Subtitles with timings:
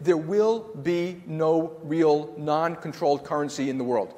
[0.00, 4.14] there will be no real non controlled currency in the world.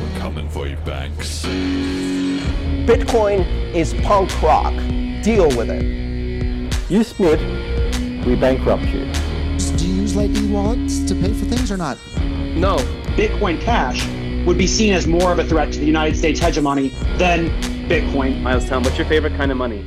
[0.00, 1.44] We're coming for you, Banks.
[2.86, 4.74] Bitcoin is punk rock.
[5.22, 6.90] Deal with it.
[6.90, 7.40] You split,
[8.26, 9.10] we bankrupt you.
[9.76, 11.98] Do you use Lightning wallets to pay for things or not?
[12.54, 12.76] No.
[13.16, 14.06] Bitcoin Cash
[14.44, 17.48] would be seen as more of a threat to the United States hegemony than
[17.84, 18.40] Bitcoin.
[18.40, 19.84] Miles Town, what's your favorite kind of money?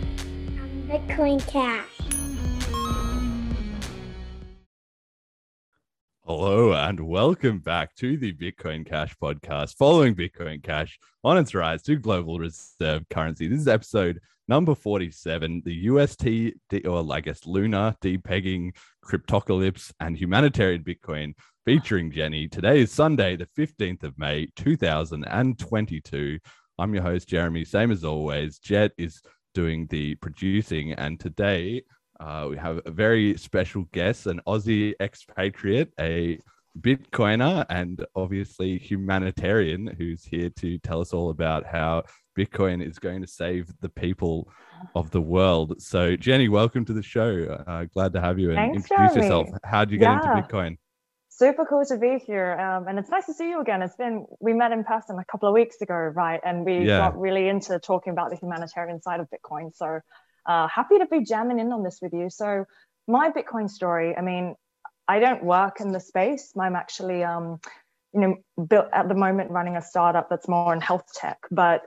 [0.87, 1.87] Bitcoin Cash.
[6.23, 9.75] Hello and welcome back to the Bitcoin Cash podcast.
[9.77, 15.63] Following Bitcoin Cash on its rise to global reserve currency, this is episode number 47
[15.65, 21.33] the UST, or I guess Luna, depegging, cryptocalypse, and humanitarian Bitcoin
[21.65, 22.47] featuring Jenny.
[22.47, 26.39] Today is Sunday, the 15th of May, 2022.
[26.79, 27.65] I'm your host, Jeremy.
[27.65, 29.21] Same as always, Jet is
[29.55, 31.81] doing the producing, and today
[32.19, 36.39] uh, we have a very special guest, an Aussie expatriate, a
[36.79, 42.03] Bitcoiner, and obviously humanitarian who's here to tell us all about how
[42.37, 44.47] Bitcoin is going to save the people
[44.93, 45.81] of the world.
[45.81, 47.57] So, Jenny, welcome to the show.
[47.65, 49.21] Uh, glad to have you and Thanks, introduce Jeremy.
[49.23, 49.47] yourself.
[49.63, 50.37] How did you get Yeah.
[50.37, 50.77] into Bitcoin?
[51.37, 52.53] Super cool to be here.
[52.53, 53.83] Um, and it's nice to see you again.
[53.83, 56.41] It's been, we met in person a couple of weeks ago, right?
[56.43, 56.97] And we Yeah.
[56.97, 59.71] got really into talking about the humanitarian side of Bitcoin.
[59.75, 59.99] So
[60.47, 62.31] uh, happy to be jamming in on this with you.
[62.31, 62.65] So,
[63.07, 64.55] my Bitcoin story, I mean,
[65.07, 66.53] I don't work in the space.
[66.59, 67.59] I'm actually, um,
[68.13, 71.83] you know, built at the moment running a startup that's more in health tech, but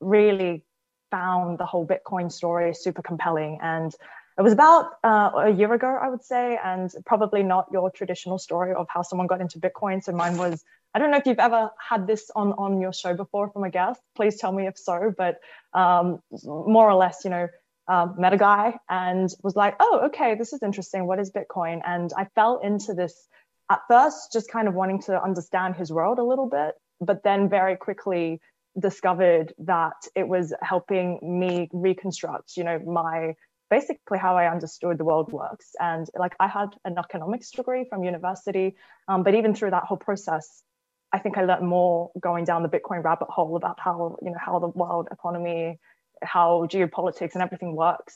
[0.00, 0.64] really
[1.10, 3.58] found the whole Bitcoin story super compelling.
[3.62, 3.94] And
[4.36, 8.38] it was about uh, a year ago, I would say, and probably not your traditional
[8.38, 10.02] story of how someone got into Bitcoin.
[10.02, 13.14] So mine was, I don't know if you've ever had this on, on your show
[13.14, 14.00] before from a guest.
[14.16, 15.38] Please tell me if so, but
[15.72, 17.48] um, more or less, you know,
[17.86, 21.06] um, met a guy and was like, oh, okay, this is interesting.
[21.06, 21.80] What is Bitcoin?
[21.84, 23.28] And I fell into this
[23.70, 27.48] at first, just kind of wanting to understand his world a little bit, but then
[27.48, 28.40] very quickly
[28.78, 33.34] discovered that it was helping me reconstruct, you know, my
[33.78, 35.68] basically how I understood the world works.
[35.80, 38.76] And like I had an economics degree from university,
[39.08, 40.46] um, but even through that whole process,
[41.12, 44.42] I think I learned more going down the Bitcoin rabbit hole about how you know
[44.46, 45.78] how the world economy,
[46.22, 48.14] how geopolitics and everything works.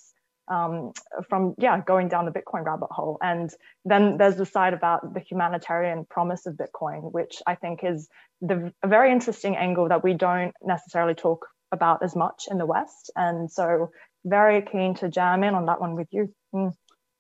[0.57, 0.93] Um,
[1.29, 3.51] from yeah, going down the Bitcoin rabbit hole, and
[3.85, 8.09] then there's the side about the humanitarian promise of Bitcoin, which I think is
[8.41, 11.41] the a very interesting angle that we don't necessarily talk
[11.73, 13.11] about as much in the West.
[13.15, 13.91] And so
[14.25, 16.33] very keen to jam in on that one with you.
[16.55, 16.73] Mm.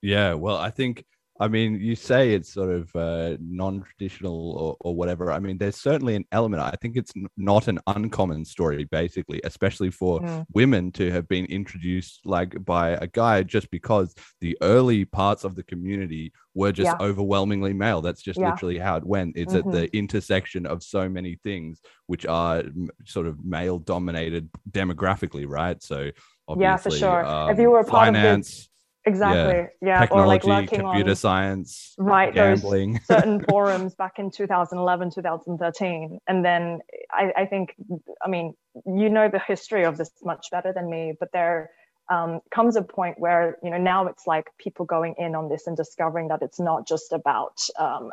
[0.02, 1.04] Yeah, well, I think,
[1.40, 5.30] I mean, you say it's sort of uh, non traditional or, or whatever.
[5.30, 6.62] I mean, there's certainly an element.
[6.62, 10.46] I think it's n- not an uncommon story, basically, especially for Mm.
[10.52, 15.54] women to have been introduced like by a guy just because the early parts of
[15.54, 17.06] the community were just Yeah.
[17.06, 18.00] overwhelmingly male.
[18.02, 18.50] That's just Yeah.
[18.50, 19.36] literally how it went.
[19.36, 24.48] It's at the intersection of so many things which are m- sort of male dominated
[24.70, 25.80] demographically, right?
[25.82, 26.10] So,
[26.56, 27.24] Yeah, for sure.
[27.24, 28.68] um, If you were a part of the- finance,
[29.08, 29.68] Exactly.
[29.80, 30.06] Yeah.
[30.10, 33.00] Or like computer on science, right those gambling.
[33.04, 36.18] certain forums back in 2011, 2013.
[36.26, 37.74] And then I, I think,
[38.22, 38.54] I mean,
[38.86, 41.70] you know the history of this much better than me, but there
[42.10, 45.66] um, comes a point where, you know, now it's like people going in on this
[45.66, 48.10] and discovering that it's not just about um,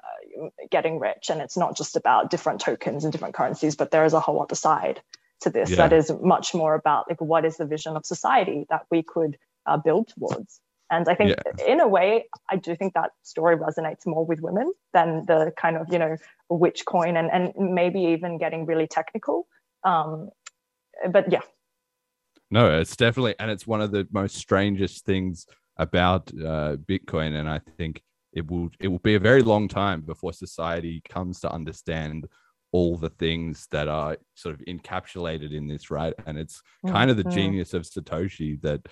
[0.70, 4.14] getting rich and it's not just about different tokens and different currencies, but there is
[4.14, 5.02] a whole other side
[5.42, 5.78] to this Yeah.
[5.78, 9.38] that is much more about like what is the vision of society that we could
[9.66, 10.62] uh, build towards.
[10.92, 11.36] And I think
[11.68, 15.78] in a way, I do think that story resonates more with women than the kind
[15.78, 19.48] of, you know, which coin and, and maybe even getting really technical.
[19.84, 20.30] Um,
[21.12, 21.42] but yeah,
[22.52, 25.48] No, it's definitely, and it's one of the most strangest things
[25.78, 30.02] about uh, Bitcoin, and I think it will it will be a very long time
[30.02, 32.28] before society comes to understand
[32.76, 36.14] all the things that are sort of encapsulated in this, right?
[36.26, 38.86] And it's oh, kind of the genius of Satoshi that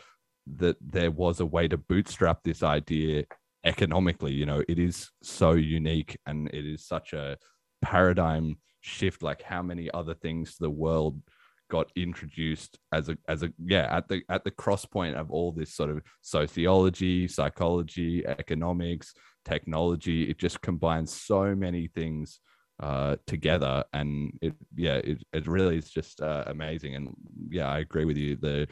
[0.55, 3.25] that there was a way to bootstrap this idea
[3.65, 4.31] economically.
[4.31, 7.37] You know, it is so unique, and it is such a
[7.81, 9.21] paradigm shift.
[9.21, 11.21] Like how many other things to the world
[11.69, 15.51] got introduced as a as a yeah at the at the cross point of all
[15.51, 19.13] this sort of sociology psychology economics
[19.43, 22.39] technology it just combines so many things
[22.83, 27.05] uh together and it yeah it, it really is just uh, amazing and
[27.49, 28.67] yeah i agree with you the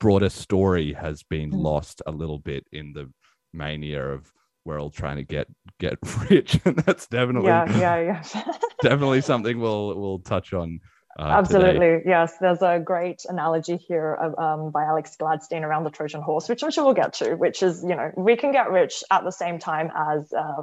[0.00, 1.62] broader story has been Mm.
[1.70, 3.06] lost a little bit in the
[3.52, 4.20] mania of
[4.64, 5.46] we're all trying to get
[5.84, 5.96] get
[6.30, 7.98] rich and that's definitely yeah, yeah,
[8.34, 8.52] yeah.
[8.82, 10.70] definitely something we'll we'll touch on
[11.18, 12.10] Uh, Absolutely, today.
[12.14, 12.30] yes.
[12.42, 16.62] There's a great analogy here of, um, by Alex Gladstein around the Trojan horse, which
[16.62, 17.34] I'm sure we'll get to.
[17.44, 20.62] Which is, you know, we can get rich at the same time as uh,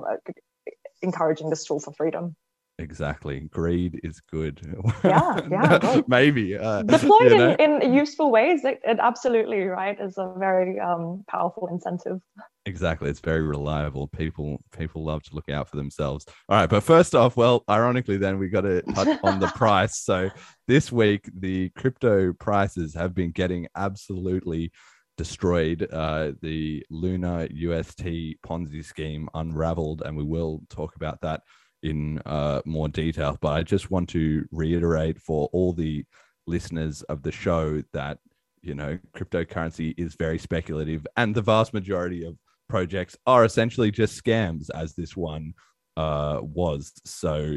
[1.02, 2.36] encouraging this tool for freedom.
[2.78, 3.40] Exactly.
[3.52, 4.60] Greed is good.
[5.04, 6.10] Yeah, yeah, right.
[6.10, 6.58] Maybe.
[6.58, 7.56] Uh, Deployed you know?
[7.58, 12.20] in, in useful ways, it, it absolutely right is a very um, powerful incentive.
[12.66, 13.10] Exactly.
[13.10, 14.08] It's very reliable.
[14.08, 16.26] People people love to look out for themselves.
[16.50, 20.00] All right, but first off, well, ironically then we got to touch on the price.
[20.00, 20.30] So
[20.68, 24.74] this week the crypto prices have been getting absolutely
[25.16, 25.88] destroyed.
[25.94, 28.04] Uh, the Luna UST
[28.46, 31.42] Ponzi scheme unraveled, and we will talk about that
[31.86, 33.38] in uh, more detail.
[33.40, 36.04] But I just want to reiterate for all the
[36.48, 38.18] listeners of the show that
[38.62, 42.38] you know cryptocurrency is very speculative, and the vast majority of
[42.68, 45.54] projects are essentially just scams, as this one
[45.96, 46.92] uh, was.
[47.06, 47.56] So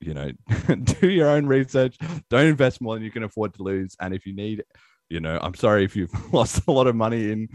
[0.00, 0.32] you know,
[1.00, 1.96] do your own research.
[2.28, 3.94] Don't invest more than you can afford to lose.
[4.00, 4.64] And if you need,
[5.08, 7.48] you know, I'm sorry if you've lost a lot of money in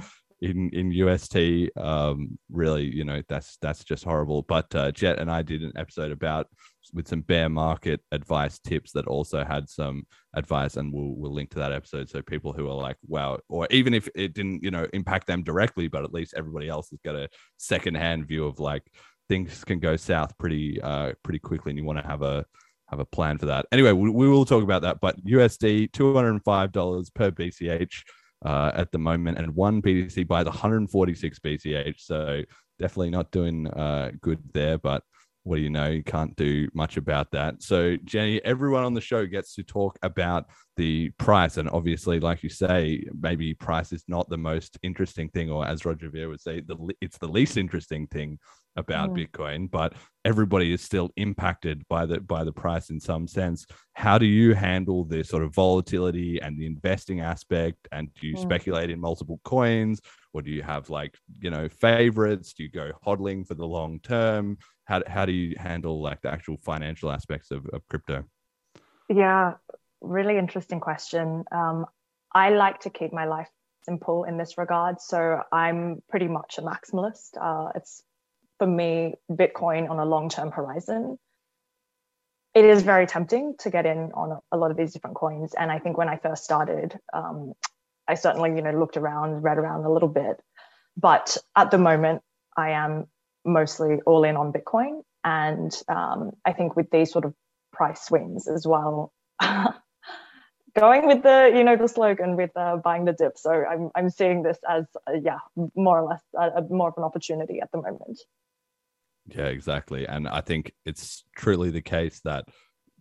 [0.46, 1.38] in in UST.
[1.78, 4.44] Um, really, you know, that's that's just horrible.
[4.44, 6.48] But uh, Jet and I did an episode about
[6.94, 10.06] with some bear market advice tips that also had some
[10.36, 13.68] advice, and we'll we'll link to that episode so people who are like, wow, or
[13.72, 17.00] even if it didn't, you know, impact them directly, but at least everybody else has
[17.04, 18.84] got a secondhand view of like
[19.28, 22.46] things can go south pretty uh pretty quickly, and you want to have a
[22.90, 23.66] have a plan for that.
[23.72, 25.00] Anyway, we, we will talk about that.
[25.02, 28.04] But USD two hundred and five dollars per BCH
[28.46, 31.96] uh, at the moment, and one BTC buys 146 BCH.
[32.00, 32.44] So
[32.80, 34.78] definitely not doing uh, good there.
[34.78, 35.04] But
[35.44, 35.88] what do you know?
[35.88, 37.62] You can't do much about that.
[37.62, 40.46] So Jenny, everyone on the show gets to talk about
[40.78, 45.50] the price, and obviously, like you say, maybe price is not the most interesting thing,
[45.50, 48.38] or as Roger Ver would say, the it's the least interesting thing
[48.76, 49.28] about Mm.
[49.28, 49.94] Bitcoin, but
[50.26, 53.66] everybody is still impacted by the by the price in some sense.
[53.94, 57.88] How do you handle the sort of volatility and the investing aspect?
[57.92, 58.40] And do you Mm.
[58.40, 60.02] speculate in multiple coins,
[60.34, 62.54] or do you have like you know favorites?
[62.54, 64.58] Do you go hodling for the long term?
[64.86, 68.26] How how do you handle like the actual financial aspects of, of crypto?
[69.10, 69.56] Yeah,
[70.02, 71.46] really interesting question.
[71.52, 71.86] Um,
[72.34, 73.50] I like to keep my life
[73.84, 75.00] simple in this regard.
[75.00, 77.38] So I'm pretty much a maximalist.
[77.40, 78.04] Uh, it's
[78.58, 81.18] for me, Bitcoin on a long term horizon.
[82.54, 85.54] It is very tempting to get in on a lot of these different coins.
[85.58, 87.54] And I think when I first started, um,
[88.08, 90.42] I certainly, you know, looked around, read around a little bit.
[90.96, 92.22] But at the moment,
[92.56, 93.08] I am
[93.44, 95.02] mostly all in on Bitcoin.
[95.26, 97.34] And um, I think with these sort of
[97.74, 99.12] price swings as well,
[100.76, 104.10] going with the you know the slogan with uh, buying the dip so i'm i'm
[104.10, 105.40] seeing this as uh, yeah
[105.76, 108.20] more or less uh, more of an opportunity at the moment
[109.28, 110.08] Yeah, exactly.
[110.08, 112.46] And I think it's truly the case that,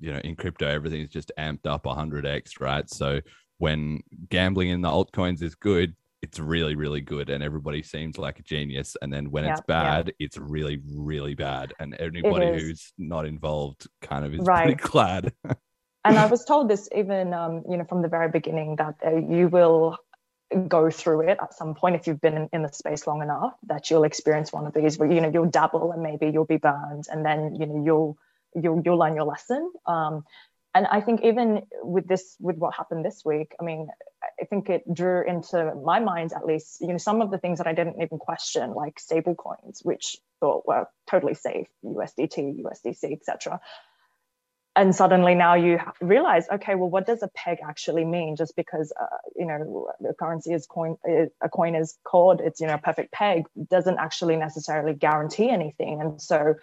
[0.01, 2.89] you know, in crypto, everything's just amped up 100x, right?
[2.91, 3.21] So
[3.59, 4.01] when
[4.31, 7.29] gambling in the altcoins is good, it's really, really good.
[7.29, 8.97] And everybody seems like a genius.
[9.03, 9.83] And then when it's Yeah, yeah.
[10.03, 11.75] bad, it's really, really bad.
[11.79, 14.79] And anybody who's not involved kind of is Right.
[14.79, 15.33] pretty glad.
[16.07, 19.17] and i was told this even um, you know from the very beginning that uh,
[19.17, 19.97] you will
[20.69, 23.55] go through it at some point if you've been in, in the space long enough
[23.67, 26.59] that you'll experience one of these where you know you'll dabble and maybe you'll be
[26.59, 28.19] burned and then you know you'll
[28.55, 29.73] you'll you'll learn your lesson.
[29.87, 30.25] Um,
[30.75, 33.89] and i think even with this with what happened this week i mean
[34.41, 37.59] i think it drew into my mind at least you know some of the things
[37.59, 43.13] that i didn't even question like stable coins which thought were totally safe usdt usdc
[43.13, 43.61] etc
[44.77, 48.37] and suddenly now you realize okay well what does a peg actually mean?
[48.37, 50.97] Just because uh, you know the currency is coin
[51.43, 56.01] a coin is called it's you know a perfect peg doesn't actually necessarily guarantee anything.
[56.01, 56.55] And so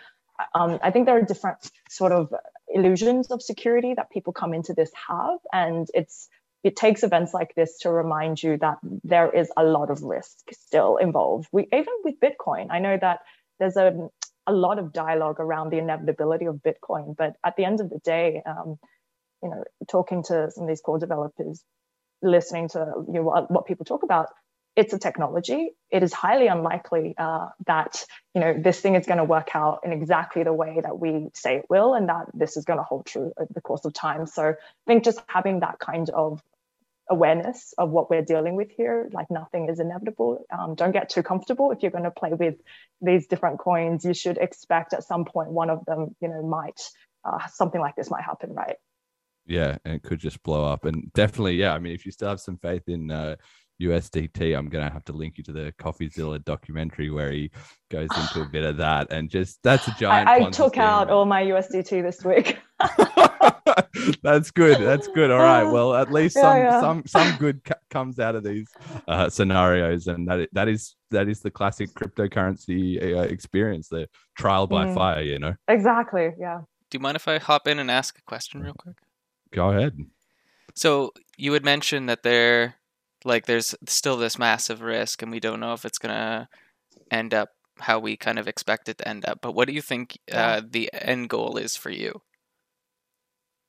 [0.56, 1.58] um, i think there are different
[1.90, 2.34] sort of
[2.68, 5.40] illusions of security that people come into this have.
[5.54, 6.28] And it's
[6.64, 10.52] it takes events like this to remind you that there is a lot of risk
[10.52, 11.48] still involved.
[11.52, 13.20] We even with bitcoin i know that
[13.60, 14.10] there's a
[14.48, 17.16] a lot of dialogue around the inevitability of Bitcoin.
[17.16, 18.78] But at the end of the day, um,
[19.44, 21.64] you know, talking to some of these core developers,
[22.22, 24.28] listening to you know what, what people talk about,
[24.76, 25.72] it's a technology.
[25.90, 29.82] It is highly unlikely uh, that you know this thing is going to work out
[29.84, 32.84] in exactly the way that we say it will, and that this is going to
[32.84, 34.28] hold true over the course of time.
[34.28, 34.54] So I
[34.88, 36.42] think just having that kind of
[37.12, 41.22] awareness of what we're dealing with here like nothing is inevitable um, don't get too
[41.22, 42.56] comfortable if you're going to play with
[43.02, 46.82] these different coins you should expect at some point one of them you know might
[47.26, 48.78] uh, something like this might happen right
[49.46, 50.86] Yeah, and it could just blow up.
[50.86, 51.74] And definitely, yeah.
[51.74, 53.36] I mean, if you still have some faith in uh,
[53.82, 57.52] USDT, I'm gonna have to link you to the CoffeeZilla documentary where he
[57.90, 60.30] goes into a bit of that, and just that's a giant.
[60.30, 60.84] I, I took scheme.
[60.84, 62.60] out all my USDT this week.
[64.24, 64.80] that's good.
[64.82, 65.32] That's good.
[65.32, 65.64] All right.
[65.72, 66.80] Well, at least some yeah.
[66.82, 68.68] some some good c- comes out of these
[69.08, 74.08] uh, scenarios, and that that is that is the classic cryptocurrency uh, experience, the
[74.38, 74.96] trial by Mm.
[74.96, 75.22] fire.
[75.22, 75.56] You know.
[75.68, 76.32] exactly.
[76.40, 76.62] Yeah.
[76.90, 78.98] Do you mind if I hop in and ask a question real quick?
[79.54, 79.98] Go ahead.
[80.76, 82.76] So you had mentioned that there,
[83.24, 86.50] like, there's still this massive risk, and we don't know if it's gonna
[87.10, 87.50] end up
[87.80, 89.40] how we kind of expect it to end up.
[89.42, 92.22] But what do you think uh, the end goal is for you?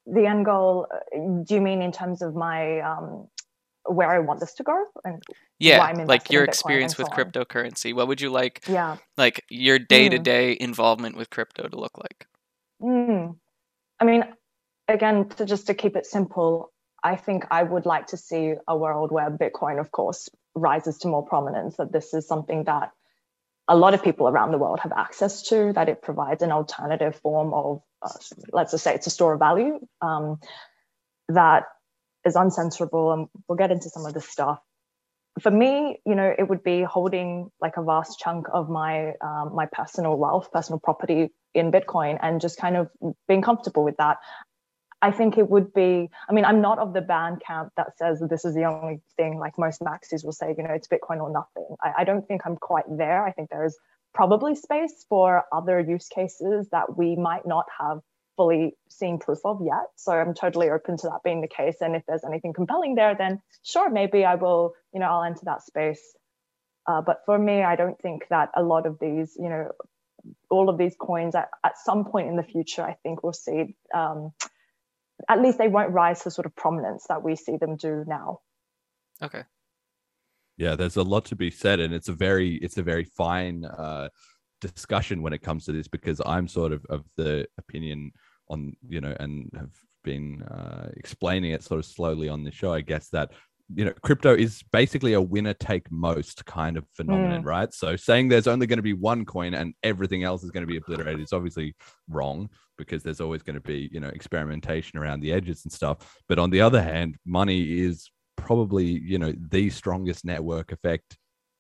[0.06, 0.86] The end goal.
[1.44, 3.28] Do you mean in terms of my um,
[3.84, 4.84] where I want this to go?
[5.04, 5.22] And
[5.58, 7.16] Yeah, like your experience with on.
[7.16, 7.94] cryptocurrency.
[7.94, 8.96] What would you like, yeah.
[9.16, 12.26] like, your day to day involvement with crypto to look like?
[12.82, 13.36] Mm.
[14.00, 14.24] I mean,
[14.88, 16.71] again, to just to keep it simple,
[17.02, 21.08] I think I would like to see a world where Bitcoin, of course, rises to
[21.08, 21.76] more prominence.
[21.76, 22.90] That this is something that
[23.68, 25.72] a lot of people around the world have access to.
[25.72, 28.10] That it provides an alternative form of, uh,
[28.52, 30.38] let's just say, it's a store of value um,
[31.28, 31.64] that
[32.24, 34.60] is uncensorable, and we'll get into some of this stuff.
[35.40, 39.54] For me, you know, it would be holding like a vast chunk of my um,
[39.54, 42.90] my personal wealth, personal property in Bitcoin, and just kind of
[43.26, 44.18] being comfortable with that.
[45.02, 46.08] I think it would be.
[46.28, 49.00] I mean, I'm not of the band camp that says that this is the only
[49.16, 49.36] thing.
[49.38, 51.76] Like most maxis will say, you know, it's Bitcoin or nothing.
[51.82, 53.24] I, I don't think I'm quite there.
[53.26, 53.76] I think there is
[54.14, 58.00] probably space for other use cases that we might not have
[58.36, 59.88] fully seen proof of yet.
[59.96, 61.76] So I'm totally open to that being the case.
[61.80, 65.44] And if there's anything compelling there, then sure, maybe I will, you know, I'll enter
[65.46, 66.00] that space.
[66.86, 69.72] Uh, but for me, I don't think that a lot of these, you know,
[70.50, 73.76] all of these coins at, at some point in the future, I think we'll see,
[73.94, 74.32] um,
[75.28, 78.40] at least they won't rise to sort of prominence that we see them do now.
[79.22, 79.42] Okay.
[80.56, 83.64] yeah there's a lot to be said and it's a very it's a very fine
[83.64, 84.08] uh
[84.60, 88.10] discussion when it comes to this because i'm sort of of the opinion
[88.48, 89.70] on you know and have
[90.02, 93.30] been uh explaining it sort of slowly on the show i guess that
[93.74, 98.28] you know crypto is basically a winner take most kind of phenomenon right so saying
[98.28, 101.20] there's only going to be one coin and everything else is going to be obliterated
[101.20, 101.74] is obviously
[102.08, 102.48] wrong
[102.78, 106.38] because there's always going to be you know experimentation around the edges and stuff but
[106.38, 111.16] on the other hand money is probably you know the strongest network effect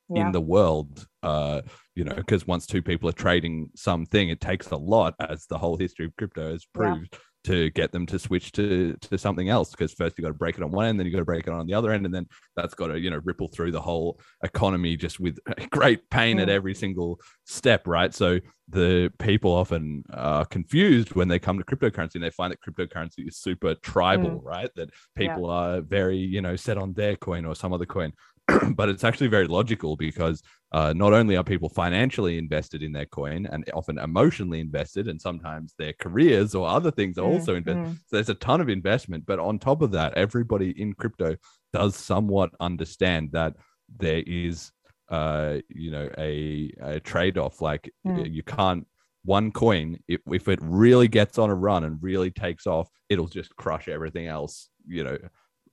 [0.08, 0.26] Yeah.
[0.26, 1.60] in the world uh
[1.94, 5.58] you know because once two people are trading something it takes a lot as the
[5.58, 6.96] whole history of crypto has Yeah.
[7.44, 10.56] To get them to switch to to something else because first you got to break
[10.56, 12.14] it on one end then you got to break it on the other end and
[12.14, 15.38] then that's got to you know ripple through the whole economy just with
[15.70, 16.52] great pain at Mm.
[16.52, 18.14] every single step right?
[18.14, 22.60] So the people often are confused when they come to cryptocurrency and they find that
[22.62, 24.70] cryptocurrency is super tribal right?
[24.76, 28.12] That people are very you know set on their coin or some other coin
[28.74, 33.06] but it's actually very logical because uh, not only are people financially invested in their
[33.06, 37.54] coin and often emotionally invested, and sometimes their careers or other things are Mm, also
[37.54, 37.84] invested.
[37.86, 37.94] mm.
[38.06, 39.26] So there's a ton of investment.
[39.26, 41.36] But on top of that, everybody in crypto
[41.72, 43.56] does somewhat understand that
[43.98, 44.72] there is,
[45.10, 47.60] uh, you know, a, a trade off.
[47.60, 48.32] Like Mm.
[48.32, 48.86] you can't.
[49.24, 53.28] One coin, if, if it really gets on a run and really takes off, it'll
[53.28, 55.16] just crush everything else, you know,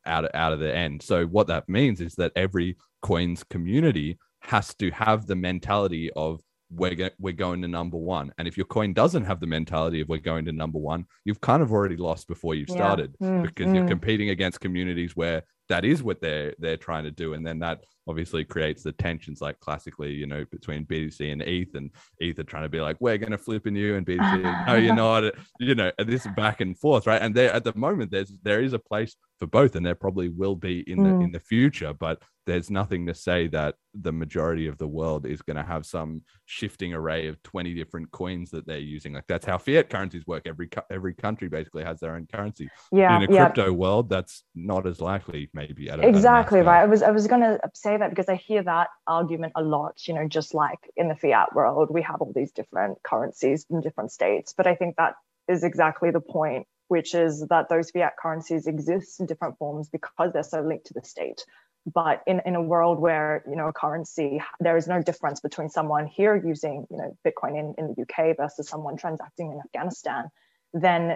[0.09, 1.01] out of, out of the end.
[1.01, 6.41] So what that means is that every coins community has to have the mentality of
[6.71, 8.31] we're go- we're going to number one.
[8.37, 11.41] And if your coin doesn't have the mentality of we're going to number one, you've
[11.41, 12.75] kind of already lost before you've Yeah.
[12.75, 13.87] started Mm, because you're mm.
[13.89, 17.83] competing against communities where that is what they're they're trying to do, and then that
[18.07, 22.43] obviously creates the tensions like classically, you know, between BTC and ETH, and ETH are
[22.43, 25.23] trying to be like we're going to flip in you, and BTC, no, you're not,
[25.59, 27.21] you know, this back and forth, right?
[27.21, 30.29] And there at the moment, there's there is a place for both, and there probably
[30.29, 31.23] will be in the Mm.
[31.25, 35.41] in the future, but there's nothing to say that the majority of the world is
[35.41, 39.13] going to have some shifting array of 20 different coins that they're using.
[39.13, 40.47] Like that's how fiat currencies work.
[40.47, 42.67] Every every country basically has their own currency.
[42.91, 43.45] Yeah, in a yeah.
[43.45, 46.81] crypto world that's not as likely maybe at a, at a exactly right.
[46.81, 50.07] i was i was going to say that because i hear that argument a lot
[50.07, 53.81] you know just like in the fiat world we have all these different currencies in
[53.81, 55.13] different states but i think that
[55.47, 60.33] is exactly the point which is that those fiat currencies exist in different forms because
[60.33, 61.45] they're so linked to the state.
[61.85, 65.69] But in, in a world where you know a currency there is no difference between
[65.69, 70.29] someone here using you know bitcoin in, in the uk versus someone transacting in afghanistan
[70.73, 71.15] then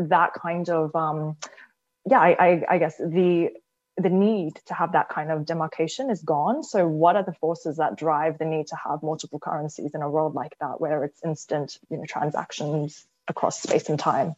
[0.00, 1.36] that kind of um,
[2.10, 3.50] yeah I, I, I guess the
[3.96, 6.62] the need to have that kind of demarcation is gone.
[6.64, 10.08] So what are the forces that drive the need to have multiple currencies in a
[10.08, 14.34] world like that where it's instant you know transactions across space and time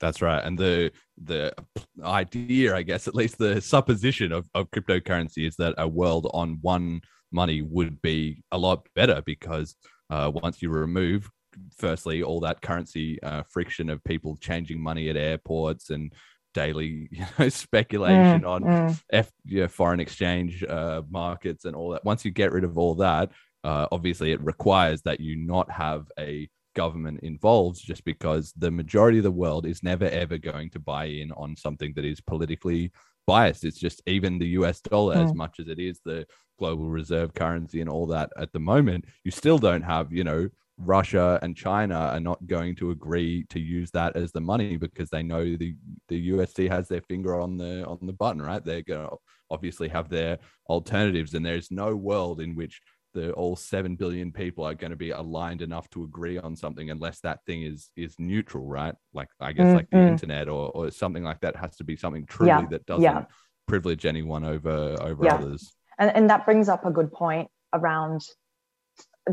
[0.00, 0.44] That's right.
[0.44, 0.90] And the
[1.22, 1.54] the
[2.02, 6.58] idea, I guess, at least the supposition of, of cryptocurrency is that a world on
[6.62, 7.00] one
[7.32, 9.76] money would be a lot better because
[10.10, 11.30] uh, once you remove,
[11.76, 16.12] firstly, all that currency uh, friction of people changing money at airports and
[16.54, 19.00] daily you know, speculation Mm, on mm.
[19.12, 22.04] F, yeah, foreign exchange uh, markets and all that.
[22.04, 23.30] Once you get rid of all that,
[23.64, 29.18] uh, obviously it requires that you not have a government involved just because the majority
[29.18, 32.90] of the world is never ever going to buy in on something that is politically
[33.26, 33.64] biased.
[33.64, 35.34] It's just even the US dollar, as Mm.
[35.34, 36.26] much as it is the
[36.58, 40.48] global reserve currency and all that at the moment, you still don't have, you know,
[40.76, 45.08] Russia and China are not going to agree to use that as the money because
[45.10, 45.76] they know the
[46.08, 48.64] the USD has their finger on the on the button, right?
[48.64, 49.16] They're going to
[49.50, 50.38] obviously have their
[50.68, 52.80] alternatives, and there's no world in which
[53.14, 56.90] the all seven billion people are going to be aligned enough to agree on something
[56.90, 58.94] unless that thing is is neutral, right?
[59.14, 60.08] Like I guess Mm, like the mm.
[60.08, 63.24] internet or or something like that has to be something truly Yeah, that doesn't yeah.
[63.66, 65.36] privilege anyone over over Yeah.
[65.36, 65.72] others.
[65.98, 68.20] and, and that brings up a good point around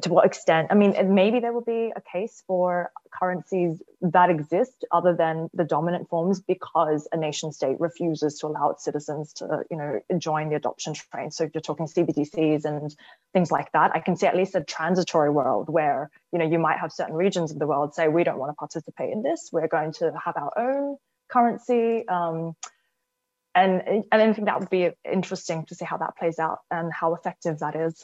[0.02, 4.86] to what extent i mean maybe there will be a case for currencies that exist
[4.92, 9.64] other than the dominant forms because a nation state refuses to allow its citizens to
[9.70, 12.96] you know join the adoption train so you're talking cbdc's and
[13.34, 16.60] things like that i can see at least a transitory world where you know you
[16.60, 19.50] might have certain regions of the world say we don't want to participate in this
[19.52, 20.96] we're going to have our own
[21.30, 22.56] currency um,
[23.54, 23.82] and
[24.12, 27.14] and I think that would be interesting to see how that plays out and how
[27.14, 28.04] effective that is.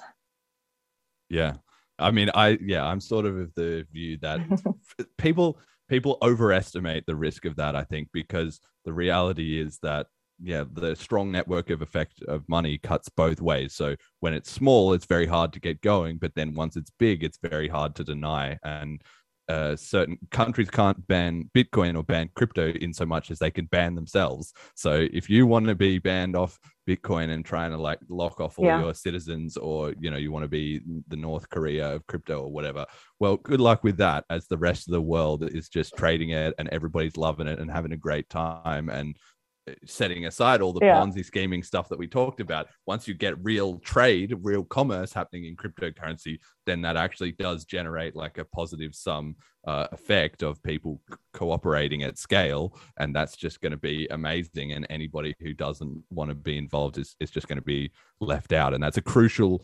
[1.29, 1.53] Yeah.
[1.99, 4.39] I mean, I yeah, I'm sort of of the view that
[5.17, 10.07] people people overestimate the risk of that, I think, because the reality is that
[10.41, 13.73] yeah, the strong network of effect of money cuts both ways.
[13.73, 17.23] So when it's small, it's very hard to get going, but then once it's big,
[17.23, 18.59] it's very hard to deny.
[18.63, 19.01] And
[19.49, 23.65] uh, certain countries can't ban Bitcoin or ban crypto in so much as they can
[23.65, 24.53] ban themselves.
[24.75, 28.57] So if you want to be banned off Bitcoin and trying to like lock off
[28.59, 28.81] all Yeah.
[28.81, 32.51] your citizens, or you know you want to be the North Korea of crypto or
[32.51, 32.85] whatever,
[33.19, 34.25] well, good luck with that.
[34.29, 37.69] As the rest of the world is just trading it and everybody's loving it and
[37.71, 39.17] having a great time and
[39.85, 40.99] setting aside all the Yeah.
[40.99, 42.67] Ponzi scheming stuff that we talked about.
[42.85, 48.15] Once you get real trade, real commerce happening in cryptocurrency, then that actually does generate
[48.15, 52.77] like a positive sum uh, effect of people c- cooperating at scale.
[52.97, 54.71] And that's just going to be amazing.
[54.73, 58.53] And anybody who doesn't want to be involved is, is just going to be left
[58.53, 58.73] out.
[58.73, 59.63] And that's a crucial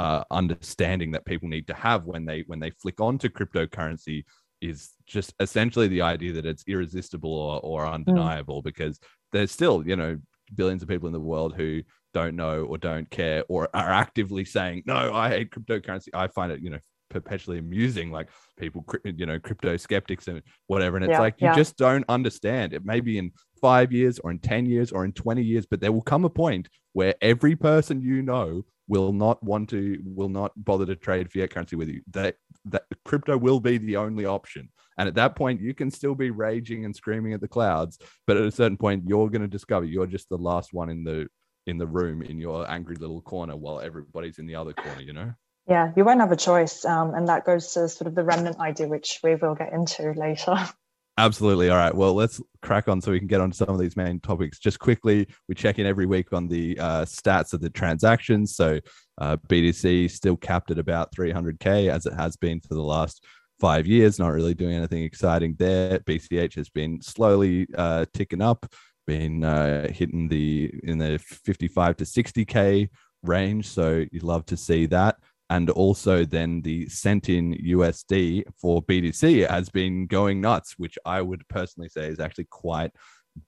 [0.00, 4.24] uh, understanding that people need to have when they when they flick onto cryptocurrency
[4.68, 7.94] is just essentially the idea that it's irresistible or, or hmm.
[7.94, 8.98] undeniable because
[9.32, 10.18] there's still you know
[10.54, 14.44] billions of people in the world who don't know or don't care or are actively
[14.44, 16.08] saying no i hate cryptocurrency.
[16.14, 16.78] I find it you know
[17.14, 20.96] perpetually amusing like people you know crypto skeptics and whatever.
[20.96, 21.54] And it's Yeah, like you yeah.
[21.54, 22.84] just don't understand it.
[22.84, 23.32] May be in
[23.64, 26.28] five years or in 10 years or in 20 years but there will come a
[26.28, 31.32] point where every person you know will not want to will not bother to trade
[31.32, 32.02] fiat currency with you.
[32.10, 34.68] That that crypto will be the only option.
[34.98, 38.36] And at that point you can still be raging and screaming at the clouds but
[38.36, 41.26] at a certain point you're going to discover you're just the last one in the
[41.66, 45.14] in the room in your angry little corner while everybody's in the other corner you
[45.14, 45.32] know?
[45.66, 48.60] Yeah, you won't have a choice, um, and that goes to sort of the remnant
[48.60, 50.58] idea, which we will get into later.
[51.16, 51.70] Absolutely.
[51.70, 51.94] All right.
[51.94, 54.58] Well, let's crack on so we can get on to some of these main topics.
[54.58, 58.56] Just quickly, we check in every week on the uh, stats of the transactions.
[58.56, 58.80] So
[59.18, 63.24] uh, BTC still capped at about 300K as it has been for the last
[63.60, 66.00] five years, not really doing anything exciting there.
[66.00, 68.66] BCH has been slowly uh, ticking up,
[69.06, 72.88] been uh, hitting the in the 55 to 60K
[73.22, 73.68] range.
[73.68, 75.16] So you'd love to see that
[75.50, 81.20] and also then the sent in USD for BTC has been going nuts, which I
[81.20, 82.90] would personally say is actually quite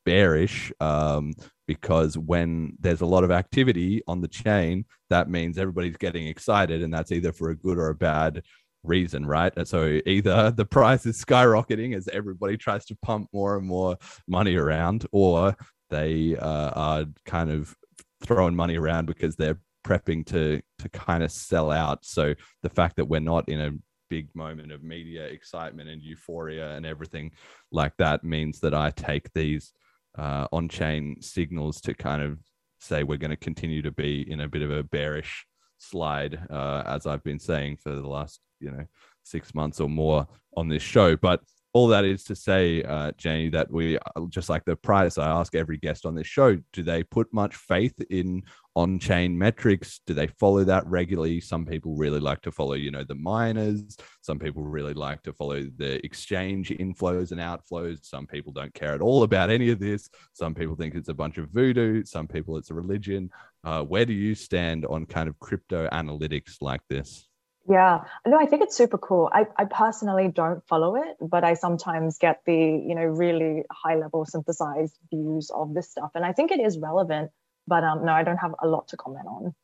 [0.04, 1.32] bearish um,
[1.66, 6.82] because when there's a lot of activity on the chain, that means everybody's getting excited,
[6.82, 8.42] and that's either for a good or a bad
[8.82, 9.52] reason, right?
[9.66, 13.96] So either the price is skyrocketing as everybody tries to pump more and more
[14.28, 15.56] money around, or
[15.90, 17.74] they uh, are kind of
[18.22, 22.04] throwing money around because they're prepping to to kind of sell out.
[22.04, 23.70] So the fact that we're not in a
[24.10, 27.32] big moment of media excitement and euphoria and everything
[27.72, 29.72] like that means that I take these
[30.16, 32.38] uh, on-chain signals to kind of
[32.80, 35.46] say we're going to continue to be in a bit of a bearish
[35.78, 38.84] slide, uh, as I've been saying for the last you know
[39.22, 41.16] six months or more on this show.
[41.16, 41.40] But
[41.76, 45.18] all that is to say, uh, Jenny, that we uh, just like the price.
[45.18, 50.00] I ask every guest on this show: Do they put much faith in on-chain metrics?
[50.06, 51.38] Do they follow that regularly?
[51.38, 53.98] Some people really like to follow, you know, the miners.
[54.22, 58.06] Some people really like to follow the exchange inflows and outflows.
[58.06, 60.08] Some people don't care at all about any of this.
[60.32, 62.04] Some people think it's a bunch of voodoo.
[62.04, 63.28] Some people it's a religion.
[63.64, 67.28] Uh, where do you stand on kind of crypto analytics like this?
[67.68, 69.28] Yeah, no, I think it's super cool.
[69.32, 73.96] I, I personally don't follow it, but I sometimes get the, you know, really high
[73.96, 76.12] level synthesized views of this stuff.
[76.14, 77.32] And I think it is relevant,
[77.66, 79.54] but um, no, I don't have a lot to comment on.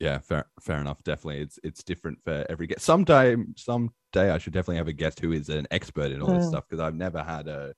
[0.00, 1.02] Yeah, fair, fair enough.
[1.04, 2.82] Definitely, it's it's different for every guest.
[2.82, 6.44] Someday, someday, I should definitely have a guest who is an expert in all this
[6.44, 6.48] Mm.
[6.48, 7.74] stuff because I've never had a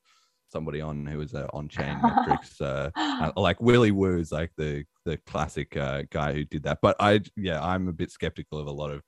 [0.49, 4.85] somebody on who is a on-chain metrics uh, uh, like Willy Woo is like the
[5.05, 6.79] the classic uh, guy who did that.
[6.81, 9.01] But I, yeah, I'm a bit skeptical of a lot of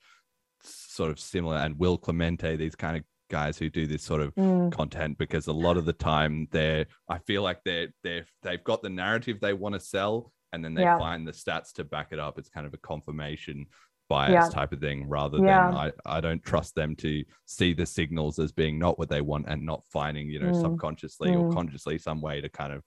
[0.63, 4.33] sort of similar and Will Clemente, these kind of guys who do this sort of
[4.35, 4.71] Mm.
[4.71, 8.81] content because a lot of the time they're I feel like they're they're they've got
[8.81, 10.97] the narrative they want to sell and then they Yeah.
[10.97, 12.39] find the stats to back it up.
[12.39, 13.67] It's kind of a confirmation
[14.09, 14.49] bias Yeah.
[14.49, 15.67] type of thing rather Yeah.
[15.67, 19.21] than I, I don't trust them to see the signals as being not what they
[19.21, 20.61] want and not finding, you know, Mm.
[20.61, 21.53] subconsciously or Mm.
[21.53, 22.83] consciously some way to kind of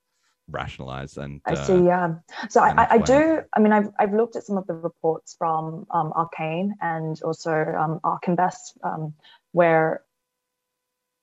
[0.48, 1.84] rationalize and I uh, see.
[1.84, 2.14] Yeah.
[2.48, 3.42] So I, I, do.
[3.54, 7.52] I mean, I've I've looked at some of the reports from um, Arcane and also
[7.52, 9.14] um, Ark Invest, um,
[9.52, 10.02] where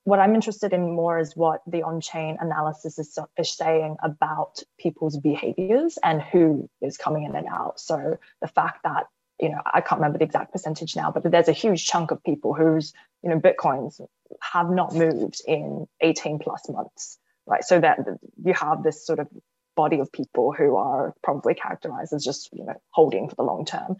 [0.06, 5.18] what I'm interested in more is what the on-chain analysis is, is saying about people's
[5.18, 7.80] behaviors and who is coming in and out.
[7.80, 9.08] So the fact that
[9.40, 12.24] you know I can't remember the exact percentage now, but there's a huge chunk of
[12.24, 14.02] people whose you know bitcoins
[14.42, 17.18] have not moved in 18 plus months
[17.50, 17.64] right?
[17.64, 18.00] So that
[18.44, 19.28] you have this sort of
[19.76, 23.66] body of people who are probably characterized as just you know holding for the long
[23.66, 23.98] term.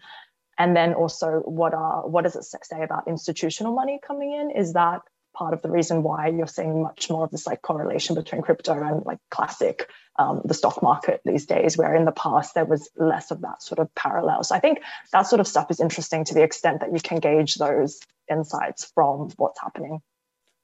[0.58, 4.50] And then also, what are what does it say about institutional money coming in?
[4.50, 5.00] Is that
[5.40, 8.74] part of the reason why you're seeing much more of this like correlation between crypto
[8.74, 12.90] and like classic um, the stock market these days, where in the past there was
[12.94, 14.44] less of that sort of parallel.
[14.44, 14.80] So I think
[15.14, 18.00] that sort of stuff is interesting to the extent that you can gauge those
[18.30, 20.02] insights from what's happening.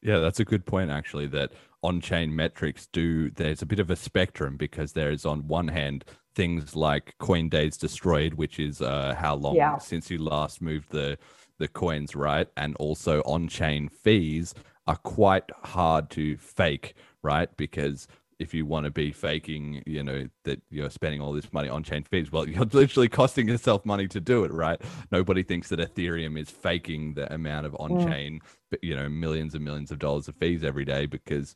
[0.02, 1.26] Yeah, that's a good point, actually.
[1.28, 5.48] That on chain metrics do, there's a bit of a spectrum because there is, on
[5.48, 6.04] one hand,
[6.36, 9.78] things like coin days destroyed, which is uh, how long Yeah.
[9.78, 11.18] since you last moved the,
[11.58, 12.46] the coins, right?
[12.56, 14.54] And also on chain fees
[14.86, 17.48] are quite hard to fake, right?
[17.56, 18.06] Because
[18.38, 21.82] if you want to be faking, you know, that you're spending all this money on
[21.82, 24.80] chain fees, well, you're literally costing yourself money to do it, right?
[25.10, 29.54] Nobody thinks that Ethereum is faking the amount of on chain, but you know, millions
[29.54, 31.54] and millions of dollars of fees every day because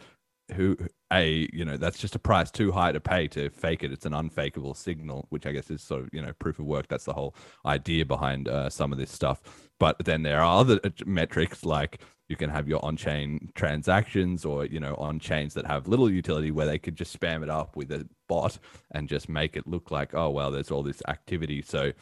[0.52, 0.76] who
[1.12, 3.92] a you know that's just a price too high to pay to fake it.
[3.92, 6.88] It's an unfakeable signal which i guess is sort of you know proof of work.
[6.88, 7.34] That's the whole
[7.66, 9.42] idea behind uh, some of this stuff.
[9.78, 14.78] But then there are other metrics like you can have your on-chain transactions or you
[14.78, 17.90] know on chains that have little utility where they could just spam it up with
[17.90, 18.58] a bot
[18.92, 21.62] and just make it look like oh well there's all this activity.
[21.62, 21.92] So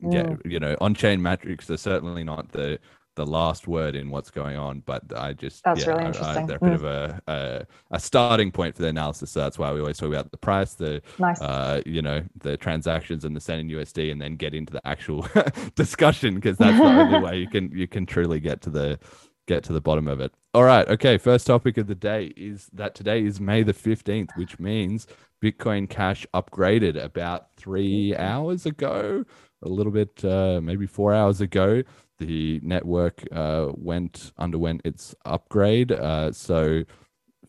[0.00, 2.78] yeah you know on-chain metrics are certainly not the
[3.16, 6.06] the last word in what's going on but i just That's yeah, really I- I-
[6.08, 6.46] interesting.
[6.46, 6.74] they're a bit Mm.
[6.74, 10.08] of a, a a starting point for the analysis so that's why we always talk
[10.08, 11.40] about the price the Nice.
[11.40, 14.84] uh you know the transactions and the send in usd and then get into the
[14.86, 15.26] actual
[15.76, 18.98] discussion because that's the only way you can you can truly get to the
[19.46, 22.68] get to the bottom of it all right okay first topic of the day is
[22.72, 25.06] that today is may the 15th which means
[25.42, 29.24] bitcoin cash upgraded about three hours ago
[29.62, 31.82] a little bit uh maybe four hours ago
[32.24, 35.92] the network uh went underwent its upgrade.
[35.92, 36.84] Uh so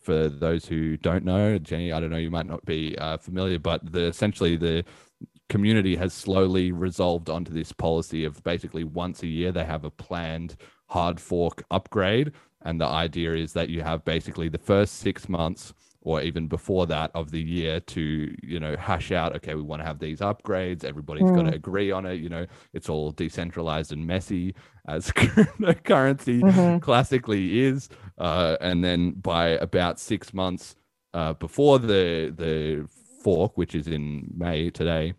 [0.06, 3.58] for those who don't know, Jenny, I don't know, you might not be uh, familiar,
[3.58, 4.86] but the essentially the
[5.50, 9.90] community has slowly resolved onto this policy of basically once a year they have a
[9.90, 10.58] planned
[10.90, 15.74] hard fork upgrade, and the idea is that you have basically the first six months
[16.06, 19.82] or even before that of the year to you know hash out okay we want
[19.82, 23.92] to have these upgrades everybody's got to agree on it you know it's all decentralized
[23.92, 24.56] and messy
[24.88, 26.82] as cryptocurrency Mhm.
[26.82, 27.90] classically is
[28.20, 30.76] uh, and then by about six months
[31.14, 32.88] uh, before the the
[33.24, 35.14] fork, which is in May today,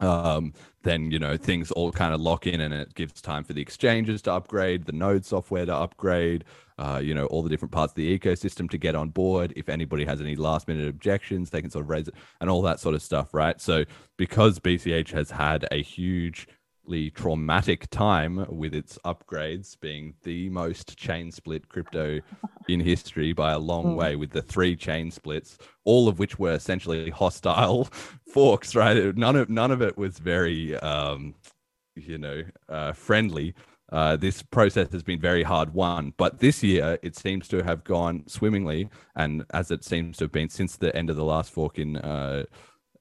[0.00, 3.52] um, then you know things all kind of lock in, and it gives time for
[3.52, 6.44] the exchanges to upgrade, the node software to upgrade,
[6.78, 9.52] uh, you know all the different parts of the ecosystem to get on board.
[9.56, 12.62] If anybody has any last minute objections, they can sort of raise it, and all
[12.62, 13.60] that sort of stuff, right?
[13.60, 13.84] So
[14.16, 16.48] because BCH has had a huge
[17.14, 22.20] traumatic time with its upgrades being the most chain split crypto
[22.68, 23.96] in history by a long Mm.
[23.96, 27.84] way with the three chain splits all of which were essentially hostile
[28.32, 31.34] forks right none of none of it was very um
[31.96, 33.54] you know uh friendly
[33.94, 36.12] uh, this process has been very hard won.
[36.16, 40.32] But this year, it seems to have gone swimmingly, and as it seems to have
[40.32, 42.42] been since the end of the last fork in uh,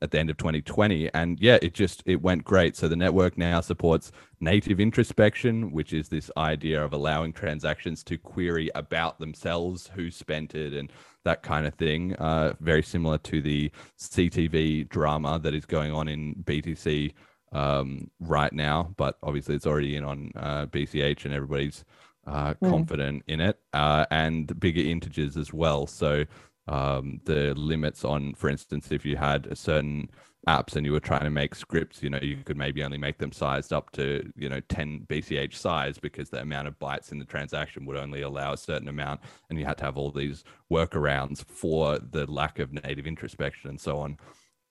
[0.04, 1.10] at the end of 2020.
[1.16, 2.76] And yeah, it just it went great.
[2.76, 8.18] So the network now supports native introspection, which is this idea of allowing transactions to
[8.20, 10.92] query about themselves, who spent it, and
[11.26, 12.14] that kind of thing.
[12.18, 17.14] Uh, very similar to the CTV drama that is going on in BTC
[17.54, 21.86] um, right now, but obviously it's already in on uh, BCH and everybody's
[22.28, 22.70] uh, mm.
[22.70, 25.88] confident in it, uh, and bigger integers as well.
[25.88, 26.26] So
[26.68, 30.10] um, the limits on, for instance, if you had a certain
[30.48, 33.18] apps and you were trying to make scripts, you know, you could maybe only make
[33.18, 37.20] them sized up to, you know, 10 BCH size because the amount of bytes in
[37.20, 39.22] the transaction would only allow a certain amount.
[39.50, 43.80] And you had to have all these workarounds for the lack of native introspection and
[43.80, 44.18] so on.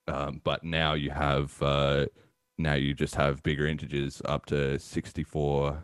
[0.08, 2.06] Um, but now you have, uh,
[2.58, 5.82] now you just have bigger integers up to 64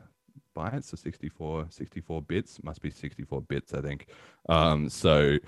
[0.56, 4.06] bytes or 64, 64 bits, must be 64 bits, I think.
[4.48, 5.38] Um, so,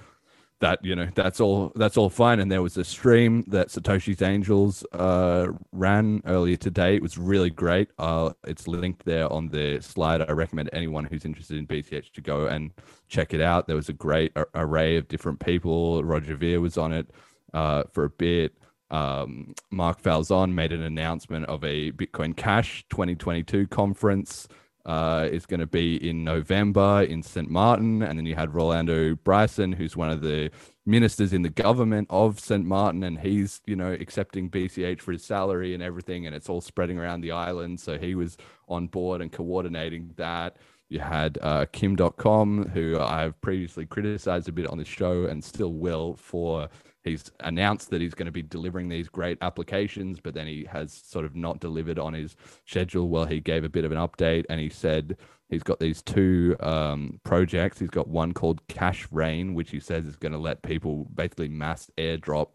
[0.60, 2.38] that you know that's all that's all fine.
[2.38, 6.94] And there was a stream that satoshi's angels uh, ran earlier today.
[6.94, 7.88] It was really great.
[7.98, 10.20] Uh, it's linked there on the slide.
[10.20, 12.72] I recommend anyone who's interested in bch to go and
[13.08, 13.66] check it out.
[13.66, 16.04] There was a great array of different people.
[16.04, 17.10] Roger ver was on it
[17.54, 18.54] uh, for a bit
[18.90, 24.48] um, mark falzon made an announcement of a bitcoin cash 2022 conference
[24.86, 27.50] uh, is going to be in November in St.
[27.50, 28.02] Martin.
[28.02, 30.50] And then you had Rolando Brison, who's one of the
[30.90, 32.64] ministers in the government of St.
[32.64, 33.04] Martin.
[33.04, 36.26] And he's, you know, accepting BCH for his salary and everything.
[36.26, 37.80] And it's all spreading around the island.
[37.80, 38.36] So he was
[38.68, 40.56] on board and coordinating that.
[40.88, 45.42] You had uh, Kim Dotcom, who I've previously criticized a bit on the show and
[45.42, 46.68] still will for
[47.04, 50.92] he's announced that he's going to be delivering these great applications, but then he has
[50.92, 53.08] sort of not delivered on his schedule.
[53.08, 55.16] Well, he gave a bit of an update and he said
[55.50, 57.78] he's got these two um, projects.
[57.78, 61.48] He's got one called Cash Rain, which he says is going to let people basically
[61.48, 62.50] mass airdrop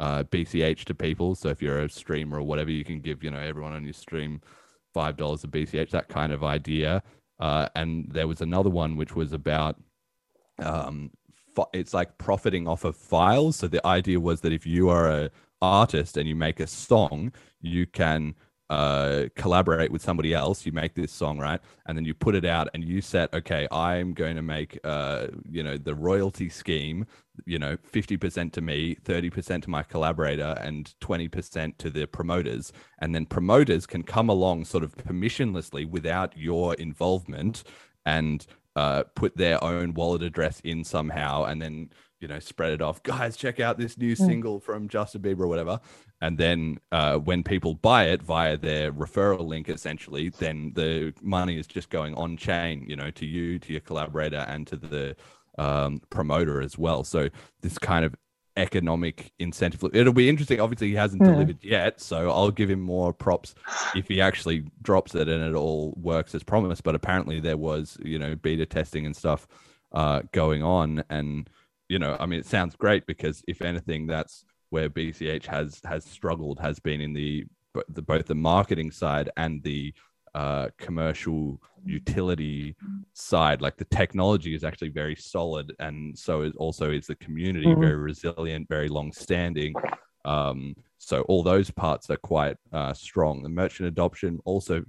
[0.00, 1.34] uh, BCH to people.
[1.34, 3.92] So if you're a streamer or whatever, you can give you know everyone on your
[3.92, 4.40] stream
[4.92, 5.90] five dollars of BCH.
[5.90, 7.02] That kind of idea.
[7.38, 9.80] Uh, and there was another one which was about
[10.58, 11.10] um,
[11.72, 13.56] it's like profiting off of files.
[13.56, 15.30] So the idea was that if you are a
[15.62, 18.34] artist and you make a song, you can
[18.70, 20.64] uh, collaborate with somebody else.
[20.64, 21.60] You make this song, right?
[21.86, 25.26] And then you put it out and you set, okay, I'm going to make, uh,
[25.50, 27.04] you know, the royalty scheme,
[27.44, 32.72] you know, 50% to me, 30% to my collaborator, and 20% to the promoters.
[33.00, 37.64] And then promoters can come along sort of permissionlessly without your involvement
[38.06, 42.80] and uh, put their own wallet address in somehow and then you know spread it
[42.80, 44.16] off guys check out this new mm.
[44.16, 45.80] single from justin bieber or whatever
[46.20, 51.58] and then uh, when people buy it via their referral link essentially then the money
[51.58, 55.16] is just going on chain you know to you to your collaborator and to the
[55.58, 57.28] um, promoter as well so
[57.62, 58.14] this kind of
[58.56, 59.82] economic incentive.
[59.94, 60.60] It'll be interesting.
[60.60, 61.26] Obviously, he hasn't mm.
[61.26, 63.54] delivered yet, so I'll give him more props
[63.94, 66.82] if he actually drops it and it all works as promised.
[66.82, 69.46] But apparently, there was you know beta testing and stuff
[69.92, 71.48] uh, going on, and
[71.88, 76.04] you know, I mean, it sounds great because if anything, that's where BCH has has
[76.04, 77.44] struggled has been in the,
[77.88, 79.92] the both the marketing side and the
[80.34, 82.76] uh, commercial utility
[83.12, 83.60] side.
[83.60, 87.80] Like the technology is actually very solid, and so is also is the community mm-hmm.
[87.80, 89.74] very resilient, very long standing.
[90.24, 93.42] Um, so all those parts are quite uh, strong.
[93.42, 94.84] The merchant adoption also,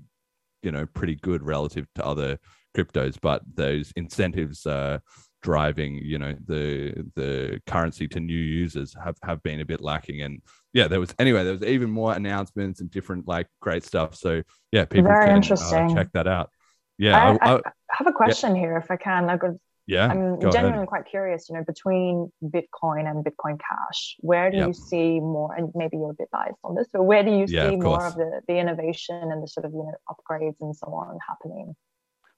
[0.62, 2.38] you know, pretty good relative to other
[2.76, 5.00] cryptos, but those incentives uh,
[5.42, 10.22] driving, you know, the the currency to new users have have been a bit lacking.
[10.22, 10.42] And
[10.74, 14.16] yeah, there was anyway, there was even more announcements and different like great stuff.
[14.16, 15.92] So yeah, people very can, uh, interesting.
[15.92, 16.50] Uh, check that out.
[16.98, 18.62] Yeah, I, I, I have a question yeah.
[18.62, 19.30] here, if I can.
[19.30, 19.58] I could.
[19.88, 20.88] Yeah, I'm genuinely ahead.
[20.88, 21.50] quite curious.
[21.50, 24.68] You know, between Bitcoin and Bitcoin Cash, where do yep.
[24.68, 25.54] you see more?
[25.56, 27.82] And maybe you're a bit biased on this, but where do you yeah, see of
[27.82, 31.18] more of the the innovation and the sort of you know upgrades and so on
[31.28, 31.76] happening?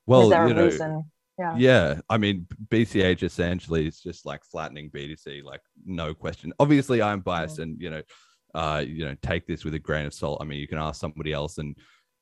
[0.05, 1.11] Well, is there you a know, reason?
[1.39, 1.55] Yeah.
[1.57, 2.01] Yeah.
[2.09, 6.53] I mean, BCH essentially is just like flattening BTC, like no question.
[6.59, 8.01] Obviously, I'm biased, and you know,
[8.53, 10.39] uh, you know, take this with a grain of salt.
[10.41, 11.75] I mean, you can ask somebody else and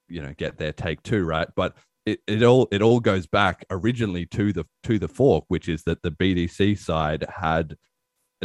[0.08, 1.48] you know get their take too, right?
[1.56, 5.68] But it, it all it all goes back originally to the to the fork, which
[5.68, 7.76] is that the BTC side had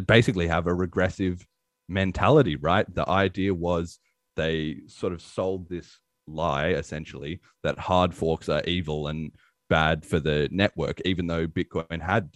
[0.06, 1.46] basically have a regressive
[1.88, 2.92] mentality, right?
[2.92, 3.98] The idea was
[4.36, 9.30] they sort of sold this lie essentially that hard forks are evil and
[9.68, 12.30] bad for the network, even though Bitcoin had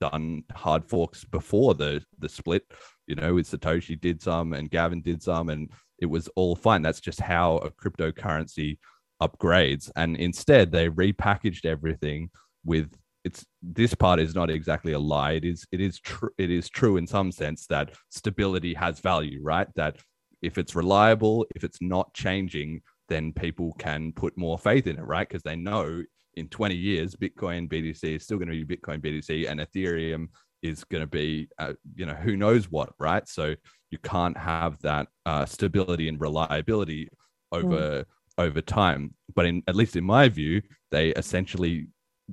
[0.00, 2.64] done hard forks before the the split.
[3.06, 6.82] You know, with Satoshi did some and Gavin did some, and it was all fine.
[6.82, 8.78] That's just how a cryptocurrency
[9.22, 12.30] upgrades, and instead they repackaged everything
[12.64, 15.32] with it's this part is not exactly a lie.
[15.32, 19.40] It is it is true it is true in some sense that stability has value,
[19.42, 19.68] right?
[19.76, 19.96] That
[20.42, 25.06] if it's reliable, if it's not changing, then people can put more faith in it,
[25.06, 25.26] right?
[25.26, 26.02] Because they know
[26.36, 30.28] in 20 years, Bitcoin BTC is still going to be Bitcoin BTC, and Ethereum
[30.62, 33.28] is going to be, uh, you know, who knows what, right?
[33.28, 33.54] So
[33.90, 37.08] you can't have that uh, stability and reliability
[37.52, 38.04] over mm.
[38.38, 39.14] over time.
[39.34, 41.88] But in at least in my view, they essentially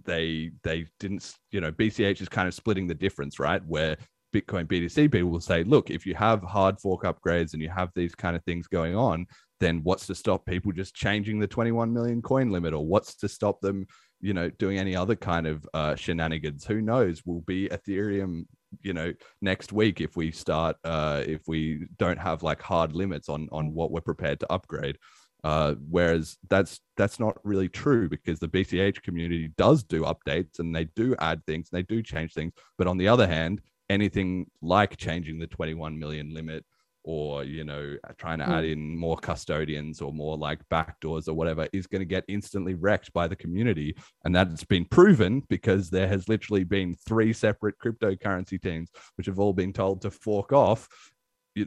[0.06, 3.62] they they didn't, you know, BCH is kind of splitting the difference, right?
[3.66, 3.98] Where
[4.34, 7.92] Bitcoin BTC people will say, look, if you have hard fork upgrades and you have
[7.96, 9.28] these kind of things going on,
[9.62, 12.74] then what's to stop people just changing the 21 million coin limit?
[12.74, 13.88] Or what's to stop them
[14.20, 16.66] you know doing any other kind of uh, shenanigans?
[16.66, 17.26] Who knows?
[17.26, 18.46] Will be ethereum
[18.82, 23.30] you know next week if we start uh, if we don't have like hard limits
[23.30, 24.98] on on what we're prepared to upgrade.
[25.44, 30.76] Uh, whereas that's that's not really true because the BCH community does do updates and
[30.76, 32.54] they do add things and they do change things.
[32.78, 36.64] But on the other hand, anything like changing the 21 million limit
[37.04, 38.58] or you know trying to mm.
[38.58, 42.76] add in more custodians or more like backdoors or whatever is going to get instantly
[42.76, 47.76] wrecked by the community and that's been proven because there has literally been three separate
[47.80, 50.88] cryptocurrency teams which have all been told to fork off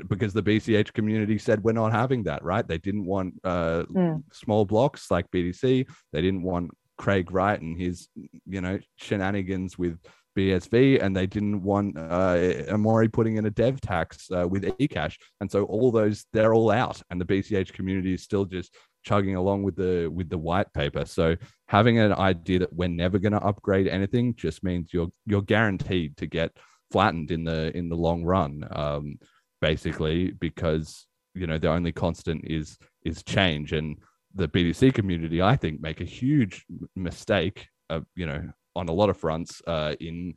[0.09, 4.23] because the BCH community said we're not having that right they didn't want uh, mm.
[4.33, 8.09] small blocks like BTC they didn't want Craig Wright and his
[8.47, 9.99] you know shenanigans with
[10.37, 12.37] BSV, and they didn't want uh,
[12.69, 16.71] Amaury putting in a dev tax uh, with eCash, and so all those they're all
[16.71, 20.73] out, and the BCH community is still just chugging along with the with the white
[20.73, 21.05] paper.
[21.05, 21.37] So
[21.69, 26.17] having an idea that we're never going to upgrade anything just means you're you're guaranteed
[26.19, 26.53] to get
[26.91, 29.19] flattened in the in the long run, um,
[29.61, 33.99] basically because you know the only constant is is change and
[34.35, 36.65] the BTC community, I think, make a huge
[36.97, 37.69] mistake.
[37.91, 40.35] Of, you know, on a lot of fronts uh, in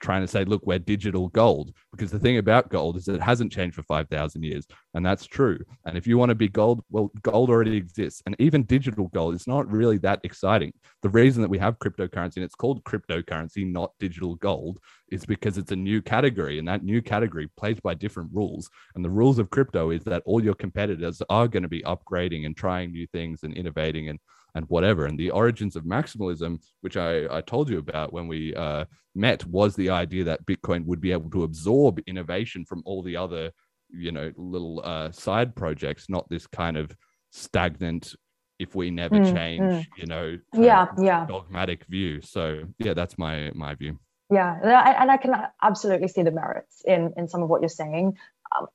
[0.00, 1.72] trying to say, look, we're digital gold.
[1.92, 4.66] Because the thing about gold is it hasn't changed for 5,000 years.
[4.94, 5.58] And that's true.
[5.84, 8.22] And if you want to be gold, well, gold already exists.
[8.26, 10.72] And even digital gold is not really that exciting.
[11.02, 14.78] The reason that we have cryptocurrency, and it's called cryptocurrency, not digital gold,
[15.12, 16.58] is because it's a new category.
[16.58, 18.70] And that new category plays by different rules.
[18.94, 22.46] And the rules of crypto is that all your competitors are going to be upgrading
[22.46, 24.18] and trying new things and innovating and
[24.54, 25.06] and whatever.
[25.06, 28.84] And the origins of maximalism, which I, I told you about when we uh,
[29.14, 33.16] met, was the idea that Bitcoin would be able to absorb innovation from all the
[33.16, 33.50] other,
[33.88, 36.94] you know, little uh, side projects, not this kind of
[37.30, 38.14] stagnant.
[38.58, 39.86] If we never mm, change, mm.
[39.96, 42.20] you know, yeah, yeah, dogmatic view.
[42.20, 43.98] So yeah, that's my my view.
[44.30, 44.54] Yeah,
[45.00, 48.18] and I can absolutely see the merits in in some of what you're saying.
[48.54, 48.66] Um,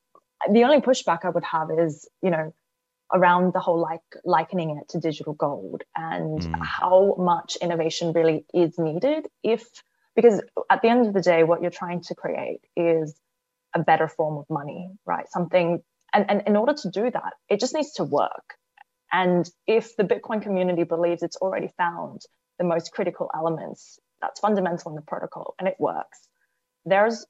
[0.51, 2.51] the only pushback I would have is, you know,
[3.13, 6.59] around the whole like likening it to digital gold and mm.
[6.61, 9.63] how much innovation really is needed if
[10.15, 10.41] because
[10.71, 13.15] at the end of the day what you're trying to create is
[13.75, 17.59] a better form of money right something and, and in order to do that it
[17.59, 18.55] just needs to work
[19.11, 22.21] and if the bitcoin community believes it's already found
[22.57, 26.27] the most critical elements that's fundamental in the protocol and it works
[26.85, 27.25] there's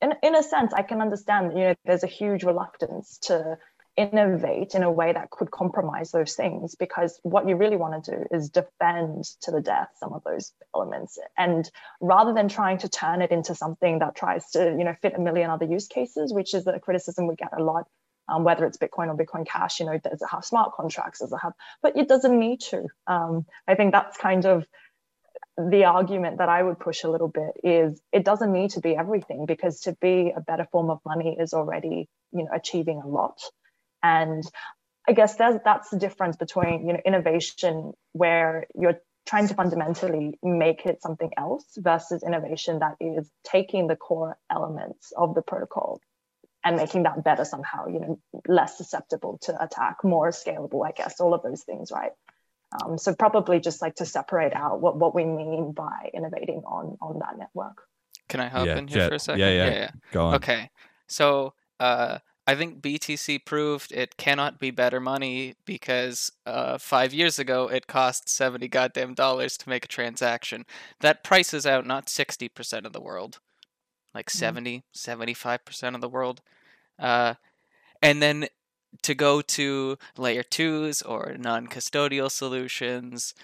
[0.00, 3.58] in, in a sense i can understand you know there's a huge reluctance to
[3.98, 8.10] innovate in a way that could compromise those things because what you really want to
[8.12, 11.18] do is defend to the death some of those elements.
[11.36, 11.68] And
[12.00, 15.20] rather than trying to turn it into something that tries to you know fit a
[15.20, 17.86] million other use cases which is a criticism we get a lot
[18.28, 21.18] um, whether it's bitcoin or bitcoin cash you know does it have smart contracts?
[21.18, 22.86] Does it have but it doesn't need to.
[23.08, 24.64] Um, i think that's kind of
[25.58, 28.96] the argument that I would push a little bit is it doesn't need to be
[28.96, 33.08] everything because to be a better form of money is already, you know, achieving a
[33.08, 33.40] lot.
[34.02, 34.44] And
[35.08, 40.38] I guess that's that's the difference between you know innovation where you're trying to fundamentally
[40.42, 46.00] make it something else versus innovation that is taking the core elements of the protocol
[46.64, 51.20] and making that better somehow, you know, less susceptible to attack, more scalable, I guess,
[51.20, 52.12] all of those things, right?
[52.82, 56.98] Um, so probably just like to separate out what, what we mean by innovating on
[57.00, 57.82] on that network.
[58.28, 59.08] Can I hop yeah, in here Jet.
[59.08, 59.40] for a second?
[59.40, 59.66] Yeah, yeah.
[59.66, 59.90] yeah, yeah.
[60.12, 60.34] Go on.
[60.34, 60.70] Okay.
[61.06, 67.38] So uh, I think BTC proved it cannot be better money because uh, five years
[67.38, 70.64] ago it cost seventy goddamn dollars to make a transaction.
[71.00, 73.40] That prices out not sixty percent of the world,
[74.14, 74.38] like mm-hmm.
[74.38, 76.40] 70, 75 percent of the world,
[76.98, 77.34] uh,
[78.00, 78.46] and then
[79.02, 83.34] to go to layer twos or non-custodial solutions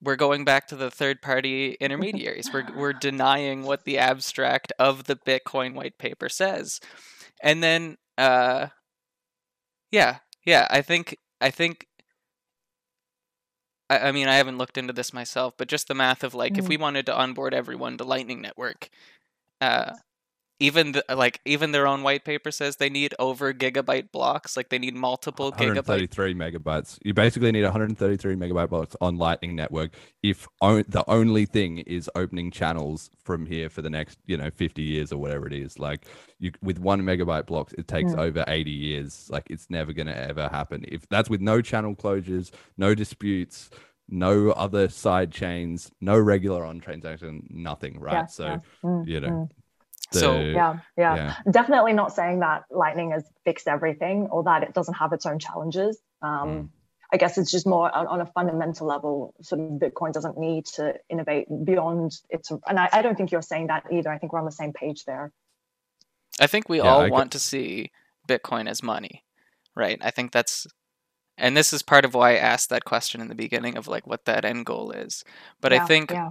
[0.00, 2.50] we're going back to the third party intermediaries.
[2.52, 6.80] we're we're denying what the abstract of the Bitcoin white paper says
[7.42, 8.68] and then, uh,
[9.90, 10.66] yeah, yeah.
[10.70, 11.86] I think I think.
[13.90, 16.52] I, I mean, I haven't looked into this myself, but just the math of like,
[16.52, 16.58] mm.
[16.58, 16.70] if mm-hmm.
[16.70, 18.90] we wanted to onboard everyone to Lightning Network,
[19.60, 19.92] uh,
[20.60, 24.70] even the, like even their own white paper says they need over gigabyte blocks, like
[24.70, 25.86] they need multiple gigabyte.
[25.88, 26.98] 133 megabytes.
[27.04, 29.92] You basically need 133 megabyte blocks on Lightning Network
[30.22, 34.50] if o- the only thing is opening channels from here for the next, you know,
[34.50, 35.78] 50 years or whatever it is.
[35.78, 36.06] Like
[36.40, 38.18] you with one megabyte blocks, it takes Mm.
[38.18, 39.28] over 80 years.
[39.30, 40.84] Like it's never going to ever happen.
[40.88, 43.70] If that's with no channel closures, no disputes,
[44.08, 48.12] no other side chains, no regular on transaction, nothing, right?
[48.14, 48.58] Yeah, so, yeah.
[48.82, 49.48] Mm, you know,
[50.12, 50.18] mm.
[50.20, 51.36] So, yeah, yeah, yeah.
[51.50, 55.38] Definitely not saying that Lightning has fixed everything or that it doesn't have its own
[55.38, 55.98] challenges.
[56.22, 56.68] Um, Mm.
[57.10, 59.32] I guess it's just more on, on a fundamental level.
[59.40, 63.40] Sort of Bitcoin doesn't need to innovate beyond its, and I, I don't think you're
[63.40, 64.10] saying that either.
[64.10, 65.32] I think we're on the same page there.
[66.38, 67.92] I think we Yeah, all I get- want to see
[68.28, 69.24] Bitcoin as money,
[69.74, 69.98] right?
[70.02, 70.66] I think that's,
[71.38, 74.06] and this is part of why I asked that question in the beginning of like
[74.06, 75.24] what that end goal is.
[75.62, 76.30] But I think yeah.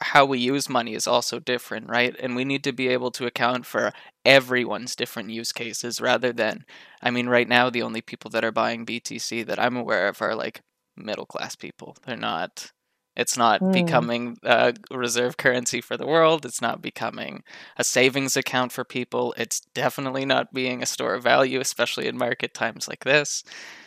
[0.00, 2.14] How we use money is also different, right?
[2.20, 3.92] And we need to be able to account for
[4.24, 6.64] everyone's different use cases rather than,
[7.02, 10.22] I mean, right now, the only people that are buying BTC that I'm aware of
[10.22, 10.60] are like
[10.96, 11.96] middle class people.
[12.06, 12.72] They're not,
[13.16, 13.72] it's not Mm.
[13.72, 16.44] becoming a reserve currency for the world.
[16.46, 17.42] It's not becoming
[17.76, 19.34] a savings account for people.
[19.36, 23.42] It's definitely not being a store of value, especially in market times like this.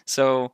[0.05, 0.53] So,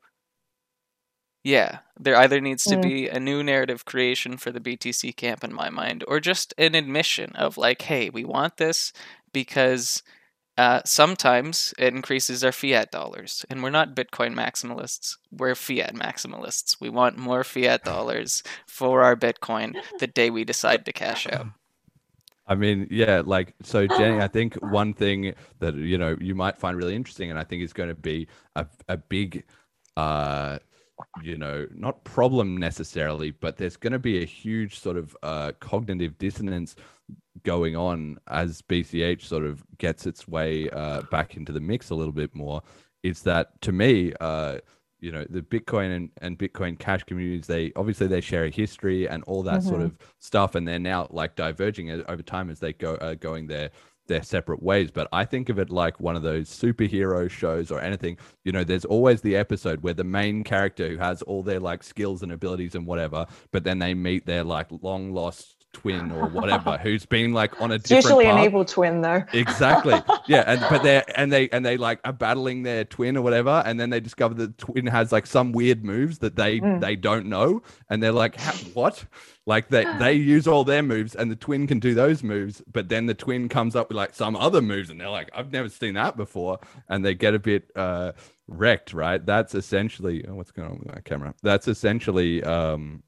[1.44, 2.82] yeah, there either needs to Mm.
[2.82, 6.76] be a new narrative creation for the BTC camp in my mind, or just an
[6.76, 8.92] admission of like, hey, we want this
[9.34, 10.04] because
[10.58, 15.16] uh, sometimes it increases our fiat dollars, and we're not Bitcoin maximalists.
[15.32, 16.78] We're fiat maximalists.
[16.82, 21.48] We want more fiat dollars for our Bitcoin the day we decide to cash out.
[22.48, 24.20] I mean, yeah, like so, Jenny.
[24.22, 27.62] I think one thing that you know you might find really interesting, and I think
[27.62, 29.44] is going to be a a big,
[29.98, 30.58] uh,
[31.22, 35.52] you know, not problem necessarily, but there's going to be a huge sort of uh,
[35.60, 36.76] cognitive dissonance
[37.44, 41.96] going on as BCH sort of gets its way uh, back into the mix a
[41.96, 42.62] little bit more.
[43.04, 44.58] Is that to me, uh,
[45.00, 49.08] you know, the Bitcoin and, and Bitcoin Cash communities, they obviously they share a history
[49.08, 49.86] and all that sort Mhm.
[49.86, 53.70] of stuff, and they're now like diverging over time as they go uh, going their
[54.08, 54.92] their separate ways.
[54.92, 58.18] But I think of it like one of those superhero shows or anything.
[58.44, 61.84] You know, there's always the episode where the main character who has all their like
[61.84, 66.28] skills and abilities and whatever, but then they meet their like long lost twin or
[66.30, 69.24] whatever who's been like on a It's different usually an evil twin, though.
[69.34, 70.02] Exactly.
[70.28, 73.64] Yeah, and but they're and they and they like are battling their twin or whatever,
[73.66, 76.82] and then they discover the twin has like some weird moves that they Mm.
[76.82, 78.38] they don't know, and they're like,
[78.74, 79.06] "What?"
[79.46, 82.90] Like they they use all their moves, and the twin can do those moves, but
[82.90, 85.70] then the twin comes up with like some other moves, and they're like, "I've never
[85.70, 86.60] seen that before,"
[86.90, 88.12] and they get a bit uh
[88.50, 88.94] wrecked.
[88.94, 89.26] Right?
[89.26, 91.34] That's essentially oh, what's going on with my camera.
[91.42, 93.04] That's essentially um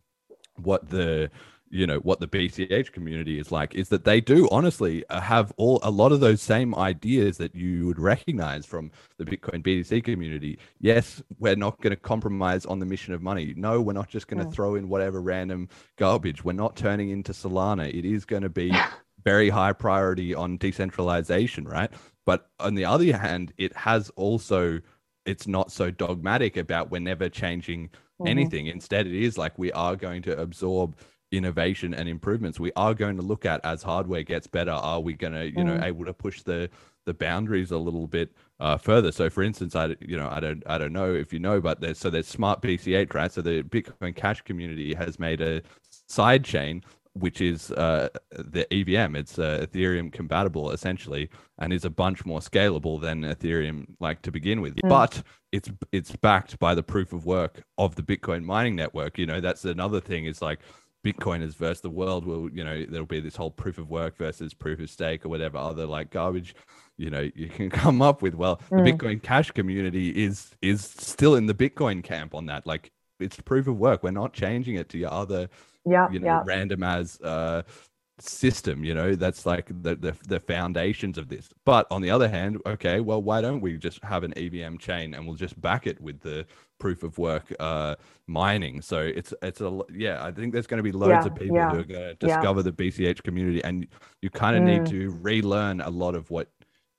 [0.56, 1.32] what the
[1.72, 5.54] you know what the BCH community is like is that they do honestly uh, have
[5.58, 10.04] all a lot of those same ideas that you would recognize from the Bitcoin BTC
[10.04, 10.58] community.
[10.80, 13.54] Yes, we're not going to compromise on the mission of money.
[13.56, 14.54] No, we're not just going to Mm.
[14.54, 16.44] throw in whatever random garbage.
[16.44, 17.88] We're not turning into Solana.
[17.94, 18.72] It is going to be
[19.24, 21.92] very high priority on decentralization, right?
[22.26, 24.80] But on the other hand, it has also
[25.26, 27.90] it's not so dogmatic about we're never changing
[28.20, 28.30] Mhm.
[28.30, 28.66] anything.
[28.68, 30.96] Instead, it is like we are going to absorb
[31.32, 32.60] innovation and improvements.
[32.60, 35.64] We are going to look at as hardware gets better, are we going to, you
[35.64, 35.84] know, Mm.
[35.84, 36.70] able to push the
[37.06, 39.12] the boundaries a little bit uh, further.
[39.12, 41.82] So, for instance, I you know I don't I don't know if you know, but
[41.82, 43.32] there's so there's smart BCH, right?
[43.32, 45.62] So the Bitcoin Cash community has made a
[46.08, 49.16] side chain which is uh, the EVM.
[49.16, 54.32] It's uh, Ethereum compatible essentially, and is a bunch more scalable than Ethereum like to
[54.32, 54.76] begin with.
[54.76, 54.90] Mm.
[54.90, 59.18] But it's it's backed by the proof of work of the Bitcoin mining network.
[59.18, 60.26] You know, that's another thing.
[60.26, 60.60] Is like
[61.14, 62.26] Bitcoiners versus the world.
[62.26, 65.30] Will you know there'll be this whole proof of work versus proof of stake or
[65.30, 66.56] whatever other like garbage.
[66.98, 68.36] You know, you can come up with.
[68.36, 68.94] Well, the Mm.
[68.94, 72.68] Bitcoin Cash community is is still in the Bitcoin camp on that.
[72.68, 74.04] Like it's proof of work.
[74.04, 75.50] We're not changing it to your other
[75.86, 76.44] Yeah, you know yeah.
[76.44, 77.64] random as uh
[78.20, 82.30] system you know that's like the, the the foundations of this but on the other
[82.30, 85.88] hand okay well why don't we just have an evm chain and we'll just back
[85.88, 86.46] it with the
[86.80, 87.96] proof of work uh
[88.28, 91.36] mining so it's it's a yeah i think there's going to be loads Yeah, of
[91.36, 92.42] people yeah, who are going to yeah.
[92.42, 93.88] discover the bch community and
[94.22, 94.90] you kind of need Mm.
[94.90, 96.48] to relearn a lot of what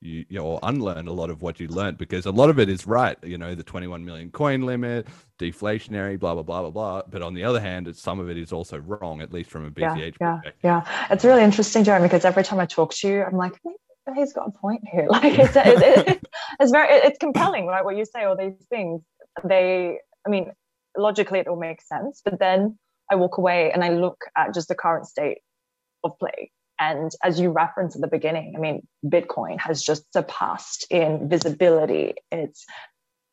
[0.03, 2.59] you, you know, or unlearn a lot of what you learned because a lot of
[2.59, 3.19] it is right.
[3.23, 5.07] You know, the 21 million coin limit,
[5.39, 7.03] deflationary, blah blah blah blah blah.
[7.09, 9.67] But on the other hand, it's, some of it is also wrong, at least from
[9.67, 10.55] a yeah, BCH yeah, perspective.
[10.65, 11.07] yeah.
[11.11, 14.33] It's really interesting, Jeremy, because every time I talk to you, I'm like, "Hmm, he's
[14.33, 15.07] got a point here.
[15.11, 16.27] Like it's it, it,
[16.61, 17.85] it's very it's compelling, right?
[17.85, 19.03] What you say, all these things.
[19.45, 20.53] They, I mean,
[20.97, 22.23] logically it all makes sense.
[22.25, 22.79] But then
[23.11, 25.39] I walk away and I look at just the current state
[26.05, 26.53] of play.
[26.79, 32.15] And as you referenced at the beginning, I mean, Bitcoin has just surpassed in visibility.
[32.33, 32.65] It's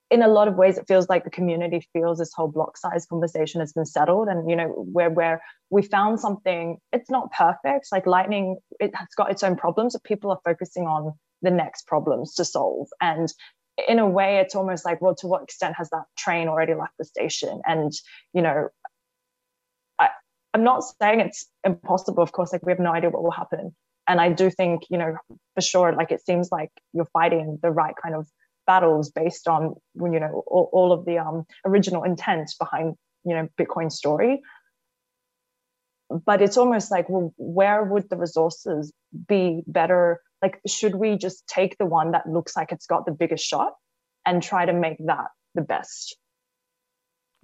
[0.10, 3.06] in a lot of ways, it feels like the community feels this whole block size
[3.06, 4.28] conversation has been settled.
[4.28, 7.88] And, you know, where, where we found something, it's not perfect.
[7.92, 11.88] Like Lightning, it has got its own problems, but people are focusing on the next
[11.88, 12.88] problems to solve.
[13.02, 13.32] And
[13.88, 16.94] in a way, it's almost like, well, to what extent has that train already left
[16.98, 17.62] the station?
[17.66, 17.92] And,
[18.34, 18.70] you know,
[20.00, 20.10] I,
[20.54, 22.24] I'm not saying it's impossible.
[22.24, 23.76] Of course, like we have no idea what will happen.
[24.08, 25.16] And I do think, you know,
[25.54, 28.28] for sure, like it seems like you're fighting the right kind of
[28.66, 33.36] battles based on, when you know, all, all of the um, original intent behind, you
[33.36, 34.42] know, Bitcoin story.
[36.10, 38.94] But it's almost like, well, where would the resources
[39.28, 43.12] be better like should we just take the one that looks like it's got the
[43.12, 43.74] biggest shot
[44.26, 46.16] and try to make that the best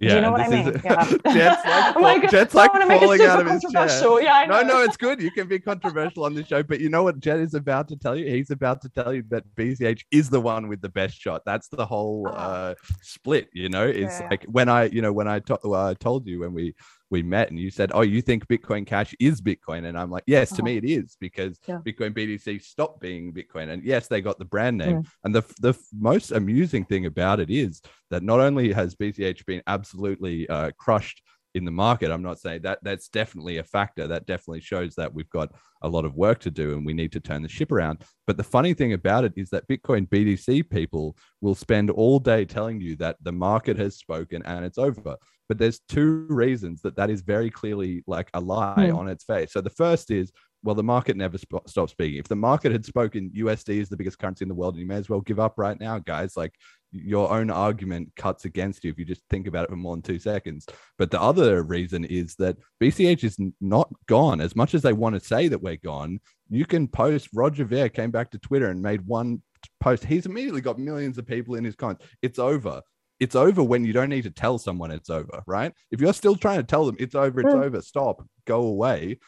[0.00, 0.68] yeah, Do you know what I mean?
[0.68, 1.04] Is, yeah.
[1.04, 4.22] Jet's like, I'm like, Jet's like wanna make it falling out of his chair.
[4.22, 4.66] Yeah, I No, know.
[4.66, 5.22] no, it's good.
[5.22, 7.96] You can be controversial on the show, but you know what Jet is about to
[7.96, 8.26] tell you?
[8.28, 11.42] He's about to tell you that BCH is the one with the best shot.
[11.46, 12.32] That's the whole Ah.
[12.32, 13.48] uh, split.
[13.52, 14.28] You know, it's Yeah.
[14.30, 16.74] like when I, you know, when I to- uh, told you when we
[17.10, 20.24] we met and you said, "Oh, you think Bitcoin Cash is Bitcoin?" and I'm like,
[20.26, 20.64] "Yes, to Uh-huh.
[20.64, 21.80] me it is because Yeah.
[21.84, 25.06] Bitcoin BTC stopped being Bitcoin, and yes, they got the brand name." Mm.
[25.24, 27.80] And the the most amusing thing about it is
[28.10, 31.22] that not only has BCH been absolutely uh, crushed
[31.54, 34.08] in the market, I'm not saying that that's definitely a factor.
[34.08, 35.52] That definitely shows that we've got
[35.82, 38.02] a lot of work to do and we need to turn the ship around.
[38.26, 42.44] But the funny thing about it is that Bitcoin BTC people will spend all day
[42.44, 45.16] telling you that the market has spoken and it's over.
[45.48, 48.96] But there's two reasons that that is very clearly like a lie Hmm.
[48.96, 49.52] on its face.
[49.52, 50.32] So the first is
[50.62, 52.18] well, the market never sp- stopped speaking.
[52.18, 54.86] If the market had spoken, USD is the biggest currency in the world, and you
[54.88, 56.38] may as well give up right now, guys.
[56.38, 56.54] Like
[56.90, 60.00] your own argument cuts against you if you just think about it for more than
[60.00, 60.66] two seconds.
[60.96, 64.40] But the other reason is that BCH is not gone.
[64.40, 66.18] As much as they want to say that we're gone,
[66.48, 67.28] you can post.
[67.34, 69.42] Roger Ver came back to Twitter and made one
[69.80, 70.02] post.
[70.04, 72.06] He's immediately got millions of people in his comments.
[72.22, 72.80] It's over.
[73.20, 75.72] It's over when you don't need to tell someone it's over, right?
[75.90, 77.64] If you're still trying to tell them it's over, it's Mm.
[77.64, 79.18] over, stop, go away.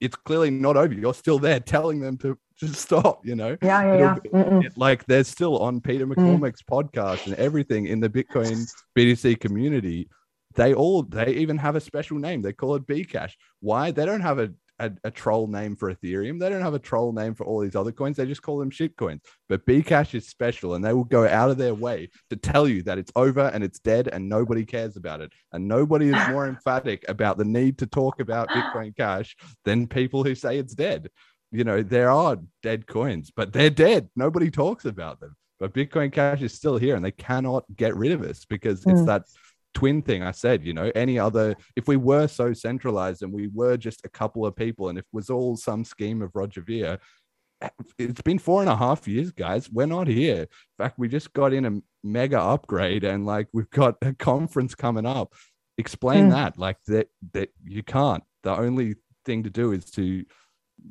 [0.00, 0.92] It's clearly not over.
[0.92, 3.56] You're still there telling them to just stop, you know?
[3.62, 8.08] yeah yeah yeah it- like they're still on Peter McCormack's podcast and everything in the
[8.08, 8.64] Bitcoin
[8.96, 10.08] BTC community.
[10.54, 12.42] They all they even have a special name.
[12.42, 13.32] They call it Bcash.
[13.60, 13.90] Why?
[13.90, 16.38] They don't have a, a, a troll name for Ethereum.
[16.40, 18.16] They don't have a troll name for all these other coins.
[18.16, 19.22] They just call them shit coins.
[19.48, 22.82] But Bcash is special and they will go out of their way to tell you
[22.82, 25.32] that it's over and it's dead and nobody cares about it.
[25.52, 30.24] And nobody is more emphatic about the need to talk about Bitcoin Cash than people
[30.24, 31.08] who say it's dead
[31.54, 34.08] you know, there are dead coins, but they're dead.
[34.16, 35.36] Nobody talks about them.
[35.60, 39.00] But Bitcoin Cash is still here and they cannot get rid of us because it's
[39.02, 39.06] Mm.
[39.06, 39.22] that
[39.74, 43.48] twin thing I said, you know, any other, if we were so centralized and we
[43.48, 46.62] were just a couple of people and if it was all some scheme of Roger
[46.62, 46.98] Ver,
[47.98, 49.70] it's been four and a half years, guys.
[49.70, 50.42] We're not here.
[50.42, 50.48] In
[50.78, 55.06] fact, we just got in a mega upgrade and like we've got a conference coming
[55.06, 55.34] up.
[55.78, 56.30] Explain Mm.
[56.30, 56.58] that.
[56.58, 58.22] Like that, that you can't.
[58.42, 60.24] The only thing to do is to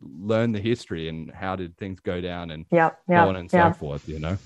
[0.01, 3.53] learn the history and how did things go down and yeah so yeah on and
[3.53, 4.37] yeah so forth, you know?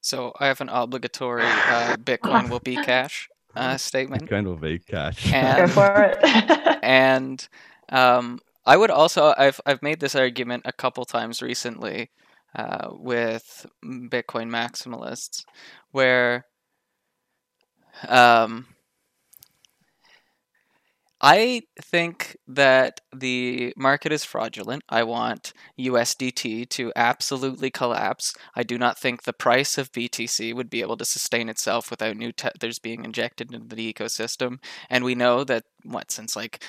[0.00, 4.28] So I have an obligatory uh, Bitcoin will be cash uh, statement.
[4.28, 5.30] Kind of be cash.
[5.32, 6.18] go And for it
[6.82, 7.46] and
[7.90, 12.10] um, I would also I've I've made this argument a couple times recently
[12.54, 15.44] uh, with Bitcoin maximalists,
[15.90, 16.46] where
[18.08, 18.66] um,
[21.24, 24.82] I think that the market is fraudulent.
[24.88, 28.34] I want USDT to absolutely collapse.
[28.56, 32.16] I do not think the price of BTC would be able to sustain itself without
[32.16, 34.58] new tethers being injected into the ecosystem.
[34.90, 36.64] And we know that what since like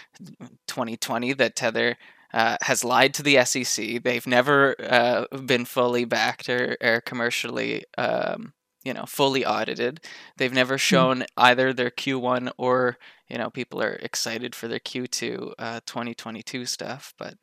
[0.68, 1.98] 2020 that Tether
[2.32, 4.04] uh, has lied to the SEC.
[4.04, 10.02] They've never uh, been fully backed or, or commercially, um, you know, fully audited.
[10.38, 12.98] They've never shown either their Q1 or
[13.30, 17.36] you know people are excited for their Q2 uh, 2022 stuff, but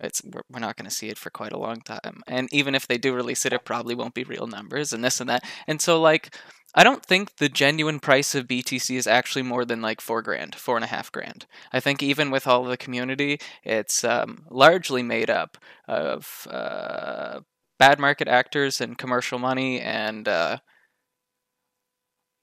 [0.00, 2.22] it's we're, we're not going to see it for quite a long time.
[2.26, 5.20] And even if they do release it, it probably won't be real numbers and this
[5.20, 5.44] and that.
[5.66, 6.34] And so like.
[6.78, 10.54] I don't think the genuine price of BTC is actually more than like four grand,
[10.54, 11.46] four and a half grand.
[11.72, 15.56] I think even with all the community, it's um, largely made up
[15.88, 17.40] of uh,
[17.78, 19.80] bad market actors and commercial money.
[19.80, 20.58] And uh,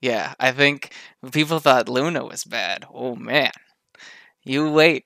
[0.03, 0.91] yeah, I think
[1.31, 2.85] people thought Luna was bad.
[2.93, 3.51] Oh man,
[4.43, 5.05] you wait.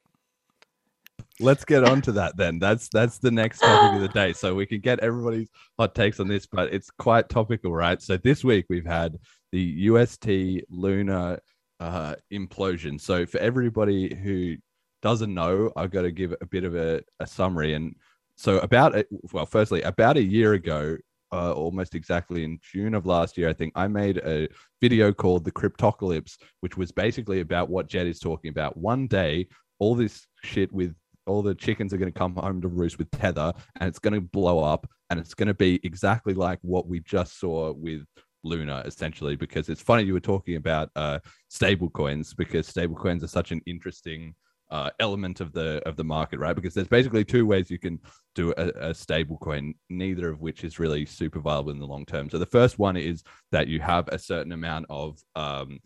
[1.40, 2.58] Let's get on to that then.
[2.58, 4.34] That's that's the next topic of the day.
[4.34, 8.02] So we can get everybody's hot takes on this, but it's quite topical, right?
[8.02, 9.20] So this week we've had
[9.52, 11.38] the UST Luna
[11.80, 13.00] uh, implosion.
[13.00, 14.56] So for everybody who
[15.04, 17.76] doesn't know, I've got to give a bit of a, a summary.
[17.76, 17.96] And
[18.36, 18.96] so about
[19.32, 20.98] well, firstly, about a year ago,
[21.32, 24.48] uh, almost exactly in June of last year, I think I made a
[24.82, 28.78] video called the Cryptocalypse, which was basically about what Jet is talking about.
[28.78, 29.48] One day,
[29.80, 33.12] all this shit with all the chickens are going to come home to roost with
[33.12, 36.88] Tether, and it's going to blow up, and it's going to be exactly like what
[36.88, 38.04] we just saw with
[38.44, 39.36] Luna, essentially.
[39.36, 41.20] Because it's funny you were talking about uh,
[41.50, 44.34] stable coins, because stable coins are such an interesting
[44.70, 46.56] uh, element of the of the market, right?
[46.56, 48.00] Because there's basically two ways you can
[48.36, 52.06] do a, a stable coin, neither of which is really super viable in the long
[52.06, 52.30] term.
[52.30, 55.80] So the first one is that you have a certain amount of um,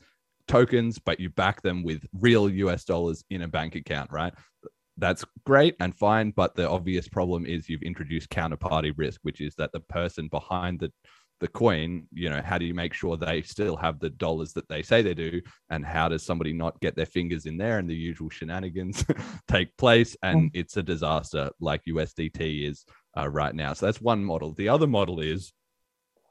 [0.48, 4.34] tokens, but you back them with real US dollars in a bank account, right?
[4.98, 9.56] That's great and fine, but the obvious problem is you've introduced counterparty risk, which is
[9.56, 10.92] that the person behind the
[11.42, 14.70] the coin, you know, how do you make sure they still have the dollars that
[14.70, 15.42] they say they do?
[15.70, 19.04] And how does somebody not get their fingers in there and the usual shenanigans
[19.48, 20.16] take place?
[20.24, 20.52] And mm.
[20.54, 22.86] it's a disaster like USDT is
[23.18, 23.74] uh, right now.
[23.74, 24.54] So that's one model.
[24.54, 25.52] The other model is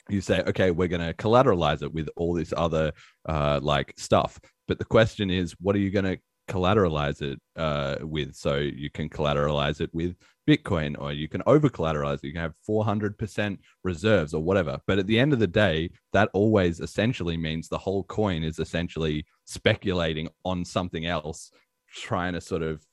[0.08, 2.92] you say, okay, we're going to collateralize it with all this other
[3.28, 4.40] uh, like stuff.
[4.68, 6.18] But the question is, what are you going to
[6.51, 8.34] collateralize it uh, with.
[8.34, 10.16] So you can collateralize it with
[10.48, 12.24] Bitcoin or you can over collateralize it.
[12.24, 14.80] You can have 400% reserves or whatever.
[14.86, 18.59] But at the end of the day, that always essentially means the whole coin is
[18.59, 21.53] essentially speculating on something else,
[21.94, 22.84] trying to sort of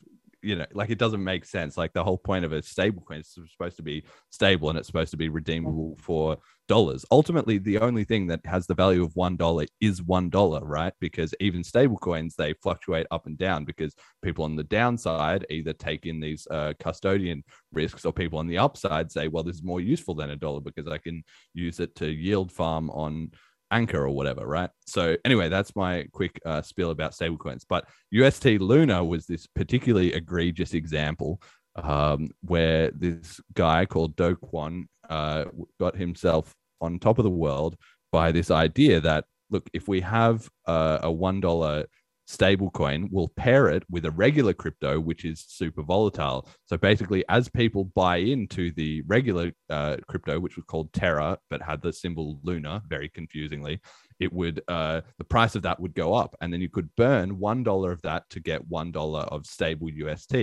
[0.41, 1.77] you know, like it doesn't make sense.
[1.77, 4.87] Like the whole point of a stable coin is supposed to be stable and it's
[4.87, 7.05] supposed to be redeemable for dollars.
[7.11, 10.93] Ultimately, the only thing that has the value of one dollar is one dollar, right?
[10.99, 15.73] Because even stable coins they fluctuate up and down because people on the downside either
[15.73, 19.63] take in these uh, custodian risks or people on the upside say, well, this is
[19.63, 21.23] more useful than a dollar because I can
[21.53, 23.31] use it to yield farm on
[23.71, 24.69] Anchor or whatever, right?
[24.85, 27.63] So anyway, that's my quick uh, spiel about stablecoins.
[27.67, 31.41] But UST Luna was this particularly egregious example
[31.75, 35.45] um, where this guy called Do Kwon uh,
[35.79, 37.75] got himself on top of the world
[38.11, 41.85] by this idea that look, if we have uh, a one dollar
[42.27, 46.47] stablecoin, we'll pair it with a regular crypto, which is super volatile.
[46.65, 51.61] So basically, as people buy into the regular uh, crypto, which was called Terra, but
[51.61, 53.79] had the symbol Luna, very confusingly,
[54.19, 57.39] it would uh, the price of that would go up, and then you could burn
[57.39, 60.35] one dollar of that to get one dollar of stable UST,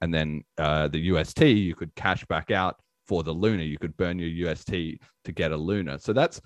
[0.00, 2.76] and then uh, the UST you could cash back out
[3.06, 3.62] for the Luna.
[3.62, 5.98] You could burn your UST to get a Luna.
[5.98, 6.40] So that's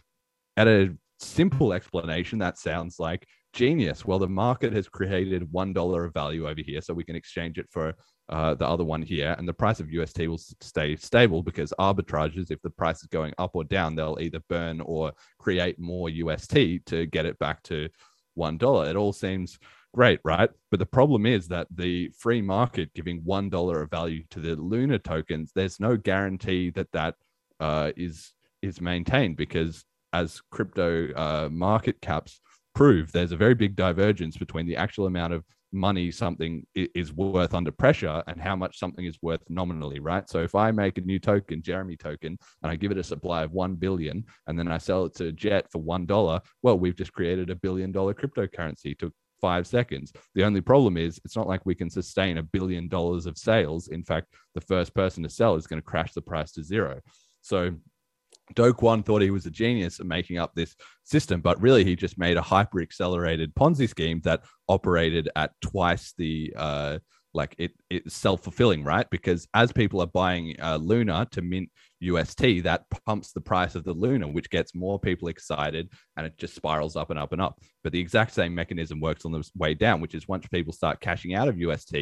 [0.57, 2.39] at a simple explanation.
[2.39, 4.05] That sounds like genius.
[4.05, 7.59] Well, the market has created one dollar of value over here, so we can exchange
[7.59, 7.95] it for
[8.29, 12.51] uh, the other one here, and the price of UST will stay stable because arbitrages,
[12.51, 16.87] if the price is going up or down, they'll either burn or create more UST
[16.87, 17.89] to get it back to
[18.35, 18.89] one dollar.
[18.89, 19.59] It all seems
[19.93, 20.49] great, right?
[20.71, 24.55] But the problem is that the free market giving one dollar of value to the
[24.55, 27.17] Luna tokens, there's no guarantee that that
[27.59, 28.33] uh, is
[28.63, 32.41] is maintained because as crypto uh, market caps
[32.81, 37.53] prove there's a very big divergence between the actual amount of money something is worth
[37.53, 40.31] under pressure and how much something is worth nominally, right?
[40.31, 43.43] So if I make a new token, Jeremy token, and I give it a supply
[43.43, 47.13] of 1 billion and then I sell it to Jet for $1, well, we've just
[47.13, 48.99] created a billion dollar cryptocurrency.
[48.99, 49.13] Took
[49.43, 50.11] five seconds.
[50.35, 53.89] The only problem is it's not like we can sustain a billion dollars of sales.
[53.89, 57.01] In fact, the first person to sell is going to crash the price to zero.
[57.43, 57.75] So
[58.55, 60.75] Do Kwon thought he was a genius at making up this
[61.05, 66.15] system, but really he just made a hyper accelerated Ponzi scheme that operated at twice
[66.17, 66.99] the uh,
[67.33, 69.09] like it it's self fulfilling, right?
[69.11, 71.71] Because as people are buying uh, Luna to mint
[72.01, 76.37] UST, that pumps the price of the Luna, which gets more people excited, and it
[76.39, 77.61] just spirals up and up and up.
[77.85, 81.01] But the exact same mechanism works on the way down, which is once people start
[81.01, 81.95] cashing out of UST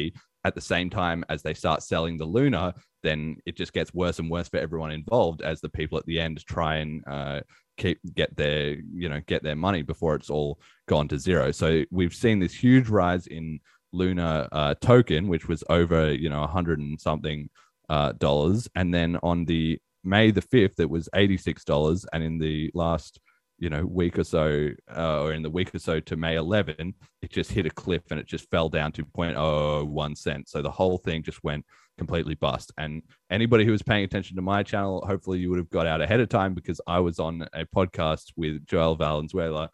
[0.49, 2.73] at the same time as they start selling the Luna,
[3.03, 6.19] then it just gets worse and worse for everyone involved as the people at the
[6.19, 7.39] end try and uh,
[7.77, 11.51] keep get their you know get their money before it's all gone to zero.
[11.51, 13.59] So we've seen this huge rise in
[13.93, 17.49] Luna uh, token, which was over you know a hundred and something
[17.89, 22.23] uh, dollars, and then on the May the fifth, it was eighty six dollars, and
[22.23, 23.19] in the last
[23.59, 26.93] you know week or so, uh, or in the week or so to May eleven,
[27.21, 30.49] it just hit a cliff and it just fell down to 0.01 cent.
[30.49, 31.65] So the whole thing just went
[31.97, 32.71] completely bust.
[32.77, 36.01] And anybody who was paying attention to my channel, hopefully you would have got out
[36.01, 39.69] ahead of time because I was on a podcast with Joel Valenzuela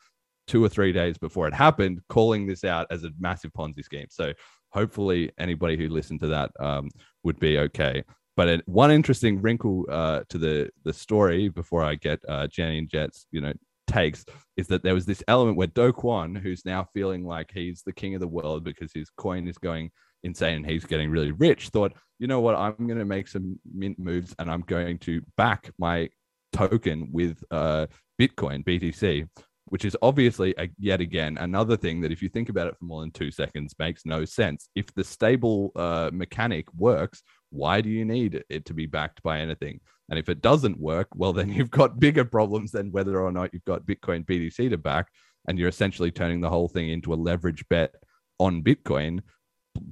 [0.47, 4.07] two or three days before it happened, calling this out as a massive Ponzi scheme.
[4.09, 4.33] So
[4.69, 6.89] hopefully anybody who listened to that um,
[7.23, 8.03] would be okay.
[8.35, 12.89] But one interesting wrinkle uh, to the the story before I get uh, Jenny and
[12.89, 13.53] Jet's you know
[13.95, 14.25] takes
[14.57, 17.93] is that there was this element where Do Kwon, who's now feeling like he's the
[17.93, 19.91] king of the world because his coin is going
[20.23, 23.59] insane and he's getting really rich, thought, you know what, I'm going to make some
[23.73, 26.09] mint moves and I'm going to back my
[26.51, 27.87] token with uh,
[28.19, 29.27] Bitcoin, BTC,
[29.65, 32.85] which is obviously a, yet again another thing that if you think about it for
[32.85, 34.69] more than two seconds makes no sense.
[34.75, 39.39] If the stable uh, mechanic works why do you need it to be backed by
[39.39, 39.79] anything?
[40.09, 43.53] And if it doesn't work well then you've got bigger problems than whether or not
[43.53, 45.07] you've got bitcoin btc to back
[45.47, 47.95] and you're essentially turning the whole thing into a leverage bet
[48.39, 49.21] on bitcoin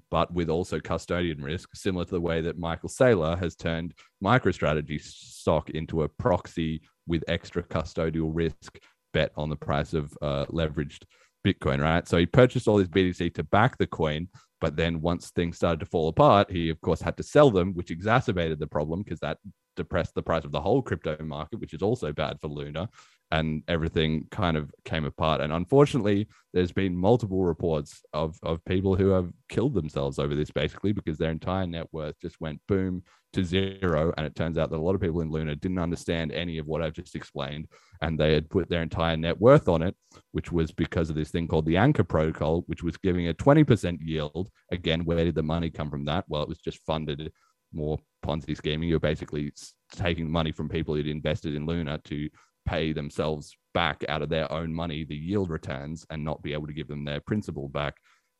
[0.09, 3.93] but with also custodian risk similar to the way that michael saylor has turned
[4.23, 8.79] microstrategy stock into a proxy with extra custodial risk
[9.13, 11.03] bet on the price of uh, leveraged
[11.45, 12.07] Bitcoin, right?
[12.07, 14.27] So he purchased all this BTC to back the coin,
[14.61, 17.73] but then once things started to fall apart, he of course had to sell them,
[17.73, 19.37] which exacerbated the problem because that
[19.75, 22.89] depressed the price of the whole crypto market, which is also bad for Luna
[23.33, 25.41] and everything kind of came apart.
[25.41, 30.51] And unfortunately, there's been multiple reports of of people who have killed themselves over this,
[30.51, 33.01] basically because their entire net worth just went boom
[33.33, 34.13] to zero.
[34.17, 36.67] And it turns out that a lot of people in Luna didn't understand any of
[36.67, 37.67] what I've just explained,
[38.01, 39.95] and they had put their entire net worth on it,
[40.33, 43.97] which was because of this thing called the Anchor Protocol, which was giving a 20%
[43.99, 44.51] yield.
[44.71, 46.25] Again, where did the money come from that?
[46.27, 47.31] Well, it was just funded
[47.73, 48.89] more Ponzi scheming.
[48.89, 49.51] You're basically
[49.91, 52.29] taking money from people who'd invested in Luna to
[52.65, 56.67] pay themselves back out of their own money the yield returns and not be able
[56.67, 57.95] to give them their principal back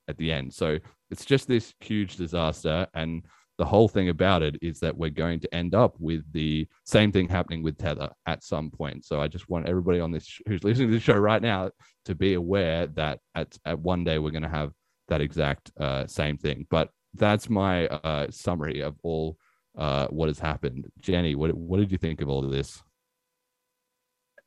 [0.08, 0.54] at the end.
[0.54, 0.78] So
[1.10, 2.88] it's just this huge disaster.
[2.94, 3.24] And
[3.58, 7.12] the whole thing about it is that we're going to end up with the same
[7.12, 9.06] thing happening with Tether at some point.
[9.06, 11.72] So I just want everybody on this who's listening to the show right now
[12.06, 14.72] to be aware that at, at one day we're going to have
[15.08, 16.66] that exact uh, same thing.
[16.70, 19.38] But that's my uh, summary of all
[19.78, 20.88] uh, what has happened.
[21.00, 22.82] Jenny, what, what did you think of all of this?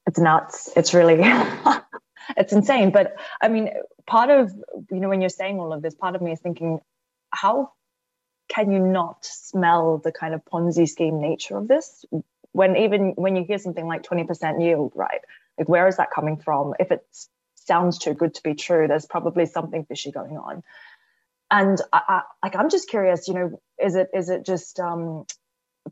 [0.06, 0.70] It's nuts.
[0.76, 1.20] It's really,
[2.36, 2.90] it's insane.
[2.90, 3.70] But I mean,
[4.06, 4.52] part of,
[4.90, 6.80] you know, when you're saying all of this, part of me is thinking,
[7.30, 7.72] how
[8.48, 12.04] can you not smell the kind of Ponzi scheme nature of this?
[12.52, 15.20] When even when you hear something like 20% yield, right?
[15.58, 16.74] Like, where is that coming from?
[16.78, 17.04] If it
[17.54, 20.62] sounds too good to be true, there's probably something fishy going on.
[21.50, 25.26] And I, I, like, I'm just curious, you know, is it is it just um,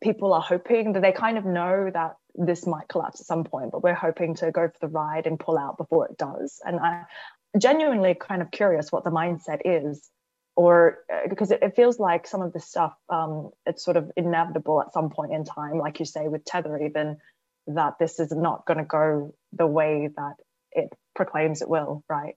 [0.01, 3.71] people are hoping that they kind of know that this might collapse at some point,
[3.73, 6.61] but we're hoping to go for the ride and pull out before it does.
[6.65, 7.05] And I
[7.59, 10.09] genuinely kind of curious what the mindset is,
[10.57, 14.11] or uh, because it, it, feels like some of this stuff, um, it's sort of
[14.17, 17.19] inevitable at some point in time, like you say with Tether, even
[17.69, 20.35] that this is not going to go the way that
[20.73, 22.35] it proclaims it will, right?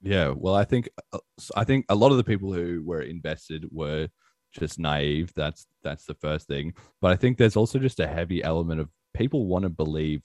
[0.00, 1.18] Yeah, well, I think uh,
[1.54, 4.08] I think a lot of the people who were invested were
[4.52, 5.32] just naive.
[5.34, 6.74] That's that's the first thing.
[7.00, 10.22] But I think there's also just a heavy element of people want to believe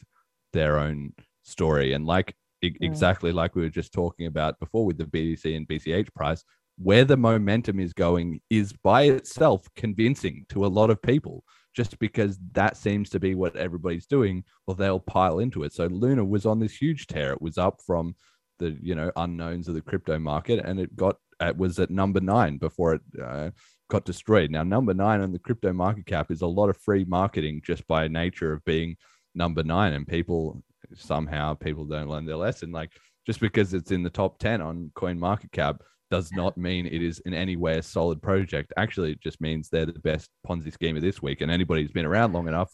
[0.53, 1.13] their own
[1.43, 2.75] story, and like mm.
[2.81, 6.43] exactly like we were just talking about before with the BTC and BCH price,
[6.77, 11.43] where the momentum is going is by itself convincing to a lot of people.
[11.75, 15.73] Just because that seems to be what everybody's doing, well, they'll pile into it.
[15.73, 17.33] So Luna was on this huge tear.
[17.33, 18.15] It was up from
[18.59, 22.19] the you know unknowns of the crypto market, and it got it was at number
[22.19, 23.51] nine before it uh,
[23.89, 24.51] got destroyed.
[24.51, 27.87] Now, number nine on the crypto market cap is a lot of free marketing just
[27.87, 28.97] by nature of being
[29.35, 29.93] number nine.
[29.93, 30.61] And people
[30.95, 32.71] somehow people don't learn their lesson.
[32.71, 32.91] Like
[33.25, 37.01] just because it's in the top 10 on coin market cap does not mean it
[37.01, 38.71] is in any way a solid project.
[38.77, 41.41] Actually, it just means they're the best Ponzi scheme of this week.
[41.41, 42.73] And anybody who's been around long enough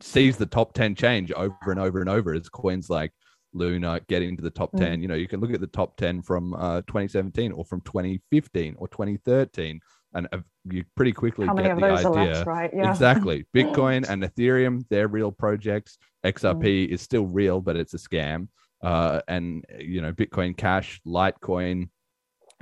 [0.00, 3.12] sees the top 10 change over and over and over as coins like
[3.52, 4.80] Luna get into the top mm.
[4.80, 5.02] 10.
[5.02, 8.74] You know, you can look at the top 10 from uh, 2017 or from 2015
[8.78, 9.80] or 2013
[10.14, 10.28] and
[10.70, 12.08] you pretty quickly How get the idea.
[12.08, 12.70] Left, right?
[12.74, 12.90] yeah.
[12.90, 13.46] Exactly.
[13.54, 15.98] Bitcoin and Ethereum, they're real projects.
[16.24, 16.88] XRP mm.
[16.88, 18.48] is still real, but it's a scam.
[18.82, 21.88] Uh, and you know, Bitcoin Cash, Litecoin,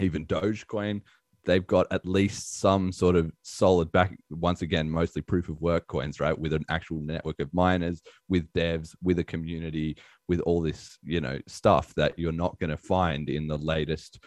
[0.00, 1.02] even Dogecoin,
[1.44, 4.16] they've got at least some sort of solid back.
[4.30, 6.38] Once again, mostly proof of work coins, right?
[6.38, 9.96] With an actual network of miners, with devs, with a community,
[10.28, 14.20] with all this, you know, stuff that you're not going to find in the latest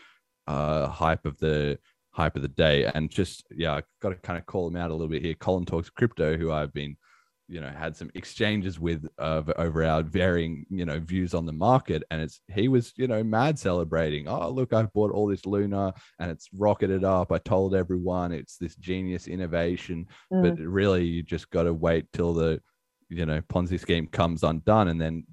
[0.47, 1.80] uh, hype of the
[2.16, 2.89] hype of the day.
[2.95, 5.36] And just yeah, I got to kind of call him out a little bit here.
[5.36, 6.95] Colin talks crypto, who I've been
[7.47, 11.53] you know had some exchanges with uh, over our varying you know views on the
[11.53, 15.45] market and it's he was you know mad celebrating oh look i've bought all this
[15.45, 20.41] luna and it's rocketed up i told everyone it's this genius innovation mm.
[20.41, 22.59] but really you just got to wait till the
[23.09, 25.24] you know ponzi scheme comes undone and then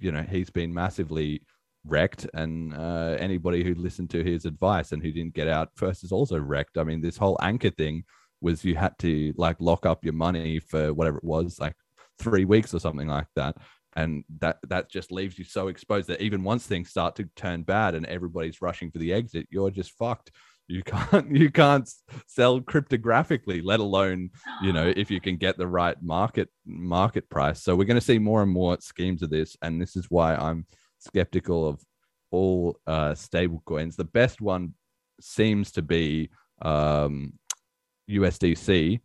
[0.00, 1.40] you know he's been massively
[1.86, 6.04] wrecked and uh, anybody who listened to his advice and who didn't get out first
[6.04, 8.04] is also wrecked i mean this whole anchor thing
[8.42, 11.74] was you had to like lock up your money for whatever it was like
[12.18, 13.56] three weeks or something like that
[13.96, 17.62] and that that just leaves you so exposed that even once things start to turn
[17.62, 20.30] bad and everybody's rushing for the exit, you're just fucked.
[20.68, 21.90] You can't you can't
[22.26, 24.30] sell cryptographically, let alone
[24.62, 27.62] you know if you can get the right market market price.
[27.62, 30.36] So we're going to see more and more schemes of this, and this is why
[30.36, 30.66] I'm
[31.00, 31.84] skeptical of
[32.30, 33.96] all uh, stable coins.
[33.96, 34.74] The best one
[35.20, 36.30] seems to be
[36.62, 37.32] um,
[38.08, 39.00] USDC.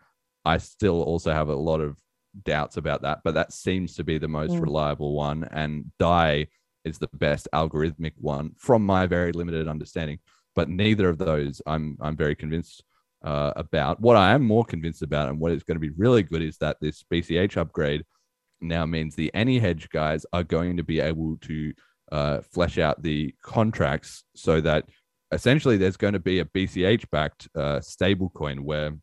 [0.45, 1.97] I still also have a lot of
[2.43, 4.61] doubts about that, but that seems to be the most Mm.
[4.61, 5.45] reliable one.
[5.51, 6.47] And DAI
[6.83, 10.19] is the best algorithmic one from my very limited understanding.
[10.55, 12.83] But neither of those I'm I'm very convinced
[13.23, 13.99] uh, about.
[13.99, 16.57] What I am more convinced about, and what is going to be really good, is
[16.57, 18.03] that this BCH upgrade
[18.61, 21.73] now means the AnyHedge guys are going to be able to
[22.11, 24.85] uh, flesh out the contracts so that
[25.31, 28.93] essentially there's going to be a BCH backed uh, stable coin where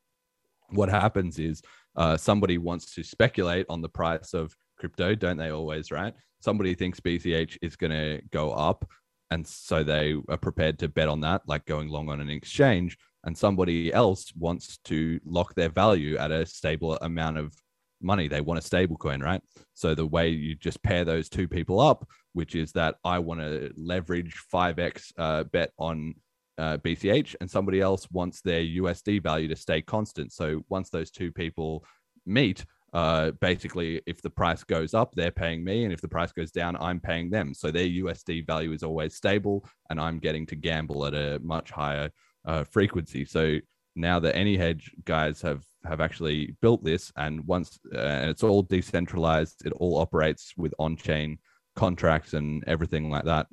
[0.71, 1.63] what happens is
[1.97, 6.15] uh, somebody wants to speculate on the price of crypto, don't they always, right?
[6.41, 8.85] Somebody thinks BCH is going to go up.
[9.31, 12.99] And so they are prepared to bet on that, like going long on an exchange.
[13.25, 17.55] And somebody else wants to lock their value at a stable amount of
[18.03, 18.29] money.
[18.29, 19.43] They want a stable coin, right?
[19.75, 23.41] So the way you just pair those two people up, which is that I want
[23.41, 26.15] to leverage 5x uh, bet on
[26.59, 30.33] uh, BCH, and somebody else wants their USD value to stay constant.
[30.33, 31.85] So once those two people
[32.27, 36.31] meet, uh, basically, if the price goes up, they're paying me, and if the price
[36.31, 37.55] goes down, I'm paying them.
[37.55, 41.71] So their USD value is always stable, and I'm getting to gamble at a much
[41.71, 42.11] higher
[42.45, 43.25] uh, frequency.
[43.25, 43.59] So
[43.97, 48.63] now the AnyHedge guys have have actually built this, and once uh, and it's all
[48.63, 51.39] decentralized, it all operates with on-chain
[51.77, 53.47] contracts and everything like that.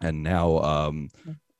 [0.00, 1.08] And now, um,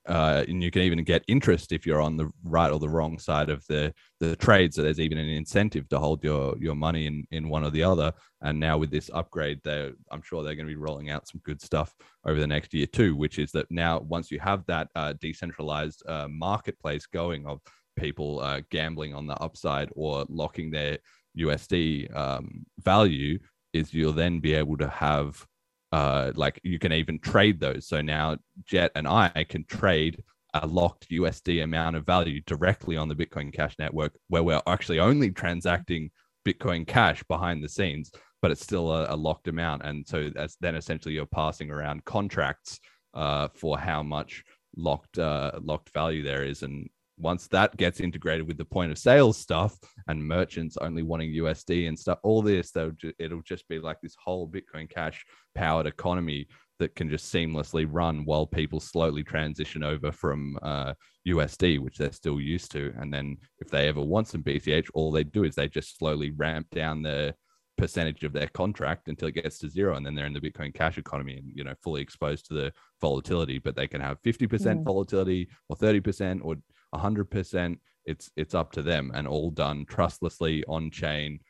[0.07, 3.19] uh, and you can even get interest if you're on the right or the wrong
[3.19, 4.73] side of the the trade.
[4.73, 7.83] So there's even an incentive to hold your your money in in one or the
[7.83, 8.13] other.
[8.43, 11.41] And now with this upgrade, they I'm sure they're going to be rolling out some
[11.45, 13.17] good stuff over the next year too.
[13.17, 17.61] Which is that now once you have that uh, decentralized uh, marketplace going of
[17.97, 20.99] people uh, gambling on the upside or locking their
[21.39, 23.39] USD um, value,
[23.73, 25.47] is you'll then be able to have
[25.93, 27.87] uh, like you can even trade those.
[27.87, 30.23] So now Jet and I can trade
[30.55, 34.99] a locked USD amount of value directly on the Bitcoin Cash network, where we're actually
[34.99, 36.11] only transacting
[36.47, 38.11] Bitcoin Cash behind the scenes,
[38.43, 39.83] but it's still a, a locked amount.
[39.85, 42.81] And so that's then essentially you're passing around contracts
[43.15, 44.45] uh, for how much
[44.77, 46.89] locked uh, locked value there is, and
[47.19, 49.77] once that gets integrated with the point of sale stuff
[50.09, 54.17] and merchants only wanting USD and stuff, all this, ju- it'll just be like this
[54.23, 56.47] whole Bitcoin Cash powered economy
[56.79, 60.93] that can just seamlessly run while people slowly transition over from uh,
[61.27, 62.93] USD, which they're still used to.
[62.99, 66.33] And then if they ever want some BCH, all they do is they just slowly
[66.33, 67.35] ramp down the
[67.79, 70.73] percentage of their contract until it gets to zero and then they're in the bitcoin
[70.73, 74.49] cash economy and you know fully exposed to the volatility but they can have 50%
[74.49, 74.83] Mm.
[74.83, 76.57] volatility or 30% or
[76.95, 81.41] 100% it's it's up to them and all done trustlessly on chain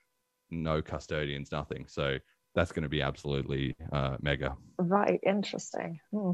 [0.51, 2.17] no custodians nothing so
[2.55, 6.01] that's going to be absolutely uh, mega Right, interesting.
[6.11, 6.33] Hmm.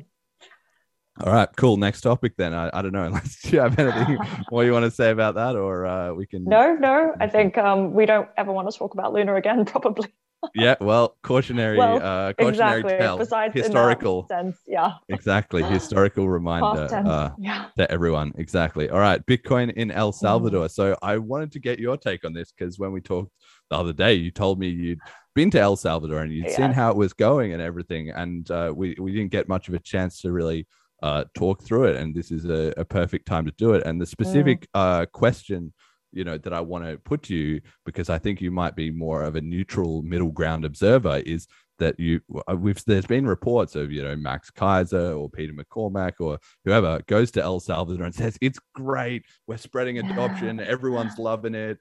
[1.21, 4.19] all right cool next topic then i, I don't know unless you have anything
[4.51, 7.59] more you want to say about that or uh, we can No, no, I think
[7.59, 10.09] um, we don't ever want to talk about Luna again, probably.
[10.55, 12.99] Yeah well cautionary Well, uh cautionary exactly.
[12.99, 13.19] tale.
[13.19, 14.27] Besides historical.
[14.29, 14.95] sense, yeah.
[15.09, 17.67] exactly historical reminder uh, yeah.
[17.79, 18.33] to everyone.
[18.37, 18.91] Exactly.
[18.91, 20.69] All right bitcoin in el salvador.
[20.69, 23.33] So i wanted to get your take on this because when we talked
[23.71, 25.01] the other day you told me you'd
[25.35, 28.73] been to el salvador and you'd seen how it was going and everything and uh,
[28.75, 30.67] we, we didn't get much of a chance to really
[31.03, 33.83] uh, talk through it and this is a, a perfect time to do it.
[33.85, 35.73] And the specific uh, question
[36.13, 38.91] you know that i want to put to you because i think you might be
[38.91, 41.47] more of a neutral middle ground observer is
[41.79, 46.13] that you uh, we've there's been reports of you know max keiser or peter mccormack
[46.21, 49.25] or whoever goes to el salvador and says it's great.
[49.47, 50.61] We're spreading adoption.
[50.61, 51.79] Everyone's loving it.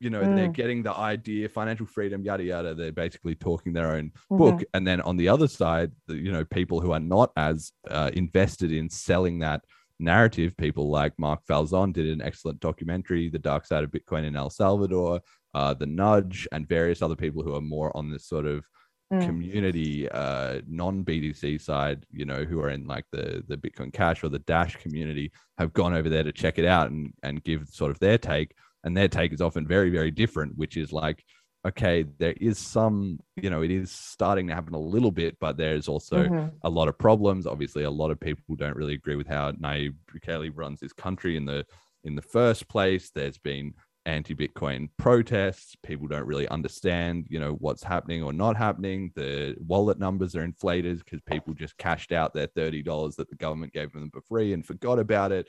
[0.00, 0.52] You know they're Mm.
[0.54, 2.74] getting the idea financial freedom yada yada.
[2.74, 4.38] They're basically talking their own Mhm.
[4.38, 7.70] book and then on the other side the, you know people who are not as
[7.88, 9.62] uh, invested in selling that
[10.00, 14.36] narrative people like mark falzon did an excellent documentary the dark side of bitcoin in
[14.36, 15.20] el salvador
[15.54, 18.64] uh, the nudge and various other people who are more on this sort of
[19.12, 19.26] Mm.
[19.26, 24.30] community uh non-BTC side you know who are in like the the bitcoin cash or
[24.30, 27.90] the dash community have gone over there to check it out and and give sort
[27.90, 31.22] of their take and their take is often very very different which is like
[31.66, 35.56] okay there is some you know it is starting to happen a little bit but
[35.56, 36.52] there's also Mhm.
[36.62, 39.94] a lot of problems obviously a lot of people don't really agree with how Nayib
[40.12, 41.64] Bukele runs this country in the
[42.04, 43.74] in the first place there's been
[44.06, 45.74] anti-Bitcoin protests.
[45.82, 49.10] People don't really understand, you know, what's happening or not happening.
[49.14, 53.36] The wallet numbers are inflated because people just cashed out their thirty dollars that the
[53.36, 55.48] government gave them for free and forgot about it.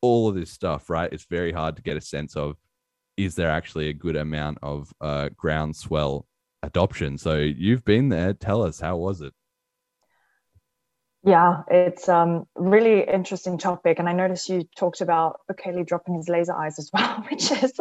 [0.00, 1.12] All of this stuff, right?
[1.12, 2.54] It's very hard to get a sense of
[3.18, 6.26] is there actually a good amount of uh, groundswell
[6.62, 7.18] adoption.
[7.18, 8.32] So you've been there.
[8.32, 9.32] Tell us how was it?
[11.24, 16.28] Yeah, it's um really interesting topic, and I noticed you talked about Bukele dropping his
[16.28, 17.72] laser eyes as well, which is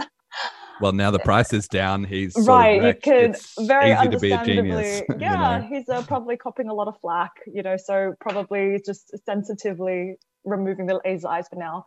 [0.82, 2.04] well now the price is down.
[2.04, 2.84] He's right.
[2.84, 5.04] You could It's very easy to be a understandably, genius.
[5.10, 5.68] you yeah, know?
[5.68, 10.88] he's uh, probably copping a lot of flack, you know, so probably just sensitively removing
[10.88, 11.86] the laser eyes for now.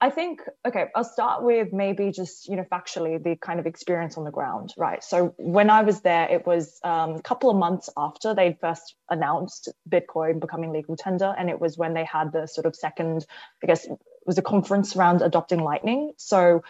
[0.00, 4.16] I think, okay, I'll start with maybe just, you know, factually the kind of experience
[4.16, 5.02] on the ground, right?
[5.02, 8.94] So when I was there, it was um, a couple of months after they'd first
[9.10, 11.34] announced Bitcoin becoming legal tender.
[11.36, 13.26] And it was when they had the sort of second,
[13.62, 13.88] I guess,
[14.24, 16.12] was a conference around adopting Lightning.
[16.16, 16.62] So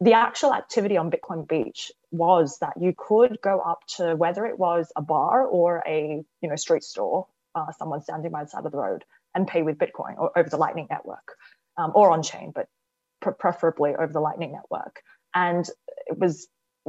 [0.00, 4.58] the actual activity on Bitcoin Beach was that you could go up to whether it
[4.58, 8.66] was a bar or a, you know, street store, uh, someone standing by the side
[8.66, 9.04] of the road
[9.34, 11.36] and pay with Bitcoin or over the Lightning Network
[11.76, 12.68] um, or on chain, but
[13.20, 15.02] pre- preferably over the Lightning Network.
[15.34, 15.68] And
[16.06, 16.48] it was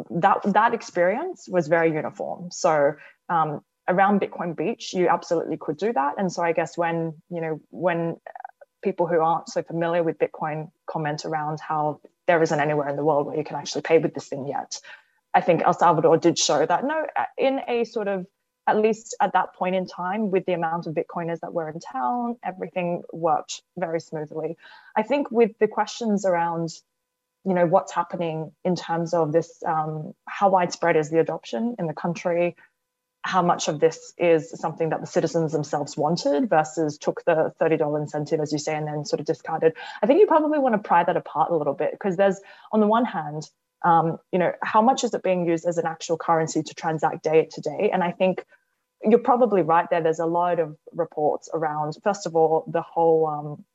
[0.10, 2.50] that that experience was very uniform.
[2.52, 2.94] So
[3.30, 6.16] um, around Bitcoin Beach, you absolutely could do that.
[6.18, 8.18] And so I guess when you know when
[8.84, 13.04] people who aren't so familiar with Bitcoin comment around how there isn't anywhere in the
[13.04, 14.80] world where you can actually pay with this thing yet,
[15.34, 17.06] I think El Salvador did show that no,
[17.38, 18.26] in a sort of
[18.68, 21.80] at least at that point in time, with the amount of Bitcoiners that were in
[21.80, 24.58] town, everything worked very smoothly.
[24.96, 26.72] I think with the questions around,
[27.46, 31.88] you know, what's happening in terms of this, um, how widespread is the adoption in
[31.88, 32.58] the country,
[33.22, 38.02] how much of this is something that the citizens themselves wanted versus took the $30
[38.02, 39.74] incentive, as you say, and then sort of discarded.
[40.02, 42.40] I think you probably want to pry that apart a little bit because there's,
[42.72, 43.50] on the one hand,
[43.84, 47.24] um, you know, how much is it being used as an actual currency to transact
[47.24, 47.90] day to day?
[47.94, 48.44] And I think
[49.04, 50.02] you're probably right there.
[50.02, 53.66] There's a lot of reports around, first of all, the whole um,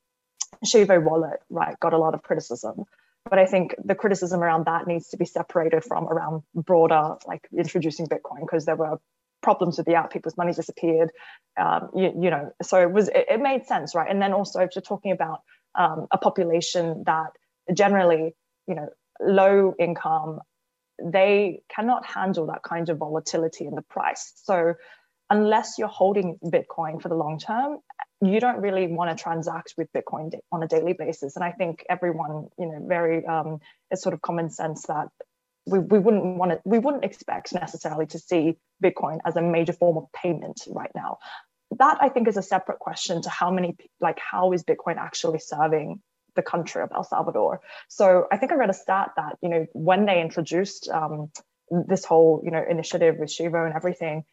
[0.64, 2.84] Chivo wallet, right, got a lot of criticism.
[3.28, 7.46] But I think the criticism around that needs to be separated from around broader, like
[7.56, 8.98] introducing Bitcoin, because there were
[9.42, 11.10] problems with the app, people's money disappeared.
[11.56, 14.10] Um, you, you, know, so it was it, it, made sense, right?
[14.10, 15.42] And then also, if you're talking about
[15.76, 17.30] um, a population that
[17.72, 18.34] generally,
[18.66, 18.88] you know,
[19.24, 20.40] low income,
[21.02, 24.32] they cannot handle that kind of volatility in the price.
[24.36, 24.74] So
[25.30, 27.78] unless you're holding Bitcoin for the long term,
[28.20, 31.36] you don't really want to transact with Bitcoin on a daily basis.
[31.36, 33.58] And I think everyone, you know, very um,
[33.90, 35.08] it's sort of common sense that
[35.66, 39.72] we, we wouldn't want to we wouldn't expect necessarily to see Bitcoin as a major
[39.72, 41.18] form of payment right now.
[41.78, 45.38] That I think is a separate question to how many like how is Bitcoin actually
[45.38, 46.00] serving
[46.36, 47.60] the country of El Salvador.
[47.88, 51.30] So I think I read a stat that you know when they introduced um,
[51.70, 54.24] this whole you know initiative with Chivo and everything,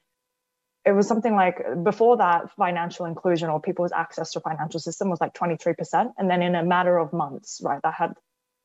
[0.86, 5.22] it was something like before that financial inclusion or people's access to financial system was
[5.22, 8.14] like 23% and then in a matter of months right that had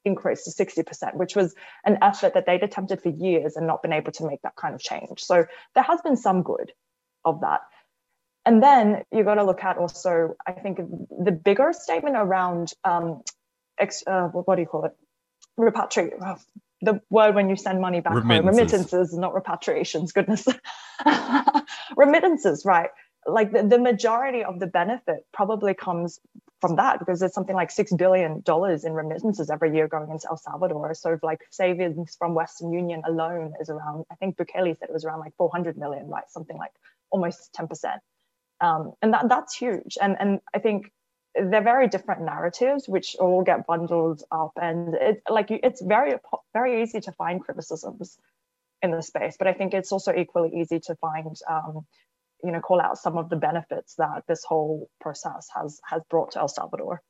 [0.04, 1.54] increased to 60% which was
[1.84, 4.74] an effort that they'd attempted for years and not been able to make that kind
[4.74, 5.20] of change.
[5.22, 6.72] So there has been some good
[7.24, 7.60] of that
[8.46, 10.78] and then you got to look at also i think
[11.24, 13.22] the bigger statement around um,
[13.78, 14.92] ex, uh, what do you call it
[15.58, 16.12] repatriate
[16.80, 18.44] the word when you send money back Remittances.
[18.44, 20.46] home remittances not repatriations goodness
[21.96, 22.90] remittances right
[23.26, 26.20] like the, the majority of the benefit probably comes
[26.60, 30.26] from that because there's something like six billion dollars in remittances every year going into
[30.28, 30.94] El Salvador.
[30.94, 35.04] So like savings from Western Union alone is around, I think Bukele said it was
[35.04, 36.24] around like 400 million, right?
[36.28, 36.72] Something like
[37.10, 37.68] almost 10%.
[38.60, 39.98] Um, and that that's huge.
[40.00, 40.90] And and I think
[41.34, 46.14] they're very different narratives, which all get bundled up, and it like it's very
[46.52, 48.18] very easy to find criticisms
[48.82, 51.36] in the space, but I think it's also equally easy to find.
[51.48, 51.86] Um,
[52.42, 56.32] you know, call out some of the benefits that this whole process has has brought
[56.32, 57.00] to El Salvador.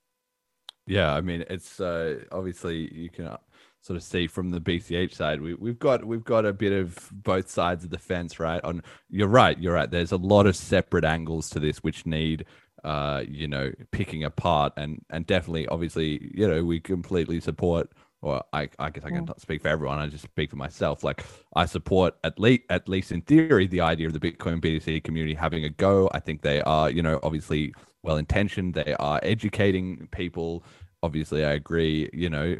[0.87, 3.37] Yeah, I mean, it's uh, obviously you can
[3.85, 7.11] sort of see from the BCH side, we, we've got we've got a bit of
[7.13, 8.65] both sides of the fence, right?
[8.65, 9.91] On you're right, you're right.
[9.91, 12.47] There's a lot of separate angles to this which need,
[12.83, 17.91] uh, you know, picking apart, and and definitely, obviously, you know, we completely support.
[18.23, 19.99] Or I, I guess I can not speak for everyone.
[19.99, 21.05] I just speak for myself.
[21.05, 21.23] Like
[21.55, 25.35] I support at least, at least in theory, the idea of the Bitcoin BTC community
[25.35, 26.09] having a go.
[26.15, 28.73] I think they are, you know, obviously well intentioned.
[28.73, 30.65] They are educating people.
[31.03, 32.09] Obviously, I agree.
[32.15, 32.57] You know,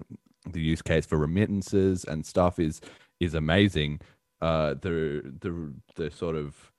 [0.51, 2.81] the use case for remittances and stuff is
[3.21, 4.01] is amazing.
[4.41, 6.73] Uh, the the the sort of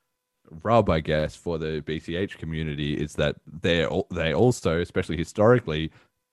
[0.63, 5.91] rub, I guess, for the BCH community is that they're they also, especially historically,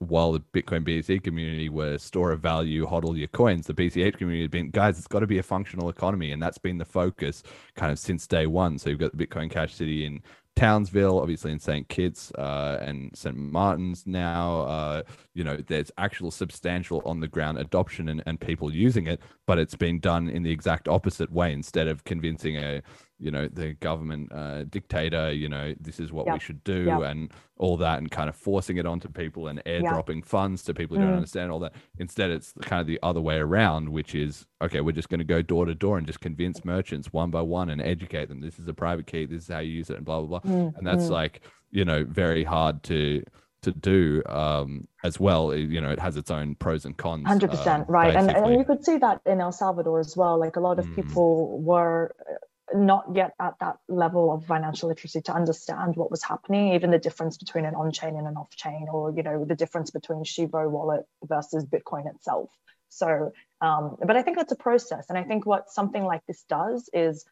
[0.08, 4.42] while the Bitcoin BTC community were store of value, hodl your coins, the BCH community
[4.42, 6.32] has been, guys, it's got to be a functional economy.
[6.32, 7.42] And that's been the focus
[7.76, 8.78] kind of since day one.
[8.78, 10.22] So you've got the Bitcoin Cash City in
[10.56, 11.88] Townsville, obviously in St.
[11.88, 13.36] Kitts uh, and St.
[13.36, 14.60] Martin's now.
[14.60, 15.02] Uh,
[15.34, 19.58] you know, there's actual substantial on the ground adoption and, and people using it, but
[19.58, 21.52] it's been done in the exact opposite way.
[21.52, 22.82] Instead of convincing a,
[23.22, 26.34] you know, the government uh, dictator, you know, this is what Yep.
[26.34, 27.02] we should do Yep.
[27.02, 29.82] and all that, and kind of forcing it onto people and Yep.
[29.84, 31.16] airdropping funds to people who don't Mm.
[31.16, 31.72] understand all that.
[31.98, 35.24] Instead, it's kind of the other way around, which is okay, we're just going to
[35.24, 38.40] go door to door and just convince merchants one by one and educate them.
[38.40, 39.24] This is a private key.
[39.26, 40.50] This is how you use it, and blah blah blah.
[40.52, 41.10] Mm, And that's mm.
[41.20, 43.22] like you know very hard to
[43.62, 47.50] to do um as well you know it has its own pros and cons Hundred
[47.50, 48.14] um, percent, right?
[48.16, 50.36] And, and you could see that in El Salvador as well.
[50.38, 50.96] Like a lot of Mm.
[50.96, 52.34] people were uh,
[52.74, 56.98] not yet at that level of financial literacy to understand what was happening, even the
[56.98, 61.04] difference between an on-chain and an off-chain, or you know the difference between Chivo wallet
[61.24, 62.50] versus Bitcoin itself.
[62.88, 66.44] So, um, but I think that's a process, and I think what something like this
[66.48, 67.24] does is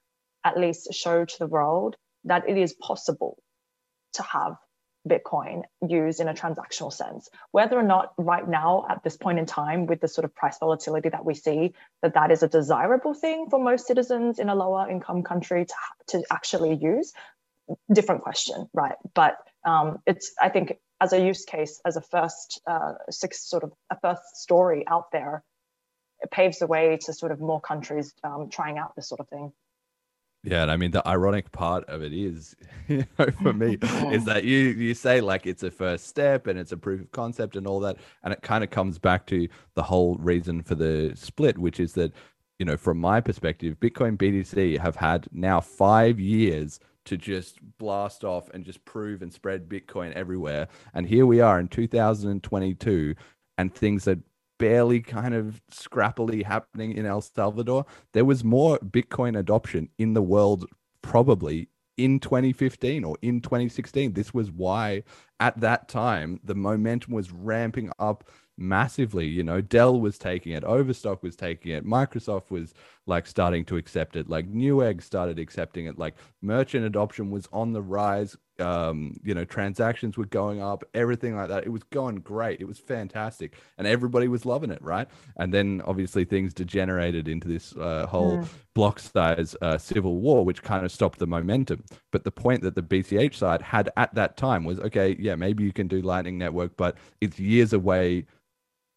[0.45, 3.43] at least show to the world that it is possible
[4.15, 4.57] to have
[5.11, 7.29] Bitcoin used in a transactional sense.
[7.51, 10.59] Whether or not right now, at this point in time, with the sort of price
[10.59, 14.55] volatility that we see, that that is a desirable thing for most citizens in a
[14.55, 15.75] lower income country to,
[16.09, 17.13] to actually use,
[17.93, 18.97] different question, right?
[19.15, 23.65] But um, it's, I think, as a use case, as a first uh, six sort
[23.65, 25.43] of a first story out there,
[26.21, 29.29] it paves the way to sort of more countries um, trying out this sort of
[29.29, 29.53] thing.
[30.43, 32.57] Yeah, and I mean the ironic part of it is,
[32.89, 36.59] you know, for me, is that you you say like it's a first step and
[36.59, 39.49] it's a proof of concept and all that, and it kind of comes back to
[39.75, 42.13] the whole reason for the split, which is that,
[42.59, 48.25] you know, from my perspective, Bitcoin BTC have had now five years to just blast
[48.25, 53.15] off and just prove and spread Bitcoin everywhere, and here we are in 2022,
[53.59, 54.17] and things are
[54.61, 60.23] barely kind of scrappily happening in El Salvador there was more Bitcoin adoption in the
[60.23, 60.67] world
[61.03, 64.13] probably in 2015 or in 2016.
[64.13, 65.03] This was why
[65.39, 69.27] at that time the momentum was ramping up massively.
[69.27, 72.75] You know, Dell was taking it, Overstock was taking it, Microsoft was
[73.11, 77.73] like starting to accept it, like Newegg started accepting it, like merchant adoption was on
[77.75, 78.37] the rise.
[78.59, 81.65] Um, you know, transactions were going up, everything like that.
[81.65, 82.61] It was going great.
[82.61, 85.09] It was fantastic, and everybody was loving it, right?
[85.39, 88.49] And then obviously things degenerated into this uh, whole Mm.
[88.75, 91.85] block size uh, civil war, which kind of stopped the momentum.
[92.13, 95.65] But the point that the BCH side had at that time was okay, yeah, maybe
[95.65, 98.27] you can do Lightning Network, but it's years away,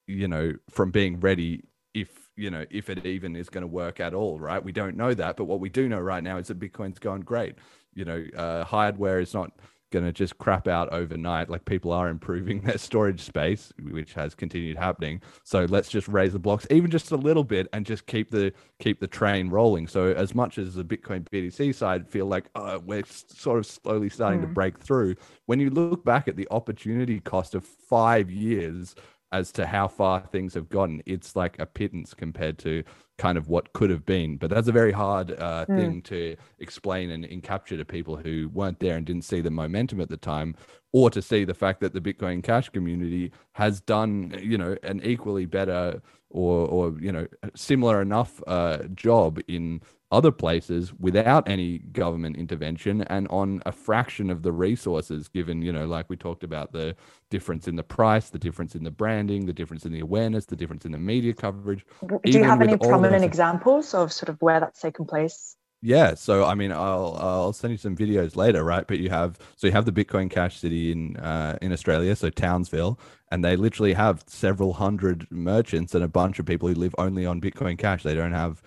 [0.07, 3.99] you know, from being ready if you know if it even is going to work
[3.99, 4.63] at all right?
[4.63, 7.21] We don't know that but what we do know right now is that bitcoin's going
[7.21, 7.55] great.
[7.93, 9.51] You know uh, hardware is not
[9.91, 14.33] going to just crap out overnight like people are improving their storage space which has
[14.33, 15.21] continued happening.
[15.43, 18.51] So let's just raise the blocks even just a little bit and just keep the
[18.79, 19.85] keep the train rolling.
[19.87, 24.09] So as much as the bitcoin btc side feel like uh, we're sort of slowly
[24.09, 24.55] starting to Mm.
[24.55, 25.15] break through
[25.45, 28.95] when you look back at the opportunity cost of five years
[29.33, 32.83] as to how far things have gotten it's like a pittance compared to
[33.17, 35.75] kind of what could have been but that's a very hard uh, Mm.
[35.77, 39.51] thing to explain and, and capture to people who weren't there and didn't see the
[39.51, 40.55] momentum at the time
[40.93, 45.01] or to see the fact that the bitcoin cash community has done you know an
[45.03, 46.01] equally better
[46.33, 47.25] or or you know
[47.55, 49.81] similar enough uh, job in
[50.11, 55.71] other places without any government intervention and on a fraction of the resources given you
[55.71, 56.95] know like we talked about the
[57.29, 60.55] difference in the price the difference in the branding the difference in the awareness the
[60.55, 64.59] difference in the media coverage Do you have any prominent examples of sort of where
[64.59, 65.55] that's taken place?
[65.85, 68.87] Yeah, so I mean, I'll I'll send you some videos later, right?
[68.87, 72.29] But you have so you have the Bitcoin Cash City in uh, in Australia, so
[72.29, 72.97] Townsville,
[73.31, 77.25] and they literally have several hundred merchants and a bunch of people who live only
[77.25, 78.03] on Bitcoin Cash.
[78.03, 78.63] They don't have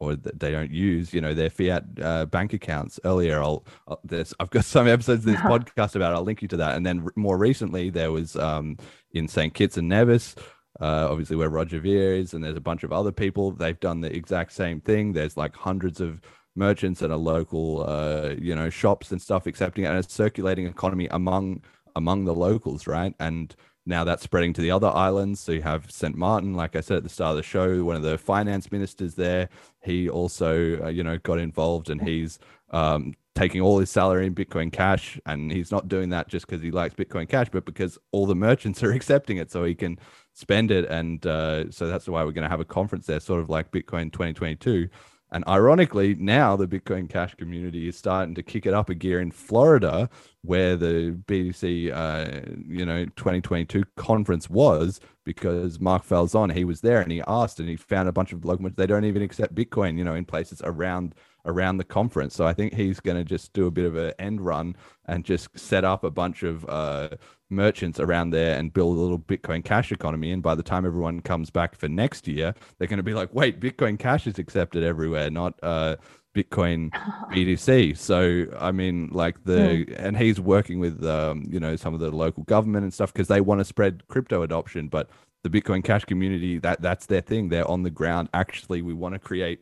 [0.00, 2.98] or th- they don't use, you know, their fiat uh, bank accounts.
[3.04, 6.12] Earlier, I'll, I'll there's I've got some episodes of this podcast about.
[6.12, 6.16] It.
[6.16, 6.74] I'll link you to that.
[6.76, 8.76] And then more recently, there was um
[9.12, 10.34] in St Kitts and Nevis
[10.80, 13.52] uh, obviously where Roger Ver is, and there's a bunch of other people.
[13.52, 15.12] They've done the exact same thing.
[15.12, 16.20] There's like hundreds of
[16.56, 20.66] merchants and a local, uh, you know, shops and stuff accepting it, and it's circulating
[20.66, 21.62] economy among
[21.94, 23.14] among the locals, right?
[23.18, 23.54] And
[23.86, 25.40] now that's spreading to the other islands.
[25.40, 26.16] So you have St.
[26.16, 29.14] Martin, like I said at the start of the show, one of the finance ministers
[29.14, 29.48] there.
[29.82, 32.38] He also, uh, you know, got involved, and he's
[32.70, 36.62] um, taking all his salary in Bitcoin Cash, and he's not doing that just because
[36.62, 39.98] he likes Bitcoin Cash, but because all the merchants are accepting it, so he can
[40.32, 40.84] spend it.
[40.86, 43.70] And uh, so that's why we're going to have a conference there, sort of like
[43.70, 44.88] Bitcoin 2022.
[45.32, 49.20] And ironically, now the Bitcoin Cash community is starting to kick it up a gear
[49.20, 50.08] in Florida,
[50.42, 57.00] where the BTC, uh, you know, 2022 conference was, because Mark Falzon, he was there
[57.00, 58.70] and he asked and he found a bunch of local.
[58.70, 61.14] They don't even accept Bitcoin, you know, in places around
[61.46, 62.34] around the conference.
[62.34, 64.76] So I think he's going to just do a bit of an end run
[65.06, 67.10] and just set up a bunch of uh,
[67.50, 70.32] merchants around there and build a little Bitcoin Cash economy.
[70.32, 73.32] And by the time everyone comes back for next year, they're going to be like,
[73.32, 75.96] wait, Bitcoin Cash is accepted everywhere, not uh,
[76.34, 76.90] Bitcoin
[77.30, 77.96] BTC.
[77.96, 82.10] So I mean, like the and he's working with um, you know some of the
[82.10, 85.10] local government and stuff because they want to spread crypto adoption, but
[85.42, 87.48] the Bitcoin Cash community that that's their thing.
[87.48, 88.28] They're on the ground.
[88.34, 89.60] Actually, we want to create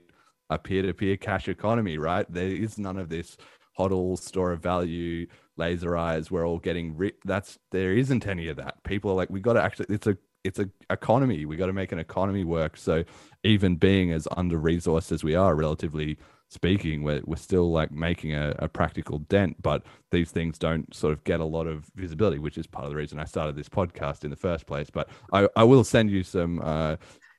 [0.50, 2.30] a peer-to-peer cash economy, right?
[2.30, 3.36] There is none of this
[3.78, 5.26] hodl store of value
[5.56, 8.82] laser eyes we're all getting ri- that's there isn't any of that.
[8.84, 11.46] People are like we got to actually it's a it's a economy.
[11.46, 12.76] We got to make an economy work.
[12.76, 13.04] So
[13.44, 16.18] even being as under resourced as we are relatively
[16.50, 19.82] speaking we're, we're still like making a, a practical dent but
[20.12, 22.96] these things don't sort of get a lot of visibility which is part of the
[22.96, 24.88] reason i started this podcast in the first place.
[24.90, 26.96] But i, I will send you some uh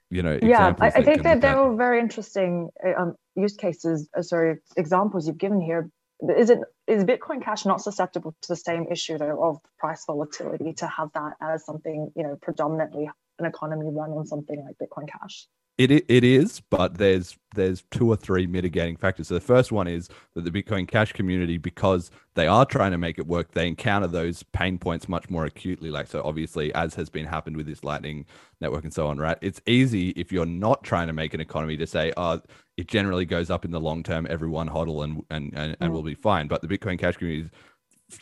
[0.10, 1.58] you know yeah I, I think that at.
[1.58, 5.90] were very interesting uh, um, use cases uh, sorry examples you've given here
[6.38, 10.74] is it is bitcoin cash not susceptible to the same issue though of price volatility
[10.74, 13.10] to have that as something you know predominantly
[13.40, 17.84] an economy run on something like bitcoin cash It, i- it is, but there's there's
[17.90, 19.30] two or three mitigating factors.
[19.30, 22.98] So the first one is that the Bitcoin Cash community, because they are trying to
[22.98, 25.90] make it work, they encounter those pain points much more acutely.
[25.90, 28.26] Like so, obviously, as has been happened with this Lightning
[28.60, 29.38] network and so on, right?
[29.42, 32.42] It's easy if you're not trying to make an economy to say, oh,
[32.78, 34.28] it generally goes up in the long term.
[34.30, 35.94] Everyone hodl and and and, and Mm.
[35.94, 36.48] we'll be fine.
[36.48, 37.52] But the Bitcoin Cash community is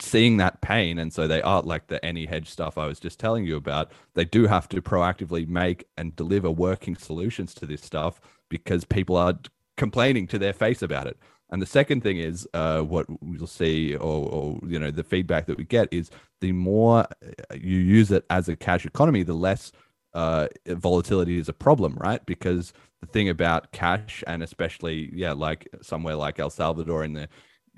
[0.00, 3.44] seeing that pain and so they are like the AnyHedge stuff i was just telling
[3.44, 8.18] you about they do have to proactively make and deliver working solutions to this stuff
[8.48, 9.34] because people are
[9.76, 11.18] complaining to their face about it.
[11.50, 15.46] And the second thing is uh, what we'll see or, or you know the feedback
[15.46, 19.34] that we get is the more uh, you use it as a cash economy the
[19.34, 19.70] less
[20.14, 22.24] uh, volatility is a problem right?
[22.26, 27.28] Because the thing about cash and especially yeah like somewhere like el salvador in the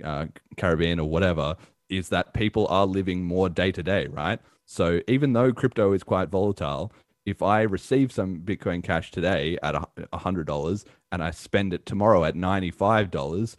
[0.04, 0.26] uh,
[0.56, 1.56] caribbean or whatever
[1.88, 4.40] is that people are living more day to day, right?
[4.64, 6.92] So even though crypto is quite volatile,
[7.24, 9.74] if I receive some Bitcoin Cash today at
[10.12, 13.56] a hundred dollars and I spend it tomorrow at ninety five dollars,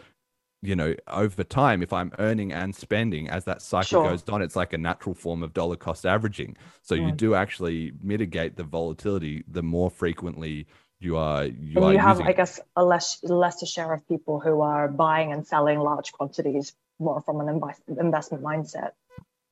[0.61, 4.03] you know, over time, if I'm earning and spending as that cycle Sure.
[4.09, 6.57] goes on, it's like a natural form of dollar cost averaging.
[6.81, 7.17] So you Mm.
[7.17, 10.67] do actually mitigate the volatility the more frequently
[10.99, 14.07] you are you and are you have using i guess a less lesser share of
[14.07, 17.61] people who are buying and selling large quantities more from an
[17.99, 18.91] investment mindset.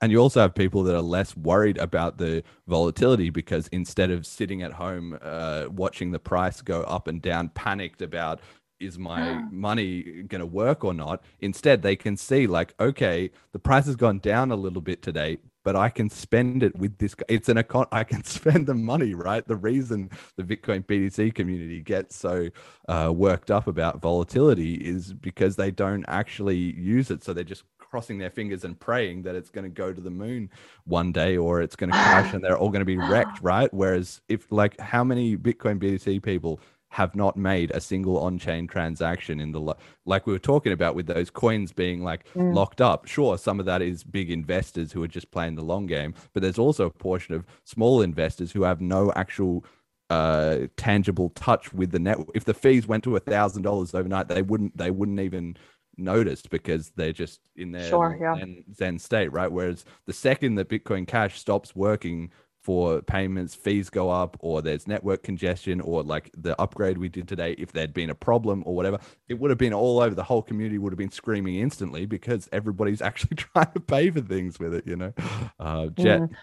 [0.02, 4.26] And you also have people that are less worried about the volatility because instead of
[4.26, 8.40] sitting at home uh, watching the price go up and down panicked about
[8.78, 11.24] is my money going to work or not?
[11.40, 15.38] Instead they can see like okay the price has gone down a little bit today
[15.66, 19.14] but i can spend it with this it's an account i can spend the money
[19.14, 19.46] right?
[19.46, 22.48] The reason the bitcoin btc community gets so
[22.88, 27.24] uh, worked up about volatility is because they don't actually use it.
[27.24, 30.10] So they're just crossing their fingers and praying that it's going to go to the
[30.10, 30.50] moon
[30.84, 33.72] one day or it's going to crash and they're all going to be wrecked right?
[33.72, 36.60] Whereas if like how many bitcoin btc people
[36.96, 40.94] have not made a single on-chain transaction in the lo- like we were talking about
[40.94, 42.54] with those coins being like Mm.
[42.54, 45.84] locked up sure some of that is big investors who are just playing the long
[45.86, 49.62] game but there's also a portion of small investors who have no actual
[50.08, 54.28] uh tangible touch with the network if the fees went to a thousand dollars overnight
[54.28, 55.54] they wouldn't they wouldn't even
[55.98, 58.36] notice because they're just in their Sure, yeah.
[58.38, 62.30] zen, zen state right whereas the second that bitcoin cash stops working
[62.66, 67.28] for payments fees go up or there's network congestion or like the upgrade we did
[67.28, 68.98] today if there'd been a problem or whatever
[69.28, 72.48] it would have been all over the whole community would have been screaming instantly because
[72.50, 75.12] everybody's actually trying to pay for things with it you know
[75.60, 76.34] uh jet Mm.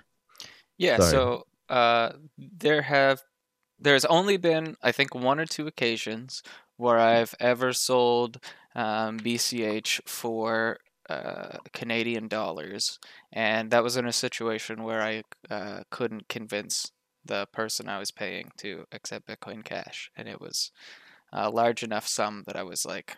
[0.78, 1.12] Yeah, Sorry.
[1.12, 3.22] so uh, there have
[3.80, 6.42] there's only been I think one or two occasions
[6.78, 8.40] where I've ever sold
[8.76, 10.78] um, BCH for
[11.14, 13.00] uh, Canadian dollars,
[13.32, 16.92] and that was in a situation where I uh, couldn't convince
[17.26, 20.72] the person I was paying to accept Bitcoin Cash, and it was
[21.34, 23.18] a large enough sum that I was like,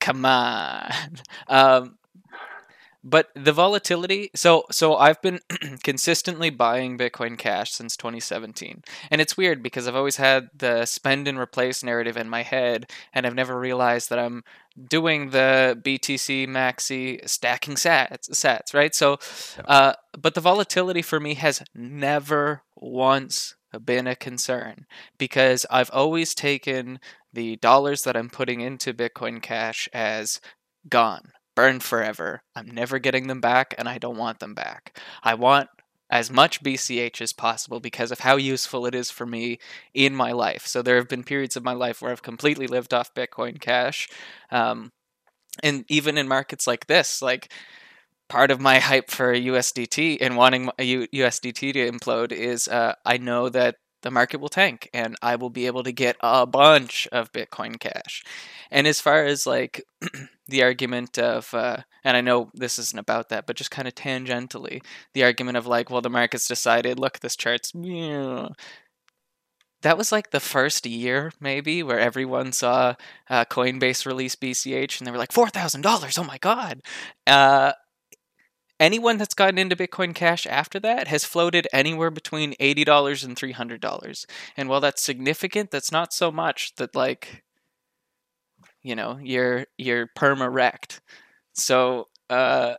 [0.00, 0.92] "Come on."
[1.48, 1.98] um,
[3.04, 5.40] but the volatility so so i've been
[5.82, 11.26] consistently buying bitcoin cash since 2017 and it's weird because i've always had the spend
[11.26, 14.42] and replace narrative in my head and i've never realized that i'm
[14.88, 18.94] doing the btc maxi stacking sats sats right?
[18.94, 19.18] So
[19.64, 23.54] uh, but the volatility for me has never once
[23.84, 24.86] been a concern
[25.18, 27.00] because I've always taken
[27.32, 30.40] the dollars that I'm putting into Bitcoin Cash as
[30.88, 32.42] gone, burned forever.
[32.54, 34.98] I'm never getting them back and I don't want them back.
[35.22, 35.68] I want
[36.10, 39.58] as much BCH as possible because of how useful it is for me
[39.94, 40.66] in my life.
[40.66, 44.08] So there have been periods of my life where I've completely lived off Bitcoin Cash.
[44.50, 44.92] Um,
[45.62, 47.50] and even in markets like this, like
[48.28, 53.48] part of my hype for USDT and wanting USDT to implode is uh, I know
[53.48, 57.32] that the market will tank and I will be able to get a bunch of
[57.32, 58.22] Bitcoin Cash.
[58.70, 59.84] And as far as like
[60.48, 63.94] the argument of, uh, and I know this isn't about that, but just kind of
[63.94, 64.82] tangentially,
[65.14, 67.72] the argument of like, well, the market's decided, look, this chart's.
[69.82, 72.94] That was like the first year, maybe, where everyone saw
[73.28, 76.82] uh, Coinbase release BCH and they were like, $4,000, oh my God.
[77.26, 77.72] Uh,
[78.82, 84.26] anyone that's gotten into Bitcoin Cash after that has floated anywhere between $80 and $300.
[84.56, 87.44] And while that's significant, that's not so much that like
[88.82, 91.00] you know, you're you're perma wrecked.
[91.52, 92.74] So, uh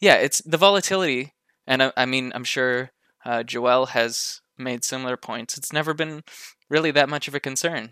[0.00, 1.34] yeah, it's the volatility
[1.66, 2.92] and I, I mean, I'm sure
[3.24, 5.58] uh, Joel has made similar points.
[5.58, 6.22] It's never been
[6.68, 7.90] really that much of a concern.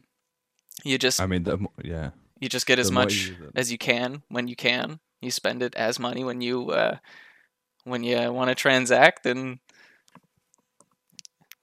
[0.85, 2.11] You just I mean, the, yeah.
[2.39, 5.01] You just get as much you as you can when you can.
[5.21, 6.99] You spend it as money when you uh,
[7.85, 9.59] when you want to transact, and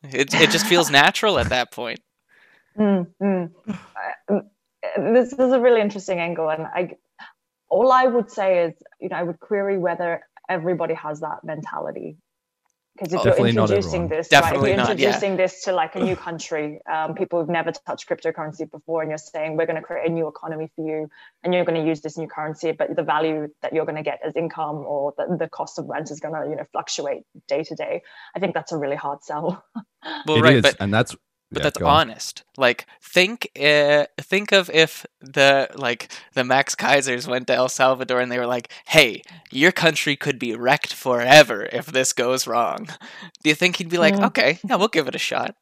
[0.03, 2.01] it it just feels natural at that point.
[2.79, 3.51] Mm, mm.
[4.97, 6.91] This is a really interesting angle, and I
[7.69, 12.17] all I would say is, you know, I would query whether everybody has that mentality
[12.95, 15.37] because if Definitely you're introducing this Definitely right, if you're not, introducing yeah.
[15.37, 19.17] this to like a new country um, people who've never touched cryptocurrency before and you're
[19.17, 21.09] saying we're going to create a new economy for you
[21.43, 24.03] and you're going to use this new currency but the value that you're going to
[24.03, 27.23] get as income or the, the cost of rent is going to you know fluctuate
[27.47, 28.01] day to day.
[28.35, 29.63] I think that's a really hard sell.
[30.27, 31.15] Well It right is, but and that's
[31.51, 32.01] but yeah, that's go on.
[32.09, 37.69] honest like think uh, think of if the like the max keisers went to el
[37.69, 42.47] salvador and they were like hey your country could be wrecked forever if this goes
[42.47, 42.87] wrong
[43.43, 44.25] do you think he'd be like Mm.
[44.27, 45.55] okay yeah we'll give it a shot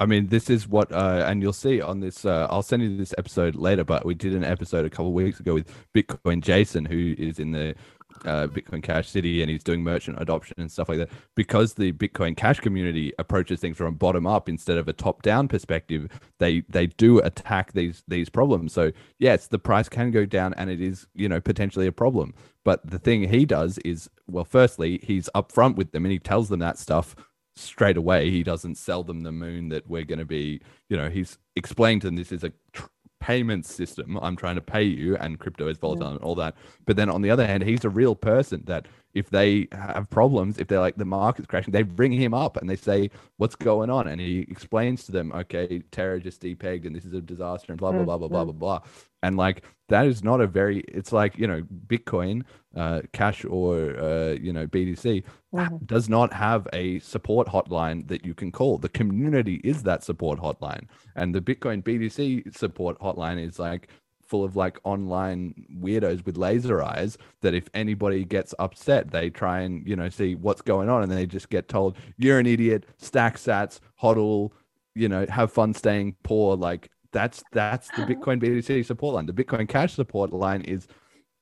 [0.00, 2.24] I mean, this is what, uh, and you'll see on this.
[2.24, 5.12] Uh, I'll send you this episode later, but we did an episode a couple of
[5.12, 7.74] weeks ago with Bitcoin Jason, who is in the
[8.24, 11.10] uh, Bitcoin Cash City and he's doing merchant adoption and stuff like that.
[11.34, 15.48] Because the Bitcoin Cash community approaches things from bottom up instead of a top down
[15.48, 16.08] perspective,
[16.38, 18.72] they they do attack these these problems.
[18.72, 22.34] So yes, the price can go down, and it is you know potentially a problem.
[22.64, 26.50] But the thing he does is, well, firstly, he's upfront with them and he tells
[26.50, 27.16] them that stuff
[27.56, 28.30] straight away.
[28.30, 32.02] He doesn't sell them the moon that we're going to be, you know, he's explained
[32.02, 32.86] to them this is a tr-
[33.20, 34.18] payment system.
[34.20, 36.54] I'm trying to pay you, and crypto is volatile and all that.
[36.86, 38.86] But then on the other hand, he's a real person that
[39.18, 42.70] if they have problems, if they're like the market's crashing, they bring him up and
[42.70, 44.06] they say, What's going on?
[44.06, 47.78] And he explains to them, Okay, Terra just depegged and this is a disaster and
[47.80, 48.80] blah, blah, blah, blah, blah, blah, blah.
[49.22, 52.44] And like, that is not a very, it's like, you know, Bitcoin,
[52.76, 55.24] uh, cash or, uh, you know, BTC
[55.86, 58.78] does not have a support hotline that you can call.
[58.78, 60.86] The community is that support hotline.
[61.16, 63.88] And the Bitcoin BTC support hotline is like
[64.28, 69.60] full of like online weirdos with laser eyes that if anybody gets upset, they try
[69.60, 72.86] and, you know, see what's going on and they just get told, you're an idiot,
[72.98, 74.52] stack sats, hodl,
[74.94, 76.56] you know, have fun staying poor.
[76.56, 78.12] Like that's that's the uh-huh.
[78.12, 79.26] Bitcoin BTC support line.
[79.26, 80.86] The Bitcoin Cash support line is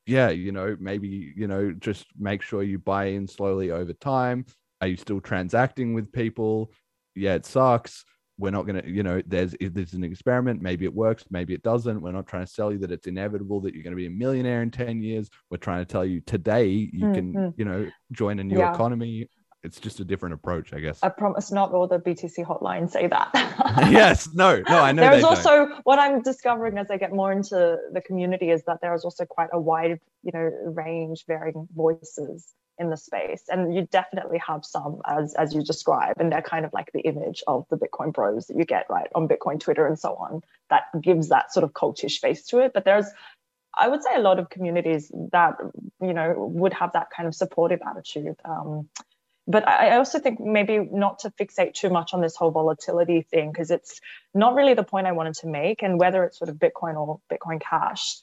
[0.07, 4.47] yeah, you know, maybe, you know, just make sure you buy in slowly over time.
[4.81, 6.73] Are you still transacting with people?
[7.17, 8.05] Yeah, it sucks.
[8.39, 10.61] We're not going to, you know, there's there's an experiment.
[10.61, 12.01] Maybe it works, maybe it doesn't.
[12.03, 14.11] We're not trying to sell you that it's inevitable that you're going to be a
[14.11, 15.31] millionaire in 10 years.
[15.51, 17.55] We're trying to tell you today you can, Mhm.
[17.57, 18.73] you know, join a new Yeah.
[18.75, 19.31] economy.
[19.63, 20.99] It's just a different approach, I guess.
[21.03, 23.31] i promise not all the btc hotlines say that
[23.91, 25.37] yes, no, no, I know there's they don't.
[25.37, 29.03] also what i'm discovering as i get more into the community is that there is
[29.05, 30.47] also quite a wide you know
[30.85, 36.15] range varying voices in the space and you definitely have some as as you describe
[36.19, 39.09] and they're kind of like the image of the bitcoin bros that you get right
[39.15, 42.73] on bitcoin twitter and so on that gives that sort of cultish face to it
[42.75, 43.07] but there's
[43.77, 45.55] i would say a lot of communities that
[46.01, 48.89] you know would have that kind of supportive attitude um,
[49.47, 53.23] but I I also think maybe not to fixate too much on this whole volatility
[53.23, 54.01] thing because it's
[54.35, 55.83] not really the point I wanted to make.
[55.83, 58.17] And whether it's sort of Bitcoin or Bitcoin Cash,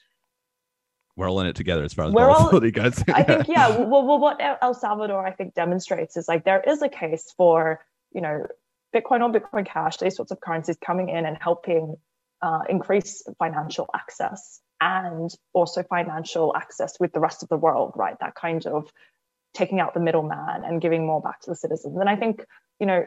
[1.16, 3.04] We're all in it together as far as We're all- volatility goes.
[3.08, 3.70] I think yeah.
[3.78, 7.80] Well, well, what El Salvador I think demonstrates is like there is a case for
[8.12, 8.48] you know
[8.96, 11.96] Bitcoin or Bitcoin Cash, these sorts of currencies coming in and helping
[12.42, 18.18] uh, increase financial access and also financial access with the rest of the world, right?
[18.20, 18.92] That kind of
[19.54, 21.98] taking out the middleman and giving more back to the citizens.
[21.98, 22.44] And I think,
[22.80, 23.06] you know,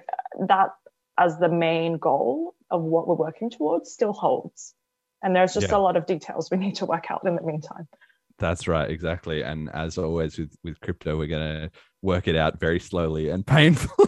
[0.49, 0.71] that
[1.19, 4.75] as the main goal of what we're working towards still holds.
[5.23, 5.77] And there's just Yeah.
[5.77, 7.89] a lot of details we need to work out in the meantime.
[8.39, 9.43] That's right, exactly.
[9.43, 11.71] And as always with, with crypto, we're gonna
[12.03, 14.07] work it out very slowly and painfully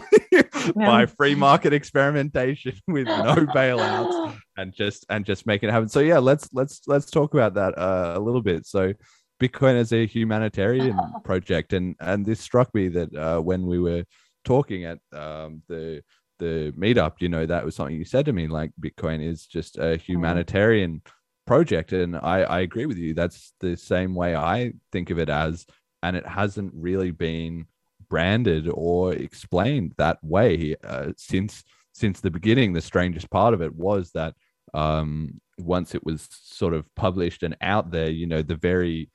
[0.75, 5.89] by free market experimentation with no bailouts and just and just make it happen.
[5.89, 8.67] So yeah, let's let's let's talk about that uh, a little bit.
[8.67, 8.93] So
[9.41, 14.03] Bitcoin as a humanitarian project, and and this struck me that uh, when we were
[14.45, 16.03] talking at um, the
[16.39, 19.77] the meetup, you know, that was something you said to me, like Bitcoin is just
[19.77, 21.01] a humanitarian
[21.45, 23.13] project, and I I agree with you.
[23.13, 25.65] That's the same way I think of it as,
[26.01, 27.65] and it hasn't really been
[28.09, 31.63] branded or explained that way uh, since
[31.93, 32.73] since the beginning.
[32.73, 34.33] The strangest part of it was that
[34.73, 39.09] um, once it was sort of published and out there, you know, the very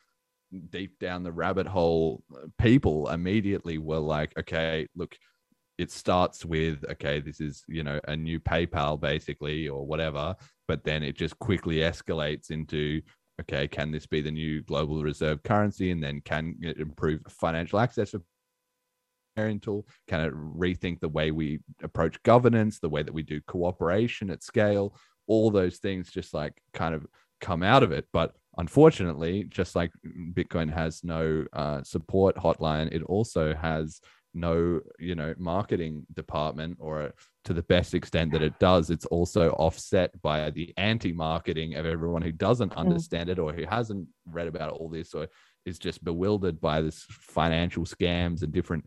[0.71, 5.17] deep down the rabbit hole uh, people immediately were like, okay, look,
[5.79, 10.37] it starts with okay, this is you know a new PayPal basically or whatever,
[10.69, 13.01] but then it just quickly escalates into
[13.41, 17.81] okay, can this be the new global reserve currency, and then can it improve financial
[17.81, 18.21] access for
[19.61, 19.87] tool?
[20.09, 24.43] Can it rethink the way we approach governance, the way that we do cooperation at
[24.43, 24.97] scale?
[25.27, 27.07] All those things just like kind of
[27.41, 28.07] come out of it.
[28.13, 29.91] But unfortunately, just like
[30.33, 34.01] Bitcoin has no uh, support hotline, it also has
[34.35, 37.13] no you know marketing department or
[37.45, 42.21] to the best extent that it does it's also offset by the anti-marketing of everyone
[42.21, 45.29] who doesn't understand it or who hasn't read about all this or
[45.65, 48.85] is just bewildered by this financial scams and different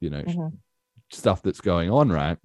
[0.00, 0.58] you know Mhm.
[1.12, 2.38] stuff that's going on right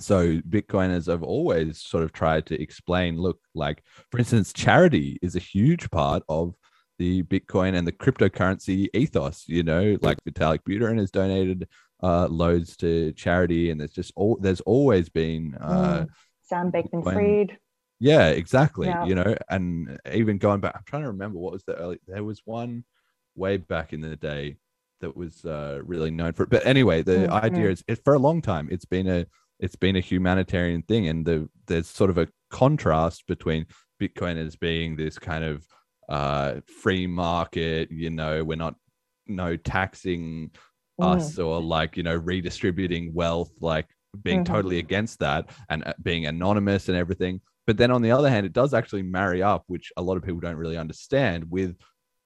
[0.00, 5.36] so bitcoiners have always sort of tried to explain look like for instance charity is
[5.36, 6.56] a huge part of
[6.98, 11.66] the bitcoin and the cryptocurrency ethos you know like vitalik buterin has donated
[12.02, 16.08] uh loads to charity and there's just all there's always been uh Mm.
[16.42, 17.58] Sam Bankman when- Fried.
[18.00, 18.88] yeah, exactly.
[18.88, 19.04] Yeah.
[19.06, 21.98] You know, and even going back, I'm trying to remember what was the early.
[22.06, 22.84] There was one
[23.34, 24.56] way back in the day
[25.00, 26.50] that was uh, really known for it.
[26.50, 27.72] But anyway, the Mm, idea mm.
[27.72, 29.24] is, it, for a long time, it's been a
[29.58, 33.64] it's been a humanitarian thing, and the there's sort of a contrast between
[34.00, 35.64] Bitcoin as being this kind of
[36.08, 37.90] uh, free market.
[37.90, 38.74] You know, we're not
[39.26, 40.50] no taxing
[41.00, 41.16] Mm.
[41.16, 43.88] us or like you know redistributing wealth like
[44.22, 44.46] being Mhm.
[44.46, 48.46] totally against that and uh, being anonymous and everything but then on the other hand
[48.46, 51.76] it does actually marry up which a lot of people don't really understand with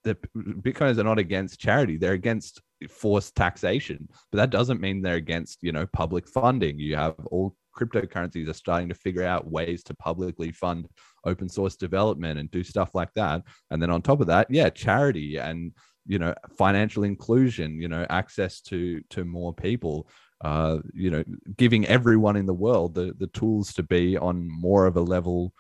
[0.05, 2.61] the bitcoiners are not against charity they're against
[2.91, 7.57] forced taxation but that doesn't mean they're against you know public funding you have all
[7.75, 10.87] cryptocurrencies are starting to figure out ways to publicly fund
[11.25, 13.43] open source development and do stuff like that.
[13.71, 15.73] And then on top of that yeah charity and
[16.07, 20.09] you know financial inclusion you know access to to more people
[20.43, 21.23] uh you know
[21.57, 25.53] giving everyone in the world the the tools to be on more of a level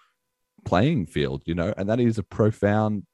[0.64, 1.74] playing field you know?
[1.76, 3.04] And that is a profound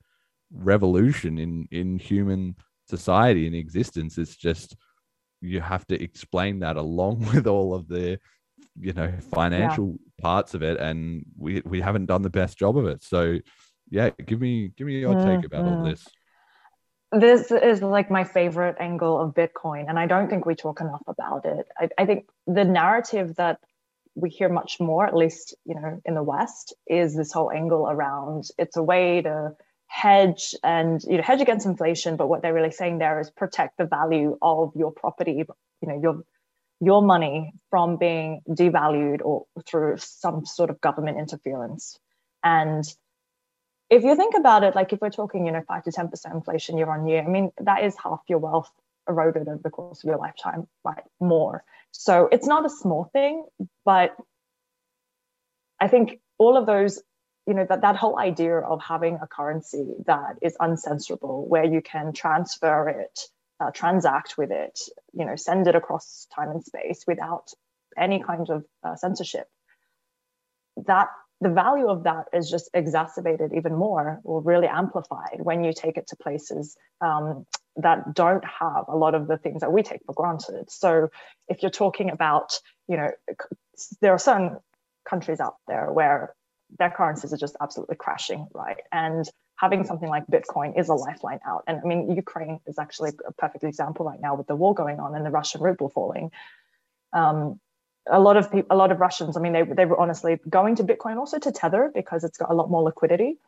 [0.53, 2.57] revolution in in human
[2.89, 4.19] society and existence.
[4.19, 4.77] It's just
[5.41, 8.19] you have to explain that along with all of the
[8.79, 12.87] you know financial parts of it and we we haven't done the best job of
[12.87, 13.39] it so
[13.91, 15.91] yeah give me give me your take about all Mhm.
[15.91, 16.05] this
[17.13, 21.03] this is like my favorite angle of Bitcoin, and I don't think we talk enough
[21.07, 21.67] about it.
[21.79, 23.61] I, I think the narrative that
[24.17, 27.89] we hear much more, at least you know in the West, is this whole angle
[27.89, 29.53] around it's a way to
[29.87, 32.17] hedge and you know hedge against inflation.
[32.17, 36.01] But what they're really saying there is protect the value of your property, you know
[36.01, 36.25] your
[36.85, 41.99] your money from being devalued or through some sort of government interference.
[42.43, 42.85] And
[43.91, 46.35] if you think about it, like if we're talking, you know, five to ten percent
[46.35, 48.71] inflation year on year, I mean, that is half your wealth
[49.09, 51.05] eroded over the course of your lifetime, right?
[51.21, 51.65] More.
[51.91, 53.45] So it's not a small thing,
[53.85, 54.17] but
[55.79, 57.03] I think all of those,
[57.47, 61.83] you know, that that whole idea of having a currency that is uncensorable, where you
[61.83, 63.21] can transfer it,
[63.61, 64.79] uh, transact with it,
[65.13, 67.51] you know, send it across time and space without
[67.99, 69.47] any kind of uh, censorship.
[70.87, 71.09] That
[71.41, 75.97] the value of that is just exacerbated even more or really amplified when you take
[75.97, 80.01] it to places um, that don't have a lot of the things that we take
[80.07, 80.71] for granted.
[80.71, 81.11] So
[81.49, 82.59] if you're talking about,
[82.89, 83.11] you know,
[84.01, 84.57] there are certain
[85.09, 86.35] countries out there where
[86.79, 88.79] their currencies are just absolutely crashing, right?
[88.93, 91.65] And having something like Bitcoin is a lifeline out.
[91.67, 94.99] And I mean, Ukraine is actually a perfect example right now with the war going
[94.99, 96.33] on and the Russian ruble falling.
[97.13, 97.61] Um,
[98.11, 100.77] a lot of people, a lot of Russians, I mean, they, they were honestly going
[100.77, 103.39] to Bitcoin also to Tether because it's got a lot more liquidity.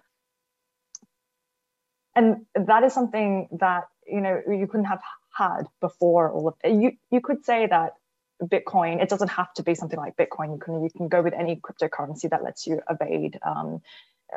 [2.14, 5.02] And that is something that you know you couldn't have
[5.36, 7.94] had before all of you you could say that
[8.42, 11.34] Bitcoin it doesn't have to be something like Bitcoin you can you can go with
[11.34, 13.82] any cryptocurrency that lets you evade um,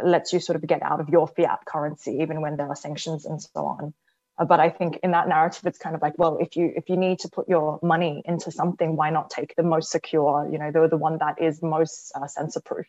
[0.04, 3.26] lets you sort of get out of your fiat currency even when there are sanctions
[3.26, 3.94] and so on
[4.38, 6.90] uh, but I think in that narrative it's kind of like well if you if
[6.90, 10.60] you need to put your money into something why not take the most secure you
[10.60, 12.86] know the, the one that is most uh, censor proof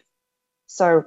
[0.67, 1.05] so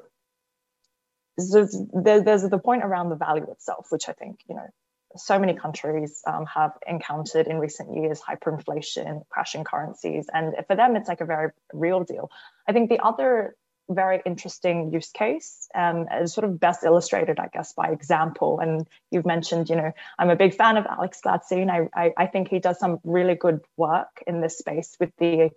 [1.37, 4.67] there's, there's the point around the value itself, which I think, you know,
[5.15, 10.27] so many countries um, have encountered in recent years hyperinflation, crashing currencies.
[10.33, 12.29] And for them, it's like a very real deal.
[12.67, 13.55] I think the other
[13.93, 18.59] very interesting use case um, is sort of best illustrated, I guess, by example.
[18.59, 21.69] And you've mentioned, you know, I'm a big fan of Alex Gladstein.
[21.69, 25.51] I, I, I think he does some really good work in this space with the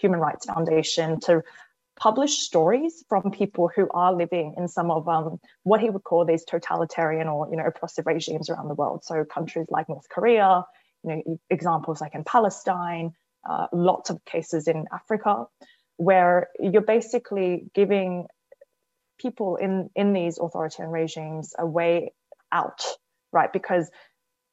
[0.00, 1.42] Human Rights Foundation to
[1.96, 6.24] publish stories from people who are living in some of um, what he would call
[6.24, 9.04] these totalitarian or you know oppressive regimes around the world.
[9.04, 10.64] So countries like North Korea,
[11.04, 13.12] you know, examples like in Palestine,
[13.48, 15.46] uh, lots of cases in Africa,
[15.96, 18.26] where you're basically giving
[19.20, 22.12] people in in these authoritarian regimes a way
[22.52, 22.82] out,
[23.32, 23.52] right?
[23.52, 23.90] Because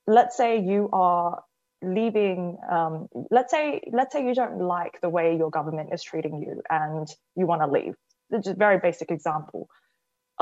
[0.07, 1.43] let's say you are
[1.81, 6.41] leaving um, let's say let's say you don't like the way your government is treating
[6.41, 7.95] you and you want to leave
[8.31, 9.69] it's a very basic example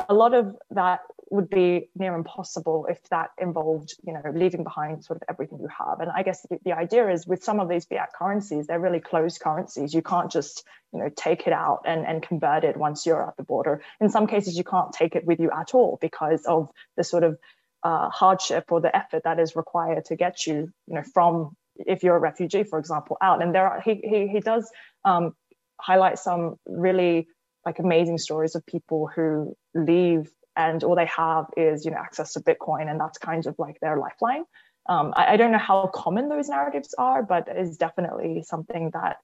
[0.09, 5.03] a lot of that would be near impossible if that involved you know leaving behind
[5.03, 5.99] sort of everything you have.
[5.99, 8.99] And i guess the, the idea is with some of these fiat currencies they're really
[8.99, 9.93] closed currencies.
[9.93, 13.37] You can't just you know take it out and, and convert it once you're at
[13.37, 13.81] the border.
[13.99, 17.23] In some cases you can't take it with you at all because of the sort
[17.23, 17.37] of
[17.83, 22.03] uh, hardship or the effort that is required to get you, you know, from if
[22.03, 23.41] you're a refugee, for example, out.
[23.41, 24.69] And there are he he he does
[25.05, 25.35] um,
[25.79, 27.27] highlight some really
[27.67, 32.33] like amazing stories of people who leave and all they have is you know access
[32.33, 34.45] to Bitcoin, and that's kind of like their lifeline.
[34.89, 39.17] Um, I, I don't know how common those narratives are, but it's definitely something that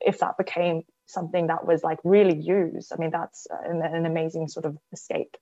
[0.00, 4.48] if that became something that was like really used, I mean, that's an, an amazing
[4.48, 5.36] sort of escape.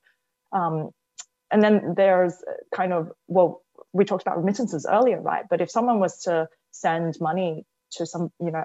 [0.53, 0.91] Um,
[1.51, 2.35] and then there's
[2.75, 7.17] kind of well we talked about remittances earlier right but if someone was to send
[7.21, 8.65] money to some you know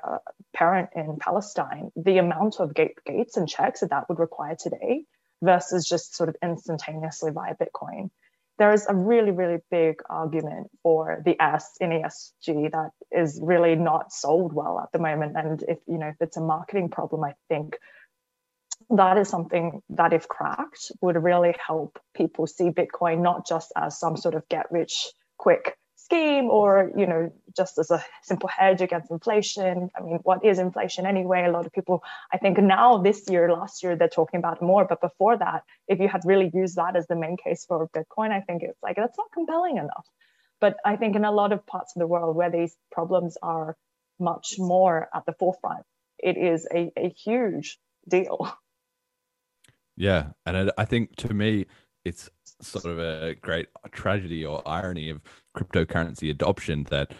[0.54, 5.04] parent in palestine the amount of gate, gates and checks that that would require today
[5.42, 8.10] versus just sort of instantaneously via bitcoin.
[8.58, 13.76] There is a really really big argument for the s in esg that is really
[13.76, 15.36] not sold well at the moment.
[15.36, 17.78] And if you know if it's a marketing problem i think
[18.90, 24.00] that is something that, if cracked, would really help people see Bitcoin not just as
[24.00, 25.08] some sort of get rich
[25.38, 29.90] quick scheme or you know just as a simple hedge against inflation.
[29.98, 31.46] I mean what is inflation anyway?
[31.46, 34.86] A lot of people i think now this year last year they're talking about more
[34.86, 38.32] but before that if you had really used that as the main case for bitcoin
[38.32, 40.08] i think it's like that's not compelling enough.
[40.62, 43.76] But i think in a lot of parts of the world where these problems are
[44.20, 45.86] much more at the forefront
[46.20, 47.78] it is a, a huge
[48.08, 48.40] deal.
[49.98, 51.68] Yeah, and I think to me,
[52.06, 52.30] it's
[52.62, 55.22] sort of a great tragedy or irony of
[55.58, 57.12] cryptocurrency adoption that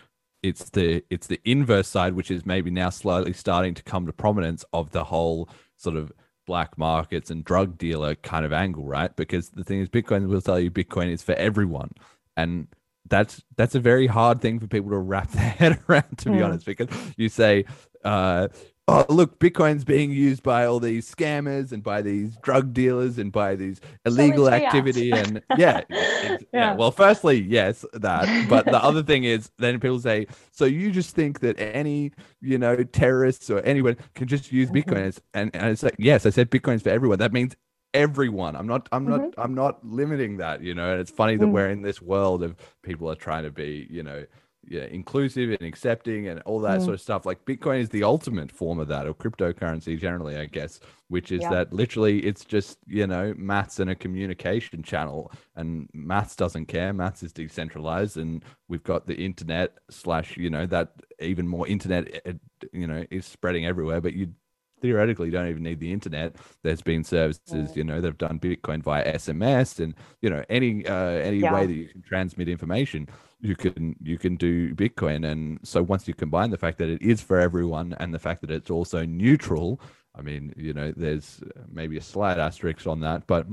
[0.44, 4.14] it's the it's the inverse side, which is maybe now slowly starting to come to
[4.14, 6.12] prominence of the whole sort of
[6.46, 9.16] black markets and drug dealer kind of angle, right?
[9.16, 11.92] Because the thing is, Bitcoin will tell you Bitcoin is for everyone,
[12.38, 12.68] and
[13.10, 16.38] that's that's a very hard thing for people to wrap their head around, to be
[16.38, 16.46] mm.
[16.46, 16.66] honest.
[16.66, 17.66] Because you say,
[18.04, 18.48] uh,
[18.88, 23.32] oh look bitcoin's being used by all these scammers and by these drug dealers and
[23.32, 29.02] by these illegal activity and yeah, yeah, yeah well firstly yes that but the other
[29.02, 33.60] thing is then people say so you just think that any you know terrorists or
[33.62, 34.90] anyone can just use mm-hmm.
[34.90, 37.56] bitcoin and, and it's like yes i said bitcoin's for everyone that means
[37.96, 39.42] everyone i'm not i'm not mm-hmm.
[39.42, 41.54] i'm not limiting that you know and it's funny that mm-hmm.
[41.54, 44.26] we're in this world of people are trying to be you know
[44.68, 46.84] yeah, inclusive and accepting and all that mm.
[46.84, 47.26] sort of stuff.
[47.26, 51.42] Like Bitcoin is the ultimate form of that, or cryptocurrency generally, I guess, which is
[51.42, 51.50] yeah.
[51.52, 55.32] that literally it's just, you know, maths and a communication channel.
[55.56, 56.94] And maths doesn't care.
[56.94, 58.18] Maths is decentralized.
[58.18, 62.34] And we've got the internet slash, you know, that even more internet, eh, eh,
[62.74, 64.02] you know, is spreading everywhere.
[64.02, 64.34] But you
[64.82, 66.36] theoretically don't even need the internet.
[66.62, 70.96] There's been services, you know, they've done Bitcoin via SMS and, you know, any, uh,
[70.96, 71.54] any yeah.
[71.54, 73.08] way that you can transmit information
[73.46, 75.32] you can you can do bitcoin.
[75.32, 78.42] And so once you combine the fact that it is for everyone and the fact
[78.42, 79.80] that it's also neutral
[80.18, 81.42] i mean you know there's
[81.72, 83.46] maybe a slight asterisk on that but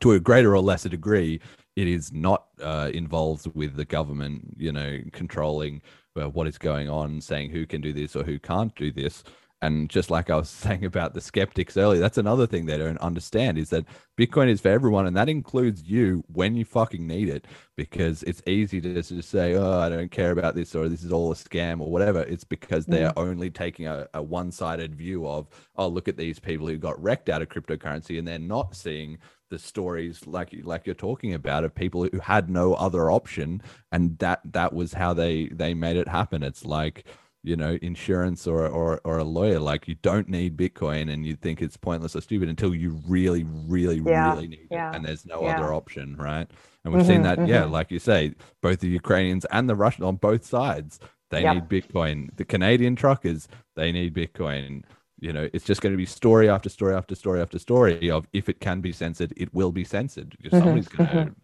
[0.00, 1.40] to a greater or lesser degree
[1.76, 5.82] it is not uh, involved with the government you know controlling
[6.20, 9.24] uh, what is going on saying who can do this or who can't do this
[9.62, 12.98] And just like I was saying about the skeptics earlier, that's another thing they don't
[12.98, 13.84] understand is that
[14.18, 17.46] Bitcoin is for everyone, and that includes you when you fucking need it,
[17.76, 21.12] because it's easy to just say, "Oh, I don't care about this," or "This is
[21.12, 22.20] all a scam," or whatever.
[22.20, 23.28] It's because they're mm.
[23.28, 27.28] only taking a, a one-sided view of, "Oh, look at these people who got wrecked
[27.28, 29.18] out of cryptocurrency," and they're not seeing
[29.50, 33.62] the stories like like you're talking about of people who had no other option,
[33.92, 36.42] and that that was how they they made it happen.
[36.42, 37.04] It's like
[37.42, 41.34] you know insurance or or or a lawyer like you don't need bitcoin and you
[41.34, 45.04] think it's pointless or stupid until you really really Yeah, really need yeah, it and
[45.04, 45.48] there's no yeah.
[45.48, 46.50] other option right
[46.84, 47.70] and we've seen Mhm, that yeah mhm.
[47.70, 51.00] like you say both the ukrainians and the russians on both sides
[51.30, 51.46] they Yep.
[51.46, 54.82] need bitcoin the canadian truckers they need bitcoin
[55.18, 58.26] you know it's just going to be story after story after story after story of
[58.32, 61.34] if it can be censored it will be censored Mhm, somebody's going to mhm.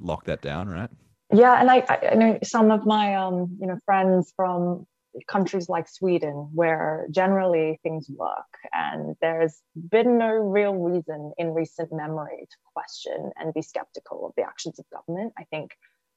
[0.00, 0.90] lock that down right
[1.32, 4.86] Yeah, and I, I I know some of my um, you know friends from
[5.28, 11.92] countries like Sweden, where generally things work, and there's been no real reason in recent
[11.92, 15.32] memory to question and be skeptical of the actions of government.
[15.38, 15.72] I think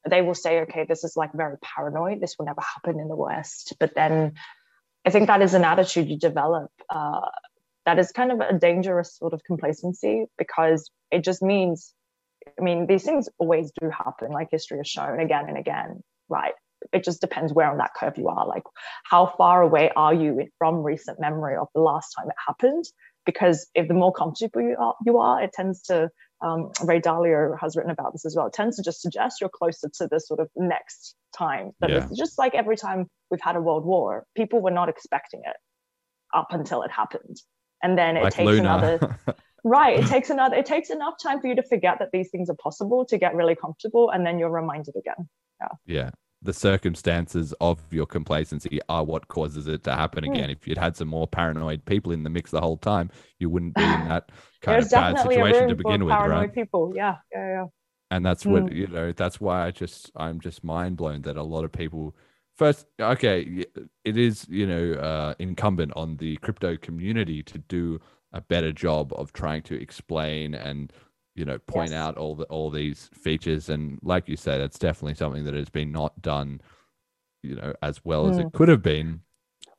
[0.09, 2.21] they will say, okay, this is like very paranoid.
[2.21, 3.75] This will never happen in the West.
[3.79, 4.33] But then
[5.05, 6.71] I think that is an attitude you develop.
[6.89, 7.29] Uh,
[7.85, 11.93] that is kind of a dangerous sort of complacency because it just means
[12.59, 16.53] I mean, these things always do happen, like history has shown again and again, right?
[16.91, 18.47] It just depends where on that curve you are.
[18.47, 18.63] Like,
[19.03, 22.85] how far away are you from recent memory of the last time it happened?
[23.25, 26.09] Because if the more comfortable you are, you are it tends to,
[26.41, 29.49] um, Ray Dalio has written about this as well, it tends to just suggest you're
[29.49, 31.71] closer to the sort of next time.
[31.79, 31.97] But Yeah.
[32.07, 35.55] it's just like every time we've had a world war, people were not expecting it
[36.33, 37.37] up until it happened.
[37.81, 38.59] And then it like takes Luna.
[38.61, 39.17] another
[39.65, 42.49] right it takes another it takes enough time for you to forget that these things
[42.49, 45.29] are possible to get really comfortable and then you're reminded again
[45.61, 45.67] Yeah.
[45.85, 46.09] yeah
[46.43, 50.31] the circumstances of your complacency are what causes it to happen Hmm.
[50.33, 53.09] again if you'd had some more paranoid people in the mix the whole time
[53.39, 54.29] you wouldn't be in that
[54.61, 56.53] kind of bad situation to begin with right?
[56.53, 57.65] people yeah yeah yeah
[58.11, 58.75] and that's what Mm.
[58.75, 62.15] you know that's why i just i'm just mind blown that a lot of people
[62.55, 63.65] first okay
[64.05, 67.99] it is you know uh, incumbent on the crypto community to do
[68.33, 70.93] a better job of trying to explain and
[71.35, 71.97] you know point Yes.
[71.99, 75.69] out all the all these features and like you say that's definitely something that has
[75.69, 76.61] been not done
[77.41, 78.45] you know as well as Mm.
[78.47, 79.21] it could have been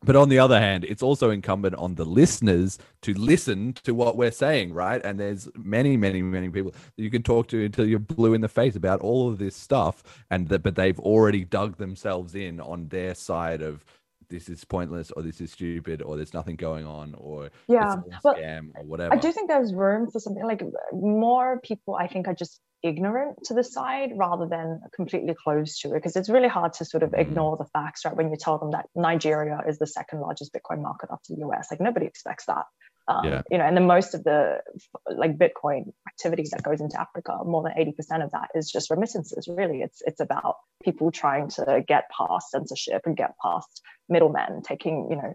[0.03, 4.17] but on the other hand it's also incumbent on the listeners to listen to what
[4.17, 7.87] we're saying right and there's many many many people that you can talk to until
[7.87, 11.45] you're blue in the face about all of this stuff and that but they've already
[11.45, 13.85] dug themselves in on their side of
[14.35, 18.17] this is pointless or this is stupid or there's nothing going on or yeah it's
[18.17, 20.63] a well scam or whatever i do think there's room for something like
[20.93, 25.89] more people i think are just ignorant to the side rather than completely closed to
[25.91, 27.21] it because it's really hard to sort of Mm.
[27.21, 30.83] ignore the facts right when you tell them that nigeria is the second largest bitcoin
[30.83, 32.65] market after the us like nobody expects that
[33.09, 33.43] um, Yeah.
[33.51, 34.61] you know and then most of the
[35.15, 39.49] like bitcoin activity that goes into africa more than 80% of that is just remittances
[39.49, 39.83] really.
[39.83, 45.17] It's it's about people trying to get past censorship and get past middlemen taking you
[45.17, 45.35] know.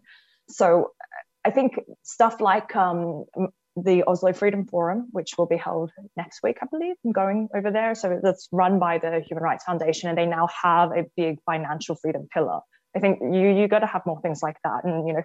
[0.50, 0.92] So
[1.46, 3.26] i think stuff like um,
[3.78, 7.72] the oslo freedom forum which will be held next week i believe i'm going over
[7.72, 7.96] there.
[7.96, 11.96] So that's run by the human rights foundation and they now have a big financial
[11.96, 12.60] freedom pillar.
[12.96, 14.84] I think you you got to have more things like that.
[14.84, 15.24] And you know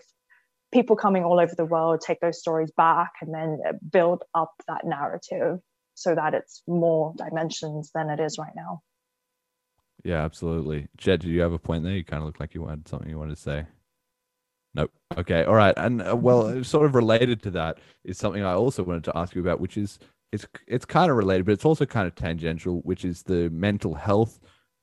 [0.75, 4.53] people coming all over the world take those stories back and then uh, build up
[4.69, 5.59] that narrative
[5.95, 8.83] so that it's more dimensions than it is right now
[10.05, 12.67] yeah absolutely Jed, do you have a point there you kind of look like you
[12.67, 13.67] had something you wanted to say
[14.77, 14.91] Nope.
[15.17, 15.45] Okay.
[15.45, 15.75] All right.
[15.77, 19.37] And uh, well, sort of related to that is something I also wanted to ask
[19.37, 20.01] you about, which is
[20.33, 23.95] it's it's kind of related, but it's also kind of tangential, which is the mental
[23.95, 24.41] health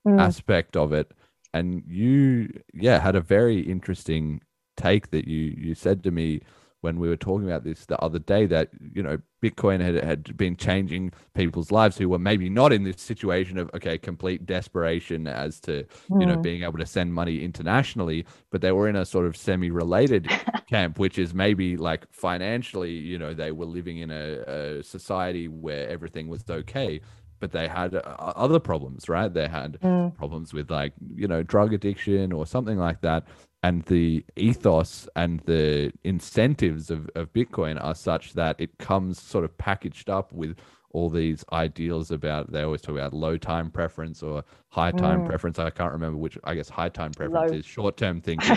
[0.07, 0.19] Mm.
[0.19, 1.11] aspect of it.
[1.53, 4.41] And you, yeah, had a very interesting
[4.81, 6.41] take that you you said to me
[6.85, 10.35] when we were talking about this the other day that you know Bitcoin had had
[10.37, 11.03] been changing
[11.35, 15.73] people's lives who were maybe not in this situation of okay complete desperation as to
[16.19, 16.41] you know Mm.
[16.49, 20.23] being able to send money internationally but they were in a sort of semi-related
[20.73, 24.23] camp which is maybe like financially you know they were living in a,
[24.57, 26.99] a society where everything was okay
[27.39, 28.01] but they had uh,
[28.45, 30.15] other problems right they had Mm.
[30.21, 33.21] problems with like you know drug addiction or something like that
[33.63, 39.43] and the ethos and the incentives of, of bitcoin are such that it comes sort
[39.45, 40.57] of packaged up with
[40.93, 45.25] all these ideals about they always talk about low time preference or high time Mm.
[45.25, 47.57] preference i can't remember which i guess high time preference Low.
[47.57, 48.49] is short term thinking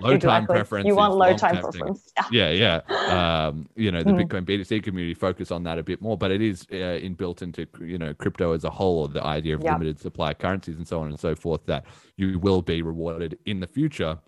[0.00, 0.54] Low time Exactly.
[0.54, 2.80] preference you want low time preference yeah yeah
[3.48, 4.28] um you know the Mm.
[4.28, 7.66] bitcoin btc community focus on that a bit more but it is uh, inbuilt into
[7.80, 9.72] you know crypto as a whole or the idea of Yep.
[9.72, 11.84] limited supply currencies and so on and so forth that
[12.16, 14.18] you will be rewarded in the future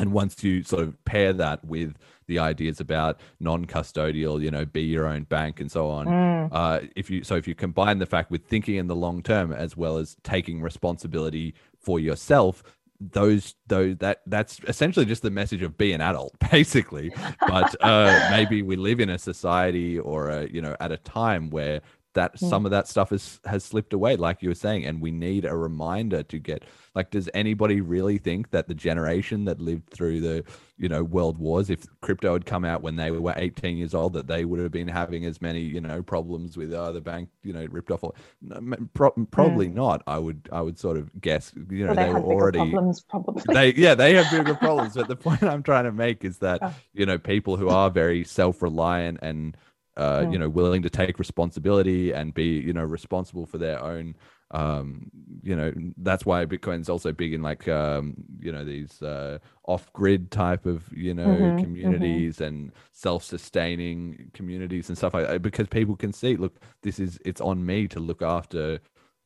[0.00, 1.94] and once you sort of pair that with
[2.26, 6.48] the ideas about non-custodial you know be your own bank and so on Mm.
[6.52, 9.52] uh, if you so if you combine the fact with thinking in the long term
[9.52, 12.62] as well as taking responsibility for yourself
[13.00, 17.10] those those that that's essentially just the message of be an adult basically
[17.48, 21.48] but uh maybe we live in a society or a you know at a time
[21.50, 21.80] where
[22.14, 22.48] that Mm.
[22.48, 25.44] some of that stuff is has slipped away like you were saying and we need
[25.44, 26.64] a reminder to get
[26.94, 30.44] like does anybody really think that the generation that lived through the
[30.76, 34.12] you know world wars if crypto had come out when they were 18 years old
[34.14, 37.28] that they would have been having as many you know problems with uh, the bank
[37.44, 38.12] you know ripped off or
[38.42, 42.04] no, pro- probably not i would i would sort of guess you know Well, they,
[42.06, 43.42] they were already problems, probably.
[43.54, 46.58] they yeah they have bigger problems but the point i'm trying to make is that
[46.62, 46.74] Oh.
[46.92, 49.56] you know people who are very self-reliant and
[50.00, 54.16] uh, you know willing to take responsibility and be you know responsible for their own
[54.52, 55.10] um
[55.42, 60.30] you know that's why bitcoin's also big in like um you know these uh off-grid
[60.32, 62.24] type of you know Mhm, mhm.
[62.26, 67.18] communities and self-sustaining communities and stuff like that because people can see look this is
[67.24, 68.80] it's on me to look after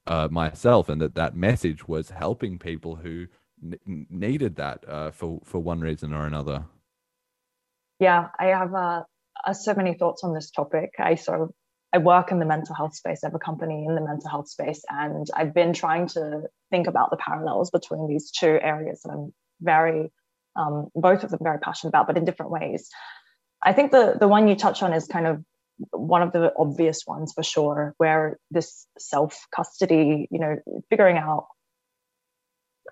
[0.06, 3.26] uh myself and that that message was helping people who
[3.62, 6.66] n- needed that uh for for one reason or another
[8.00, 9.02] yeah, I have uh,
[9.46, 10.90] uh, so many thoughts on this topic.
[10.98, 11.50] I sort of
[11.92, 13.22] I work in the mental health space.
[13.22, 16.88] I have a company in the mental health space, and I've been trying to think
[16.88, 20.10] about the parallels between these two areas that I'm very,
[20.56, 22.88] um, both of them very passionate about, but in different ways.
[23.62, 25.44] I think the the one you touch on is kind of
[25.92, 30.56] one of the obvious ones for sure, where this self custody, you know,
[30.90, 31.46] figuring out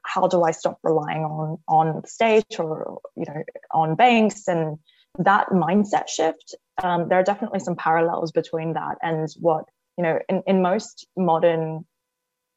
[0.05, 3.43] how do I stop relying on on the state or you know
[3.73, 4.78] on banks and
[5.18, 6.55] that mindset shift.
[6.82, 9.64] Um, there are definitely some parallels between that and what
[9.98, 11.84] you know in, in most modern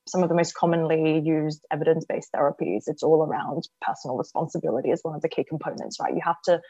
[0.08, 5.16] some of the most commonly used evidence-based therapies it's all around personal responsibility as one
[5.16, 6.62] of the key components right you have to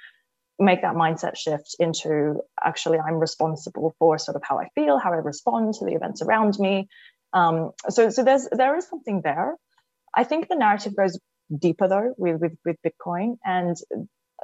[0.58, 5.12] make that mindset shift into actually i'm responsible for sort of how i feel how
[5.12, 6.88] i respond to the events around me
[7.34, 9.56] um, so so there's there is something there
[10.16, 11.20] I think the narrative goes
[11.56, 13.38] deeper though with, with, with Bitcoin.
[13.44, 13.76] And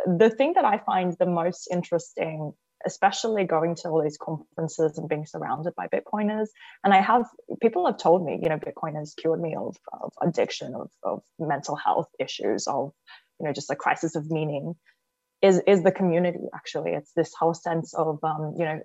[0.06, 2.54] the thing that I find the most interesting,
[2.86, 6.48] especially going to all these conferences and being surrounded by Bitcoiners,
[6.84, 7.26] and I have
[7.62, 11.24] people have told me, you know, Bitcoin has cured me of, of addiction, of, of
[11.40, 12.92] mental health issues, of,
[13.40, 14.76] you know, just a crisis of meaning,
[15.42, 16.92] is is the community actually.
[16.92, 18.80] It's this whole sense of um, you know,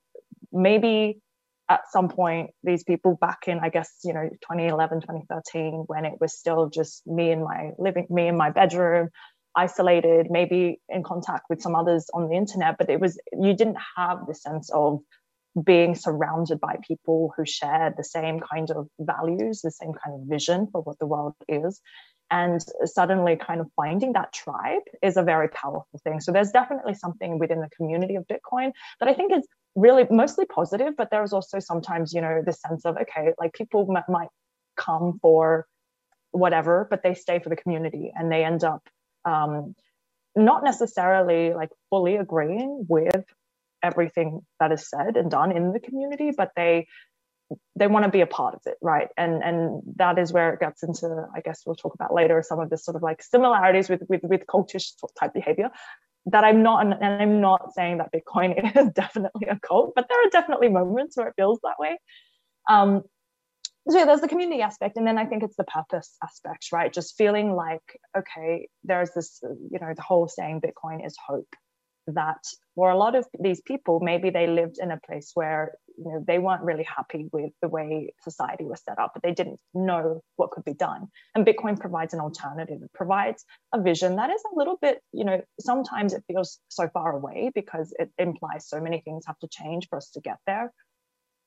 [0.53, 1.21] maybe
[1.69, 6.15] at some point these people back in i guess you know 2011 2013 when it
[6.21, 9.09] was still just me in my living me in my bedroom
[9.57, 13.79] isolated maybe in contact with some others on the internet but it was you didn't
[13.97, 15.01] have the sense of
[15.65, 20.29] being surrounded by people who shared the same kind of values the same kind of
[20.29, 21.81] vision for what the world is.
[22.31, 26.21] And suddenly kind of finding that tribe is a very powerful thing.
[26.21, 29.47] So there's definitely something within the community of bitcoin that i think is
[29.77, 33.87] really mostly positive but there's also sometimes you know the sense of okay like people
[33.95, 34.29] m- might
[34.77, 35.67] come for
[36.33, 38.83] whatever but they stay for the community and they end up
[39.27, 39.75] um,
[40.37, 43.25] not necessarily like fully agreeing with
[43.83, 46.87] everything that is said and done in the community but they
[47.77, 49.09] they want to be a part of it right?
[49.17, 52.61] And and that is where it gets into i guess we'll talk about later some
[52.61, 55.71] of the sort of like similarities with with, with cultish type behavior
[56.27, 60.19] that i'm not and i'm not saying that bitcoin is definitely a cult but there
[60.19, 61.99] are definitely moments where it feels that way.
[62.69, 63.03] Um
[63.89, 66.93] so yeah, there's the community aspect and then i think it's the purpose aspect right?
[66.93, 71.49] Just feeling like okay there's this uh, you know the whole saying bitcoin is hope
[72.09, 72.43] that
[72.77, 76.25] for a lot of these people maybe they lived in a place where you know
[76.27, 80.21] they weren't really happy with the way society was set up but they didn't know
[80.37, 81.09] what could be done.
[81.35, 82.79] And bitcoin provides an alternative.
[82.83, 86.89] It provides a vision that is a little bit you know sometimes it feels so
[86.89, 90.39] far away because it implies so many things have to change for us to get
[90.47, 90.73] there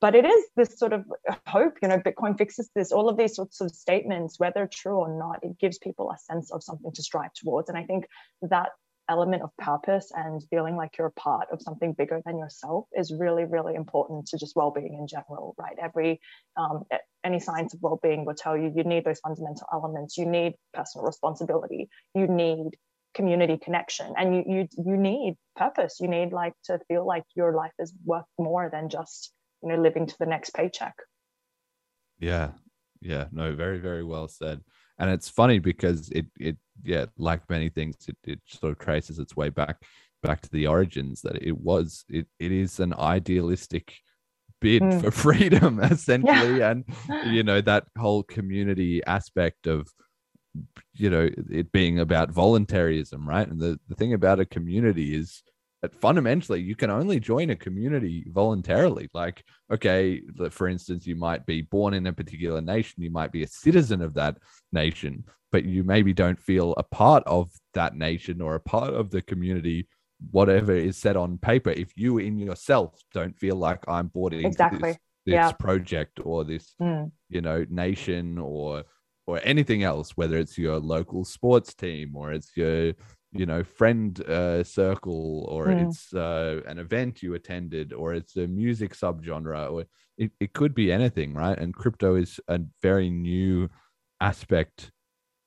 [0.02, 1.06] but it is this sort of
[1.48, 5.18] hope you know bitcoin fixes this all of these sorts of statements whether true or
[5.18, 7.70] not it gives people a sense of something to strive towards.
[7.70, 8.08] And i think
[8.42, 8.70] that
[9.10, 13.12] element of purpose and feeling like you're a part of something bigger than yourself is
[13.12, 15.78] really really important to just well-being in general right?
[15.82, 16.20] Every
[16.58, 16.84] um,
[17.24, 20.18] any science of well-being will tell you you need those fundamental elements.
[20.18, 21.90] You need personal responsibility.
[22.16, 22.78] You need
[23.14, 24.14] community connection.
[24.18, 25.98] And you you you need purpose.
[26.00, 29.82] You need like to feel like your life is worth more than just you know
[29.82, 30.96] living to the next paycheck
[32.20, 32.52] Yeah.
[33.02, 33.26] Yeah.
[33.32, 34.62] No, very, very well said.
[34.98, 39.20] And it's funny because it it yeah, like many things, it, it sort of traces
[39.20, 39.78] its way back
[40.22, 43.94] back to the origins that it was it it is an idealistic
[44.60, 45.02] bid Mm.
[45.02, 46.84] for freedom essentially and
[47.24, 49.88] you know that whole community aspect of
[50.94, 55.42] you know it being about voluntarism right and the, the thing about a community is
[55.82, 61.46] that fundamentally you can only join a community voluntarily like okay for instance you might
[61.46, 64.38] be born in a particular nation you might be a citizen of that
[64.72, 69.10] nation but you maybe don't feel a part of that nation or a part of
[69.10, 69.88] the community
[70.32, 74.48] whatever is said on paper if you in yourself don't feel like i'm bought into
[74.48, 74.80] Exactly.
[74.80, 75.52] this, this Yeah.
[75.54, 77.12] project or this Mm.
[77.30, 78.84] you know nation or
[79.28, 82.94] or anything else whether it's your local sports team or it's your
[83.32, 85.82] you know friend uh, circle or Mm.
[85.86, 89.86] it's uh, an event you attended or it's a music subgenre or
[90.18, 91.58] it, it could be anything right?
[91.58, 93.70] And crypto is a very new
[94.20, 94.92] aspect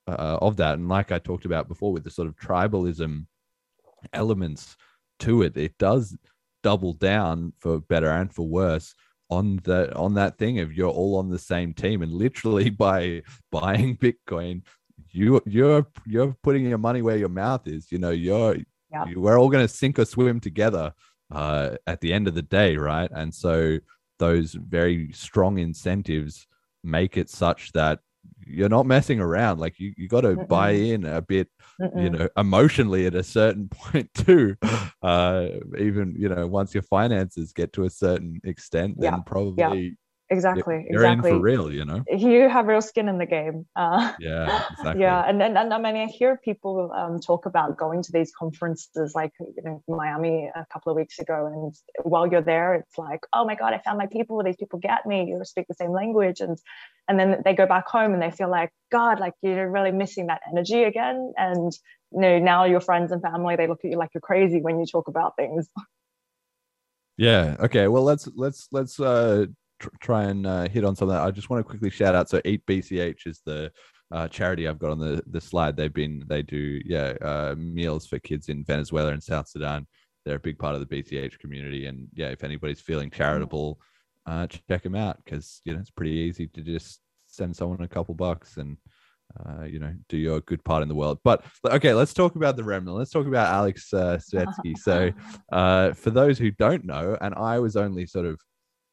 [0.06, 0.74] uh, of that.
[0.74, 3.26] And like i talked about before with the sort of tribalism
[4.12, 4.76] elements
[5.20, 6.16] to it it does
[6.62, 8.94] double down for better and for worse
[9.30, 12.02] on the on that thing of you're all on the same team.
[12.02, 14.62] And literally by buying bitcoin
[15.12, 18.56] you you're you're putting your money where your mouth is you know you're
[18.90, 19.04] Yeah.
[19.06, 20.92] you, we're all going to sink or swim together
[21.30, 23.10] uh at the end of the day right?
[23.14, 23.78] And so
[24.18, 26.46] those very strong incentives
[26.84, 28.00] make it such that
[28.46, 29.58] you're not messing around.
[29.58, 31.48] Like you, you got to buy in a bit
[31.94, 32.10] you Mm-mm.
[32.10, 34.56] know emotionally at a certain point too
[35.02, 35.46] uh
[35.78, 39.96] even you know once your finances get to a certain extent then Yeah, probably
[40.32, 43.66] exactly you're exactly in for real you know you have real skin in the game
[43.76, 47.76] uh, yeah exactly yeah and then and, i mean i hear people um, talk about
[47.76, 52.26] going to these conferences like you know miami a couple of weeks ago and while
[52.26, 55.26] you're there it's like oh my god i found my people these people get me
[55.28, 56.58] you speak the same language and
[57.08, 60.26] and then they go back home and they feel like god like you're really missing
[60.26, 61.72] that energy again and
[62.10, 64.80] you know now your friends and family they look at you like you're crazy when
[64.80, 65.68] you talk about things
[67.16, 67.56] Yeah.
[67.60, 67.88] Okay.
[67.88, 69.46] Well, let's let's let's uh
[69.82, 71.22] tr- try and uh, hit on some of that.
[71.22, 72.28] I just want to quickly shout out.
[72.28, 73.72] So, Eat BCH is the
[74.10, 75.76] uh, charity I've got on the the slide.
[75.76, 79.86] They've been they do yeah uh, meals for kids in Venezuela and South Sudan.
[80.24, 83.80] They're a big part of the BCH community, and yeah, if anybody's feeling charitable,
[84.26, 87.88] uh, check them out because you know it's pretty easy to just send someone a
[87.88, 88.76] couple bucks and
[89.40, 91.18] uh, you know, do your good part in the world.
[91.24, 92.96] But okay, let's talk about the remnant.
[92.96, 94.76] Let's talk about Alex uh, Svetski.
[94.76, 95.10] so,
[95.52, 98.40] uh, for those who don't know, and I was only sort of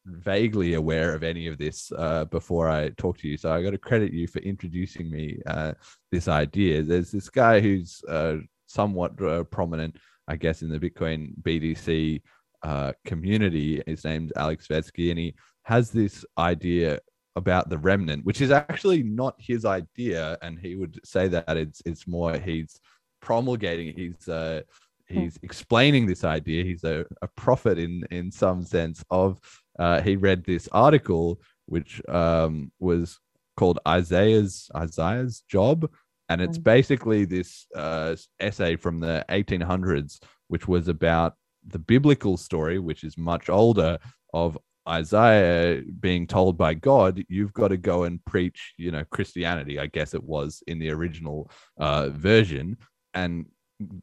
[0.06, 3.70] vaguely aware of any of this uh, before I talk to you, so I got
[3.70, 5.72] to credit you for introducing me uh,
[6.10, 6.82] this idea.
[6.82, 8.36] There's this guy who's uh,
[8.66, 9.96] somewhat uh, prominent,
[10.28, 12.22] I guess, in the Bitcoin BTC
[12.62, 13.82] uh, community.
[13.86, 17.00] His name's Alex Svetski, and he has this idea
[17.36, 21.82] about the remnant, which is actually not his idea, and he would say that it's
[21.84, 22.78] it's more he's
[23.20, 24.62] promulgating, he's uh,
[25.06, 26.64] he's explaining this idea.
[26.64, 29.38] He's a, a prophet in in some sense of
[29.80, 33.18] uh, he read this article which um, was
[33.56, 35.88] called Isaiah's Isaiah's job,
[36.28, 41.34] and it's basically this uh, essay from the 1800s, which was about
[41.66, 43.98] the biblical story, which is much older,
[44.32, 44.58] of
[44.88, 49.78] Isaiah being told by God, you've got to go and preach, you know, Christianity.
[49.78, 52.76] I guess it was in the original uh, version,
[53.14, 53.46] and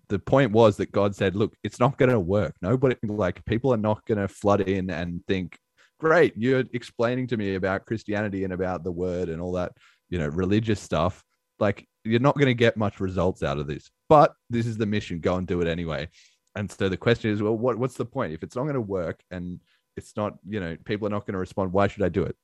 [0.10, 2.56] the point was that God said, "Look, it's not going to work.
[2.62, 5.58] Nobody, like, people are not going to flood in and think,
[6.00, 9.74] great, you're explaining to me about Christianity and about the Word and all that,
[10.10, 11.24] you know, religious stuff.
[11.60, 13.90] Like, you're not going to get much results out of this.
[14.10, 15.20] But this is the mission.
[15.20, 16.10] Go and do it anyway."
[16.58, 18.82] And so the question is, well, what, what's the point if it's not going to
[18.82, 19.60] work and
[19.96, 21.72] it's not, you know, people are not going to respond?
[21.72, 22.36] Why should I do it?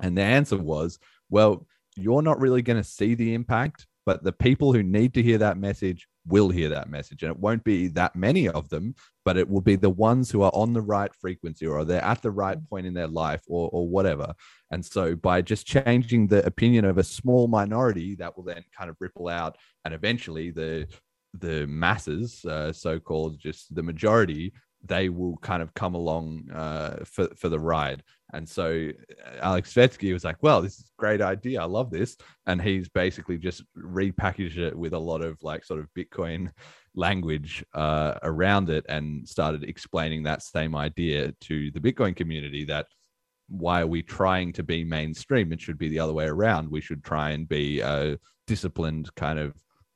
[0.00, 1.00] And the answer was,
[1.30, 5.22] well, you're not really going to see the impact, but the people who need to
[5.22, 7.22] hear that message will hear that message.
[7.22, 8.94] And it won't be that many of them,
[9.24, 12.22] but it will be the ones who are on the right frequency or they're at
[12.22, 14.34] the right point in their life or, or whatever.
[14.70, 18.90] And so by just changing the opinion of a small minority, that will then kind
[18.90, 20.86] of ripple out and eventually the
[21.38, 24.52] the masses, uh, so-called just the majority,
[24.84, 28.02] they will kind of come along uh, for for the ride.
[28.32, 28.90] And so
[29.26, 31.60] uh, Alex Svetski was like, "Well, this is a great idea.
[31.60, 32.16] I love this."
[32.46, 36.50] And he's basically just repackaged it with a lot of like sort of Bitcoin
[36.94, 42.64] language uh, around it and started explaining that same idea to the Bitcoin community.
[42.64, 42.86] That
[43.48, 45.52] why are we trying to be mainstream?
[45.52, 46.70] It should be the other way around.
[46.70, 49.54] We should try and be a disciplined kind of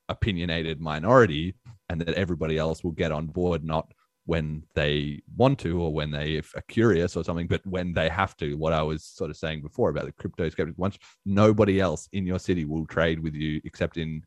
[0.08, 1.54] opinionated minority,
[1.88, 3.90] and that everybody else will get on board, not
[4.26, 8.36] when they want to or when they are curious or something, but when they have
[8.38, 8.54] to.
[8.56, 12.26] What I was sort of saying before about the crypto skeptic, once nobody else in
[12.26, 14.22] your city will trade with you except in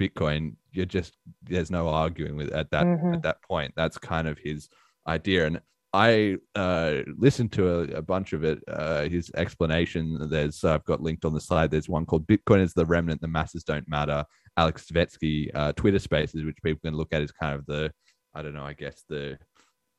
[0.00, 3.14] Bitcoin, you're just there's no arguing with at that Mhm.
[3.14, 3.72] at that point.
[3.76, 4.68] That's kind of his
[5.06, 5.46] idea.
[5.46, 5.60] And
[5.92, 8.62] I uh, listened to a, a, bunch of it.
[8.66, 10.30] Uh, his explanation.
[10.30, 11.70] There's I've got linked on the side.
[11.70, 13.20] There's one called "Bitcoin is the remnant.
[13.20, 14.24] The masses don't matter."
[14.56, 17.92] Alex Svetski uh, Twitter Spaces, which people can look at, is kind of the
[18.34, 18.64] I don't know.
[18.64, 19.38] I guess the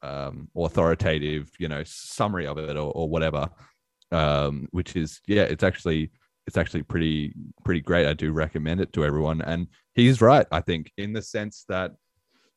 [0.02, 3.50] um, authoritative, you know, summary of it or, or whatever.
[4.12, 6.12] Um, which is yeah, it's actually
[6.46, 7.34] it's actually pretty
[7.64, 8.06] pretty great.
[8.06, 10.46] I do recommend it to everyone, and he's right.
[10.52, 11.94] I think in the sense that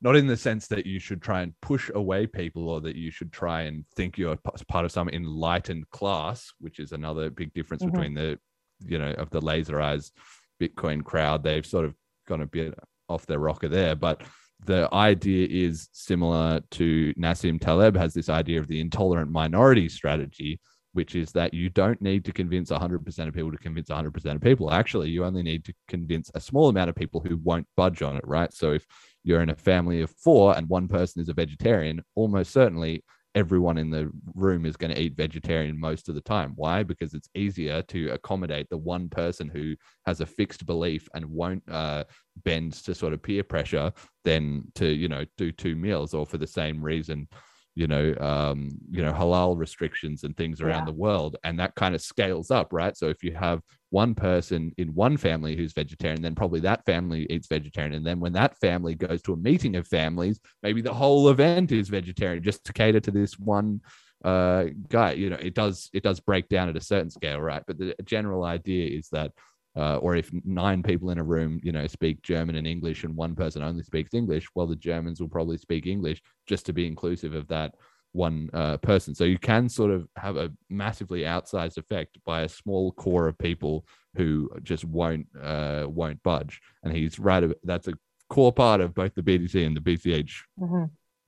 [0.03, 3.11] not in the sense that you should try and push away people or that you
[3.11, 4.37] should try and think you're
[4.69, 7.93] part of some enlightened class, which is another big difference mm-hmm.
[7.93, 8.39] between the,
[8.85, 10.13] you know, of the laser eyes
[10.61, 11.43] Bitcoin crowd.
[11.43, 11.95] They've sort of
[12.29, 12.79] gone a bit
[13.09, 14.23] off their rocker there, but
[14.65, 20.61] the idea is similar to Nassim Taleb has this idea of the intolerant minority strategy,
[20.93, 24.41] which is that you don't need to convince 100% of people to convince 100% of
[24.41, 24.73] people.
[24.73, 28.17] Actually, you only need to convince a small amount of people who won't budge on
[28.17, 28.53] it, right?
[28.53, 28.87] So if
[29.23, 33.05] you're in a family of four and one person is a vegetarian, almost certainly
[33.37, 36.55] everyone in the room is going to eat vegetarian most of the time.
[36.57, 36.83] Why?
[36.83, 39.77] Because it's easier to accommodate the one person who
[40.07, 42.05] has a fixed belief and won't uh,
[42.45, 43.93] bend to sort of peer pressure
[44.25, 47.29] than to, you know, do two meals or for the same reason
[47.77, 50.87] you know um, you know halal restrictions and things around yeah.
[50.87, 54.73] the world and that kind of scales up right so if you have one person
[54.79, 58.59] in one family who's vegetarian then probably that family eats vegetarian and then when that
[58.59, 62.73] family goes to a meeting of families maybe the whole event is vegetarian just to
[62.73, 63.81] cater to this one
[64.25, 67.63] uh, guy you know it does it does break down at a certain scale right
[67.67, 69.31] but the general idea is that
[69.77, 73.15] uh, or if nine people in a room, you know, speak German and English, and
[73.15, 76.87] one person only speaks English, well, the Germans will probably speak English just to be
[76.87, 77.75] inclusive of that
[78.13, 79.15] one uh, person.
[79.15, 83.39] So you can sort of have a massively outsized effect by a small core of
[83.39, 83.87] people
[84.17, 86.61] who just won't uh, won't budge.
[86.83, 87.45] And he's right.
[87.63, 87.95] That's a
[88.31, 90.85] core part of both the BTC and the BCH mm-hmm.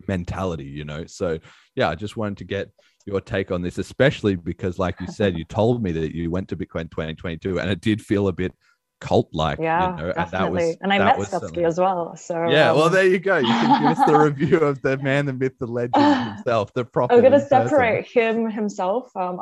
[0.07, 0.65] Mentality.
[0.65, 1.07] You know.
[1.07, 1.39] So
[1.75, 2.71] yeah, I just wanted to get
[3.07, 6.49] your take on this, especially because, like you said, you told me that you went
[6.49, 8.53] to Bitcoin 2022 and it did feel a bit
[9.01, 9.59] cult like.
[9.59, 10.13] Yeah, you know?
[10.13, 10.29] definitely.
[10.33, 12.17] And, that was, and I met Svetski as well.
[12.17, 12.77] So yeah, um...
[12.77, 13.39] well, there you go.
[13.39, 16.85] You can give us the review of the man, the myth, the legend himself, the
[16.85, 17.15] proper.
[17.15, 19.41] I'm going to separate him himself um,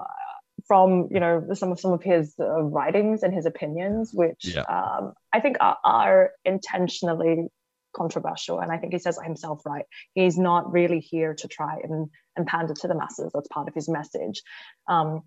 [0.66, 4.62] from you know some of some of his uh, writings and his opinions, which yeah.
[4.62, 7.49] um, I think are, are intentionally
[7.97, 8.60] controversial.
[8.60, 9.85] And I think he says himself right.
[10.14, 13.31] He's not really here to try and, and pander to the masses.
[13.32, 14.43] That's part of his message.
[14.89, 15.23] Um,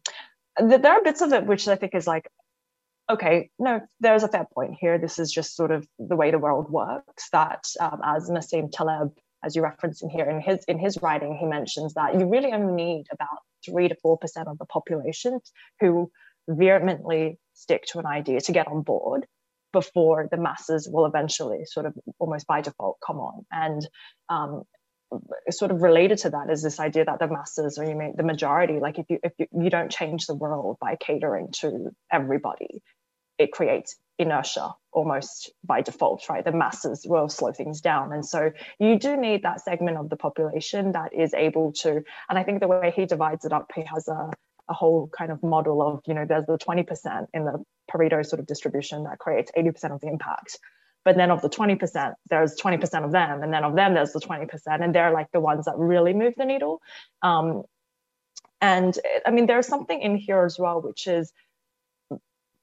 [0.58, 2.28] th- there are bits of it which I think is like,
[3.10, 4.98] okay, no, there's a fair point here.
[4.98, 7.30] This is just sort of the way the world works.
[7.32, 9.12] That um, as Nassim Taleb,
[9.44, 12.52] as you reference in here in his in his writing, he mentions that you really
[12.52, 15.40] only need about three to four percent of the population
[15.80, 16.12] who
[16.48, 19.26] vehemently stick to an idea to get on board
[19.72, 23.46] before the masses will eventually sort of almost by default come on.
[23.52, 23.88] And
[24.30, 24.64] um,
[25.50, 28.24] sort of related to that is this idea that the masses or you mean the
[28.24, 32.82] majority, like if you if you, you don't change the world by catering to everybody,
[33.38, 36.44] it creates inertia almost by default, right?
[36.44, 38.12] The masses will slow things down.
[38.12, 42.38] And so you do need that segment of the population that is able to, and
[42.38, 44.30] I think the way he divides it up, he has a,
[44.70, 48.40] a whole kind of model of, you know, there's the 20% in the Pareto sort
[48.40, 50.60] of distribution that creates 80% of the impact.
[51.04, 53.42] But then of the 20%, there's 20% of them.
[53.42, 54.48] And then of them, there's the 20%.
[54.68, 56.82] And they're like the ones that really move the needle.
[57.22, 57.64] Um,
[58.62, 61.32] and I mean, there's something in here as well, which is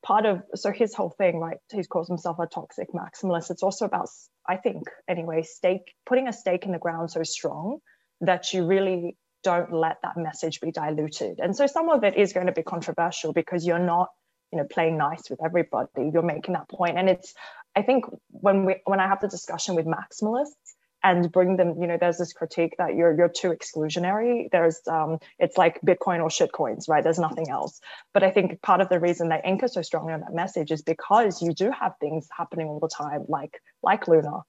[0.04, 1.56] part of, so his whole thing, right?
[1.72, 3.50] He calls himself a toxic maximalist.
[3.50, 4.08] It's also about,
[4.46, 7.78] I think, anyway, stake, putting a stake in the ground so strong
[8.20, 9.16] that you really
[9.46, 11.38] don't let that message be diluted.
[11.38, 14.08] And so some of it is going to be controversial because you're not,
[14.52, 16.10] you know, playing nice with everybody.
[16.12, 16.98] You're making that point.
[16.98, 17.32] And it's,
[17.76, 20.74] I think when we when I have the discussion with maximalists
[21.04, 24.50] and bring them, you know, there's this critique that you're you're too exclusionary.
[24.50, 27.04] There's um, it's like Bitcoin or shit coins, right?
[27.04, 27.80] There's nothing else.
[28.12, 30.82] But I think part of the reason they anchor so strongly on that message is
[30.82, 34.42] because you do have things happening all the time, like like Luna,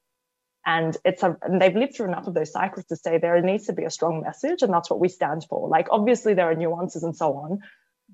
[0.68, 3.66] and it's a and they've lived through enough of those cycles to say there needs
[3.68, 5.68] to be a strong message and that's what we stand for.
[5.70, 7.60] Like obviously there are nuances and so on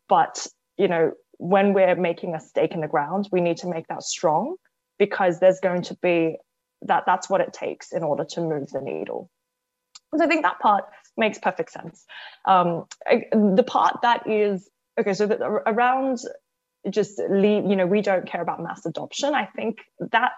[0.08, 0.48] but
[0.78, 4.04] you know when we're making a stake in the ground we need to make that
[4.04, 4.56] strong
[5.00, 6.38] because there's going to be
[6.84, 9.30] that that's what it takes in order to move the needle.
[10.16, 10.86] So i think that part
[11.18, 12.06] makes perfect sense.
[12.46, 12.86] Um,
[13.32, 14.70] the part that is
[15.00, 16.20] okay so the, around
[16.90, 19.78] just leave you know we don't care about mass adoption i think
[20.12, 20.34] that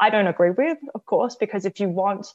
[0.00, 2.26] I don't agree with, of course, because if you want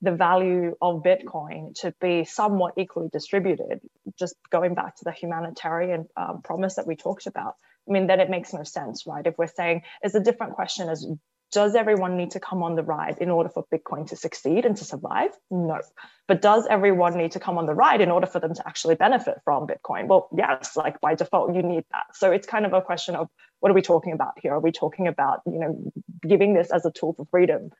[0.00, 3.80] the value of Bitcoin to be somewhat equally distributed,
[4.18, 7.54] just going back to the humanitarian um, promise that we talked about,
[7.88, 9.26] I mean, then it makes no sense, right?
[9.26, 11.06] If we're saying it's a different question as
[11.50, 14.76] does everyone need to come on the ride in order for Bitcoin to succeed and
[14.76, 15.30] to survive?
[15.50, 15.80] No.
[16.26, 18.96] But does everyone need to come on the ride in order for them to actually
[18.96, 20.08] benefit from Bitcoin?
[20.08, 22.14] Well, yes, like by default, you need that.
[22.14, 23.28] So it's kind of a question of
[23.60, 24.52] what are we talking about here?
[24.54, 25.92] Are we talking about, you know,
[26.26, 27.70] giving this as a tool for freedom,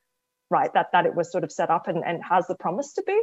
[0.51, 0.73] right?
[0.75, 3.21] That that it was sort of set up and, and has the promise to be?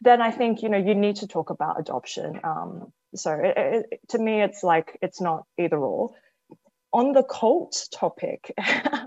[0.00, 2.40] Then I think, you know, you need to talk about adoption.
[2.42, 6.10] Um, so it, it, to me, it's like it's not either or
[6.92, 8.52] on the cult topic,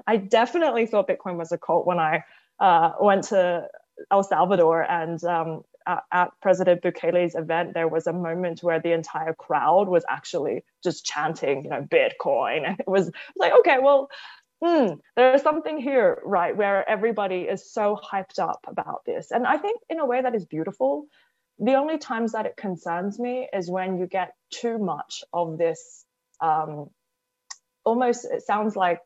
[0.07, 2.23] I definitely thought Bitcoin was a cult when I
[2.59, 3.67] uh, went to
[4.11, 8.91] El Salvador and um, at, at, President Bukele's event, there was a moment where the
[8.91, 12.63] entire crowd was actually just chanting, you know, Bitcoin.
[12.65, 14.09] And it was like, okay, well,
[14.63, 19.31] hmm, there's something here, right, where everybody is so hyped up about this.
[19.31, 21.05] And I think in a way that is beautiful.
[21.59, 26.05] The only times that it concerns me is when you get too much of this
[26.41, 26.89] um,
[27.85, 28.99] almost it sounds like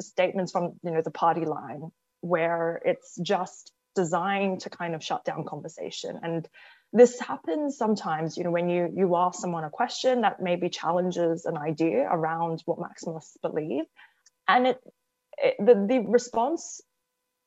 [0.00, 1.90] statements from you know the party line
[2.20, 6.18] where it's just designed to kind of shut down conversation.
[6.22, 6.48] And
[6.92, 11.46] this happens sometimes you know when you you ask someone a question that maybe challenges
[11.46, 13.84] an idea around what maximalists believe.
[14.46, 14.78] And it,
[15.38, 16.82] it the, the response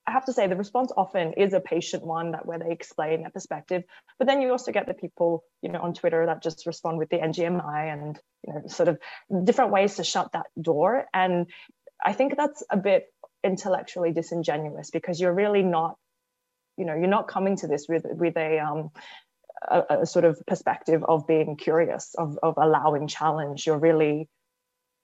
[0.07, 3.21] I have to say the response often is a patient one that where they explain
[3.21, 3.83] their perspective,
[4.19, 7.09] but then you also get the people, you know, on Twitter that just respond with
[7.09, 8.99] the NGMI and you know, sort of
[9.43, 11.05] different ways to shut that door.
[11.11, 11.47] And
[12.05, 13.07] I think that's a bit
[13.43, 15.97] intellectually disingenuous because you're really not,
[16.77, 18.91] you know, you're not coming to this with with a um
[19.67, 23.65] a, a sort of perspective of being curious, of of allowing challenge.
[23.65, 24.29] You're really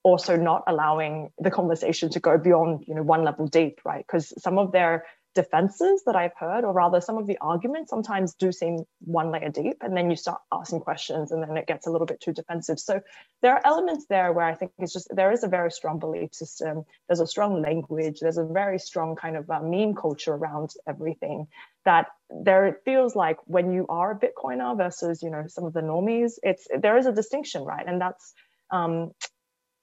[0.04, 4.34] also not allowing the conversation to go beyond you know one level deep right because
[4.42, 8.52] some of their defenses that i've heard or rather some of the arguments sometimes do
[8.52, 11.92] seem one layer deep and then you start asking questions and then it gets a
[11.92, 12.80] little bit too defensive.
[12.80, 13.02] So
[13.42, 16.34] there are elements there where i think it's just there is a very strong belief
[16.34, 20.72] system there's a strong language there's a very strong kind of uh, meme culture around
[20.88, 21.48] everything
[21.86, 22.08] that
[22.44, 25.82] there it feels like when you are a bitcoiner versus you know some of the
[25.82, 27.88] normies it's there is a distinction right?
[27.88, 28.34] And that's
[28.72, 29.12] um,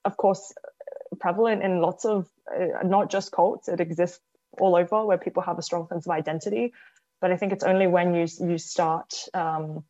[0.04, 0.52] of course,
[1.20, 4.20] prevalent in lots of, uh, not just cults, it exists
[4.60, 6.72] all over where people have a strong sense of identity.
[7.20, 9.84] But I think it's only when you, you start, um,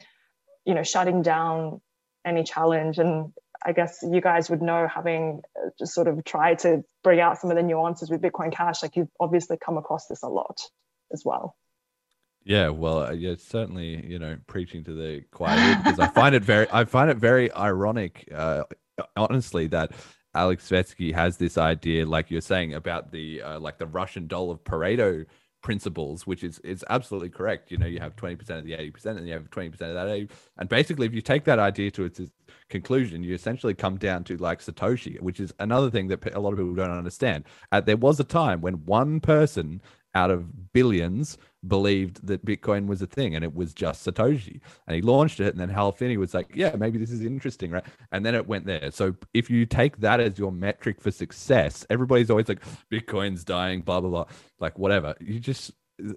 [0.64, 1.80] you know, shutting down
[2.24, 2.98] any challenge.
[2.98, 3.32] And
[3.64, 7.38] I guess you guys would know, having uh, just sort of tried to bring out
[7.38, 10.60] some of the nuances with Bitcoin Cash, like you've obviously come across this a lot
[11.12, 11.56] as well.
[12.44, 16.42] Yeah, well, uh, yeah, certainly, you know, preaching to the choir because I find it
[16.42, 18.64] very, I find it very ironic, uh,
[19.16, 19.92] honestly, that
[20.38, 24.52] Alex Svetski has this idea, like you're saying, about the uh, like the Russian doll
[24.52, 25.26] of Pareto
[25.62, 27.72] principles, which is is absolutely correct.
[27.72, 30.28] You know, you have 20% of the 80%, and you have 20% of that 80.
[30.58, 32.20] And basically, if you take that idea to its
[32.68, 36.52] conclusion, you essentially come down to like Satoshi, which is another thing that a lot
[36.52, 37.44] of people don't understand.
[37.72, 39.82] Uh, there was a time when one person
[40.14, 41.36] out of billions
[41.66, 44.60] believed that Bitcoin was a thing and it was just Satoshi.
[44.86, 45.48] And he launched it.
[45.48, 47.84] And then Hal Finney was like, yeah, maybe this is interesting, right?
[48.12, 48.90] And then it went there.
[48.92, 52.62] So if you take that as your metric for success, everybody's always like,
[52.92, 54.26] Bitcoin's dying, blah, blah, blah,
[54.60, 55.14] like whatever.
[55.20, 55.72] You just,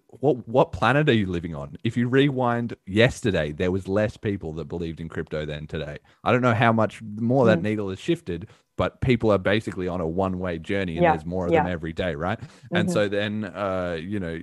[0.07, 1.75] what what planet are you living on?
[1.83, 5.97] If you rewind yesterday, there was less people that believed in crypto than today.
[6.23, 7.63] I don't know how much more that mm.
[7.63, 8.47] needle has shifted,
[8.81, 11.11] but people are basically on a one way journey and yeah.
[11.11, 11.61] there's more of yeah.
[11.61, 12.41] them every day, right?
[12.41, 12.77] Mm-hmm.
[12.77, 14.39] And so then, uh, you know,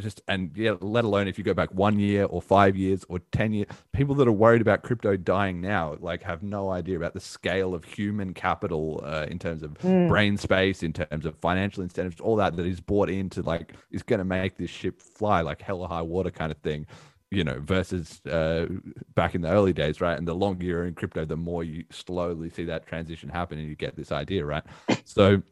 [0.00, 3.18] just, and yeah, let alone if you go back one year or five years or
[3.32, 7.12] 10 years, people that are worried about crypto dying now, like have no idea about
[7.12, 10.08] the scale of human capital uh, in terms of mm.
[10.08, 14.02] brain space, in terms of financial incentives, all that that is bought into like, is
[14.02, 16.86] going to make this ship fly like hell or high water kind of thing
[17.30, 18.66] you know, versus uh,
[19.14, 20.16] back in the early days, right?
[20.16, 23.68] And the longer you're in crypto, the more you slowly see that transition happen, and
[23.68, 24.62] you get this idea, right?
[25.04, 25.42] So,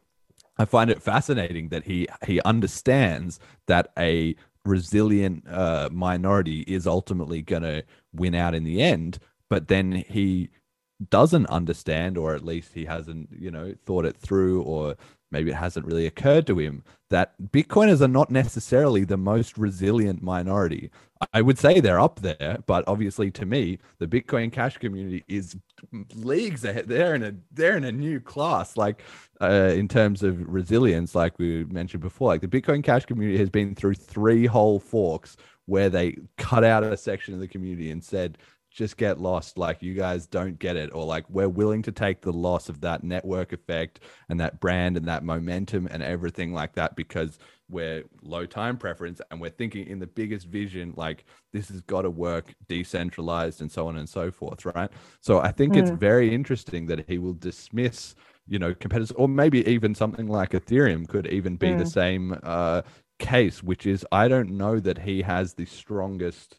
[0.59, 7.43] I find it fascinating that he he understands that a resilient uh, minority is ultimately
[7.43, 7.83] going to
[8.13, 9.19] win out in the end,
[9.49, 10.51] but then he
[11.11, 14.97] doesn't understand, or at least he hasn't, you know, thought it through, or
[15.33, 20.23] maybe it hasn't really occurred to him that Bitcoiners are not necessarily the most resilient
[20.23, 20.91] minority.
[21.33, 25.57] I would say they're up there, but obviously to me, the Bitcoin Cash community is
[26.15, 26.89] leagues ahead.
[26.89, 29.03] They're in a they're in a new class, like
[29.41, 32.29] uh, in terms of resilience, like we mentioned before.
[32.29, 35.37] Like the Bitcoin Cash community has been through three whole forks
[35.67, 38.39] where they cut out a section of the community and said,
[38.73, 42.21] just get lost like you guys don't get it or like we're willing to take
[42.23, 46.73] the loss of that network effect and that brand and that momentum and everything like
[46.75, 47.39] that because
[47.69, 52.03] we're low time preference and we're thinking in the biggest vision like this has got
[52.03, 54.91] to work decentralized and so on and so forth right
[55.21, 55.79] so i think mm.
[55.79, 58.15] it's very interesting that he will dismiss
[58.47, 61.93] you know competitors or maybe even something like ethereum could even be the Mm.
[61.93, 62.83] same uh
[63.19, 66.59] case which is i don't know that he has the strongest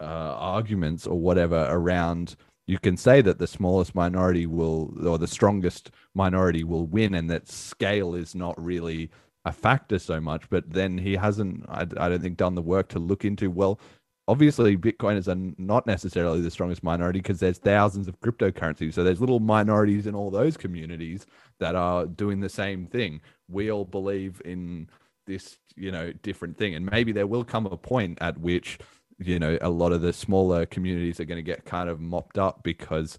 [0.00, 2.36] uh arguments or whatever around
[2.66, 7.30] you can say that the smallest minority will or the strongest minority will win and
[7.30, 9.10] that scale is not really
[9.44, 12.88] a factor so much but then he hasn't i, I don't think done the work
[12.88, 13.80] to look into well
[14.28, 18.94] obviously bitcoiners are not necessarily the strongest minority because there's thousands of cryptocurrencies.
[18.94, 21.26] So there's little minorities in all those communities
[21.60, 23.20] that are doing the same thing.
[23.48, 24.88] We all believe in
[25.26, 26.74] this you know different thing.
[26.74, 28.78] And maybe there will come a point at which
[29.18, 32.38] you know a lot of the smaller communities are going to get kind of mopped
[32.38, 33.18] up because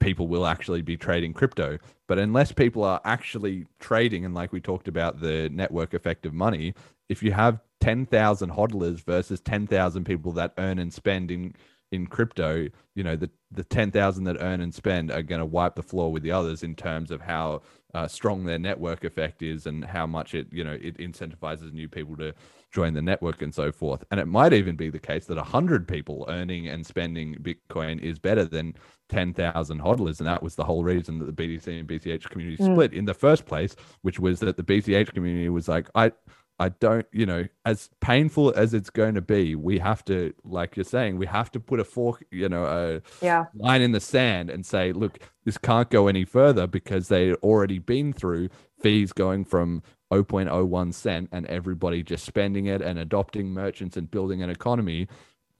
[0.00, 1.78] people will actually be trading crypto.
[2.06, 6.34] But unless people are actually trading and like we talked about the network effect of
[6.34, 6.74] money
[7.08, 11.54] if you have 10,000 hodlers versus 10,000 people that earn and spend in
[11.94, 15.76] in crypto, you know, the the 10,000 that earn and spend are going to wipe
[15.76, 17.62] the floor with the others in terms of how
[17.94, 21.88] uh, strong their network effect is and how much it, you know, it incentivizes new
[21.88, 22.32] people to
[22.72, 24.02] join the network and so forth.
[24.10, 28.18] And it might even be the case that 100 people earning and spending Bitcoin is
[28.18, 28.74] better than
[29.08, 30.18] 10,000 hodlers.
[30.18, 32.72] And that was the whole reason that the BTC and BCH community Mm.
[32.74, 36.10] split in the first place, which was that the BCH community was like, I,
[36.58, 40.76] I don't, you know, as painful as it's going to be, we have to, like
[40.76, 43.46] you're saying, we have to put a fork, you know, a Yeah.
[43.54, 47.78] line in the sand and say, look, this can't go any further because they'd already
[47.80, 48.50] been through
[48.80, 49.82] fees going from
[50.12, 55.08] 0.01 cent and everybody just spending it and adopting merchants and building an economy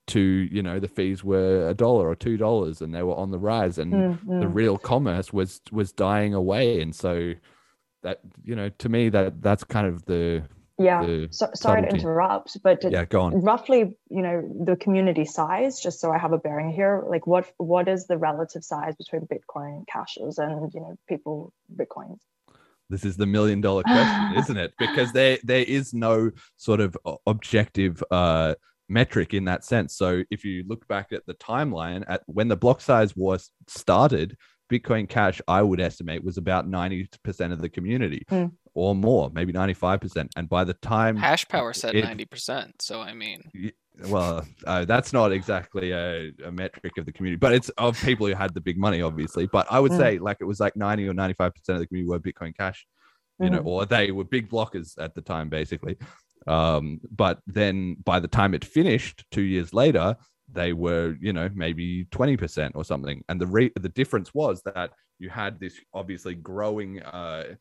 [0.07, 3.31] to, you know, the fees were a dollar or two dollars and they were on
[3.33, 6.81] the rise and Mm, the real commerce was was dying away.
[6.81, 7.35] And so
[8.03, 10.45] that, you know, to me that that's kind of the
[10.79, 11.27] Yeah.
[11.31, 13.41] So, sorry to interrupt, but to- Yeah, go on.
[13.43, 17.51] roughly, you know, the community size, just so I have a bearing here, like what
[17.59, 22.19] what is the relative size between Bitcoin cashes and you know people Bitcoins?
[22.91, 24.75] This is the million dollar question, isn't it?
[24.79, 26.97] Because there there is no sort of
[27.27, 28.55] objective uh,
[28.89, 29.97] metric in that sense.
[29.97, 34.37] So if you look back at the timeline at when the block size was started,
[34.71, 38.47] Bitcoin Cash, I would estimate, was about ninety percent of the community Hmm.
[38.75, 40.33] Or more, maybe ninety five percent.
[40.37, 42.83] And by the time Hash power said it- ninety percent.
[42.83, 43.51] So I mean,
[44.09, 48.27] well, uh, that's not exactly a, a metric of the community, but it's of people
[48.27, 49.47] who had the big money, obviously.
[49.47, 49.99] But I would Mm.
[49.99, 52.85] say like it was like 90 or 95% of the community were Bitcoin Cash,
[53.41, 53.67] you know, Mhm.
[53.67, 55.97] or they were big blockers at the time, basically.
[56.47, 60.17] Um, but then by the time it finished two years later,
[60.53, 63.23] they were, you know, maybe 20% or something.
[63.29, 67.55] And the re- the difference was that you had this obviously growing uh,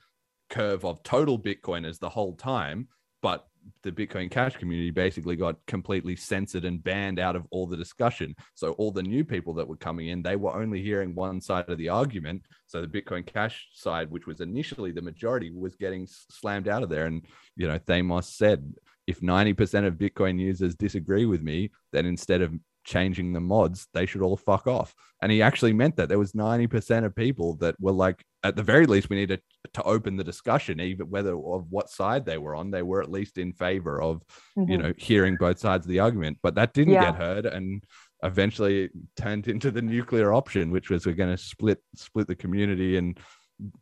[0.49, 2.87] curve of total Bitcoiners the whole time,
[3.21, 3.47] but
[3.83, 8.35] the Bitcoin Cash community basically got completely censored and banned out of all the discussion.
[8.55, 11.69] So all the new people that were coming in, they were only hearing one side
[11.69, 12.43] of the argument.
[12.67, 16.89] So the Bitcoin Cash side, which was initially the majority, was getting slammed out of
[16.89, 17.05] there.
[17.05, 17.25] And
[17.55, 18.73] you know, Theymos said,
[19.07, 22.53] if 90% of Bitcoin users disagree with me, then instead of
[22.83, 24.93] changing the mods, they should all fuck off.
[25.21, 28.63] And he actually meant that there was 90% of people that were like, at the
[28.63, 29.39] very least, we need to,
[29.73, 33.09] to open the discussion, even whether of what side they were on, they were at
[33.09, 34.21] least in favor of,
[34.57, 34.81] you Mhm.
[34.81, 36.39] know, hearing both sides of the argument.
[36.43, 37.05] But that didn't Yeah.
[37.11, 37.45] get heard.
[37.45, 37.83] And
[38.21, 42.35] eventually it turned into the nuclear option, which was we're going to split split the
[42.35, 43.17] community and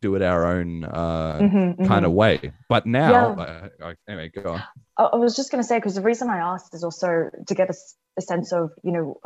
[0.00, 2.52] do it our own uh, Mhm, kind of way.
[2.68, 3.68] But now, Yeah.
[3.80, 4.62] uh, anyway, go on.
[4.98, 7.70] I was just going to say because the reason I asked is also to get
[7.70, 9.20] a sense of you know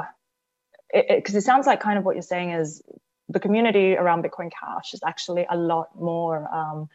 [0.93, 2.83] because it, sounds like kind of what you're saying is
[3.29, 6.49] the community around Bitcoin Cash is actually a lot more.
[6.55, 6.89] Um,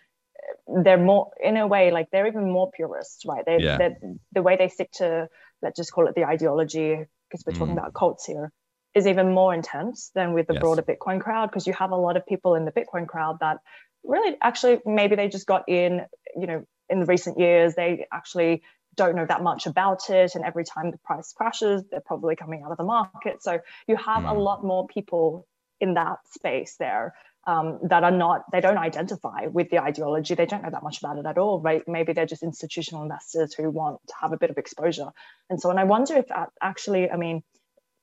[0.84, 3.46] they're more in a way like they're even more purist, right?
[3.46, 3.90] They Yeah.
[4.32, 5.28] the way they stick to
[5.62, 7.80] let's just call it the ideology because we're talking Mm.
[7.80, 8.52] about cults here
[8.96, 10.62] is even more intense than with the Yes.
[10.62, 13.58] broader Bitcoin crowd because you have a lot of people in the Bitcoin crowd that
[14.04, 16.02] really actually maybe they just got in
[16.40, 18.62] you know in the recent years they actually
[18.96, 22.64] don't know that much about it and every time the price crashes they're probably coming
[22.66, 24.44] out of the market so you have a Mm.
[24.44, 25.48] lot more people
[25.80, 27.14] in that space there
[27.48, 31.00] um, that are not they don't identify with the ideology they don't know that much
[31.00, 34.38] about it at all right maybe they're just institutional investors who want to have a
[34.38, 35.10] bit of exposure
[35.50, 37.44] and so and i wonder if that actually i mean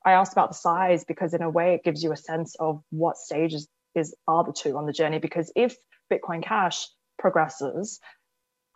[0.09, 2.81] i asked about the size because in a way it gives you a sense of
[2.89, 5.75] what stages is are the two on the journey because if
[6.11, 6.87] bitcoin cash
[7.17, 7.99] progresses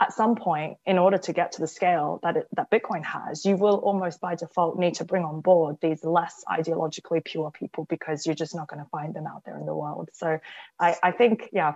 [0.01, 3.45] at some point in order to get to the scale that it, that bitcoin has
[3.45, 7.85] you will almost by default need to bring on board these less ideologically pure people
[7.89, 10.10] because you're just not going to find them out there in the world.
[10.14, 10.39] So
[10.80, 11.76] i, I think yeah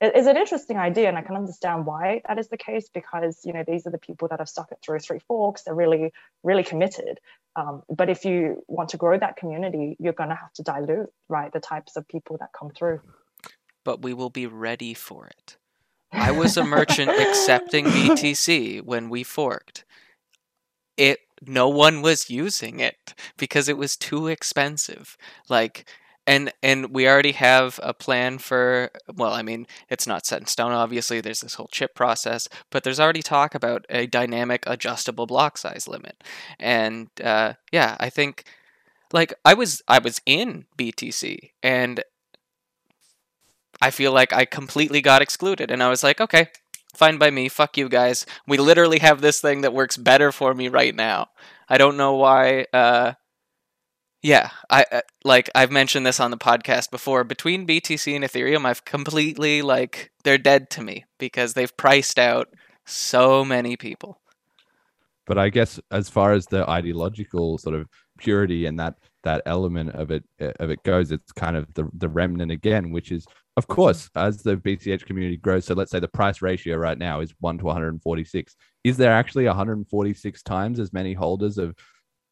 [0.00, 3.40] it is an interesting idea and i can understand why that is the case because
[3.44, 5.62] you know these are the people that have stuck it through three forks.
[5.62, 6.12] They're really
[6.42, 7.18] really committed
[7.56, 11.10] um, but if you want to grow that community you're going to have to dilute
[11.28, 13.00] right the types of people that come through
[13.84, 15.56] but we will be ready for it.
[16.10, 19.84] I was a merchant accepting BTC when we forked.
[20.96, 25.18] It no one was using it because it was too expensive.
[25.48, 25.84] Like
[26.26, 30.46] and and we already have a plan for well i mean it's not set in
[30.46, 35.26] stone obviously there's this whole CHIP process but there's already talk about a dynamic adjustable
[35.26, 36.22] block size limit.
[36.58, 38.44] And uh, yeah i think
[39.12, 42.02] like i was i was in btc and
[43.82, 46.48] i feel like i completely got excluded and i was like okay
[46.96, 48.26] fine by me fuck you guys.
[48.46, 51.28] We literally have this thing that works better for me right now.
[51.68, 53.14] I don't know why uh,
[54.24, 57.24] yeah, I uh, like I've mentioned this on the podcast before.
[57.24, 62.48] Between BTC and Ethereum, I've completely like they're dead to me because they've priced out
[62.86, 64.22] so many people.
[65.26, 67.86] But I guess as far as the ideological sort of
[68.18, 68.94] purity and that
[69.24, 72.92] that element of it uh, of it goes, it's kind of the the remnant again,
[72.92, 73.26] which is
[73.58, 75.66] of course as the BCH community grows.
[75.66, 78.56] So let's say the price ratio right now is one to 146.
[78.84, 81.74] Is there actually 146 times as many holders of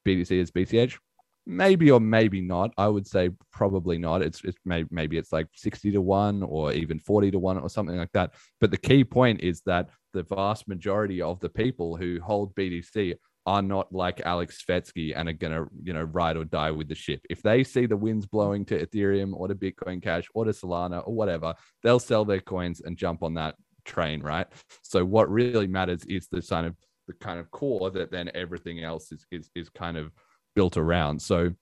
[0.06, 0.96] BTC as BCH?
[1.44, 2.72] Maybe or maybe not.
[2.78, 4.22] I would say probably not.
[4.22, 7.68] It's, it's maybe, maybe it's like 60 to 1 or even 40 to 1 or
[7.68, 8.34] something like that.
[8.60, 13.16] But the key point is that the vast majority of the people who hold BTC
[13.44, 16.94] are not like Alex Svetski and are gonna, you know, ride or die with the
[16.94, 17.20] ship.
[17.28, 21.02] If they see the winds blowing to Ethereum or to Bitcoin Cash or to Solana
[21.06, 24.46] or whatever, they'll sell their coins and jump on that train, right?
[24.82, 26.76] So what really matters is the kind of
[27.08, 30.12] the kind of core that then everything else is is is kind of
[30.54, 31.20] built around.
[31.20, 31.52] So,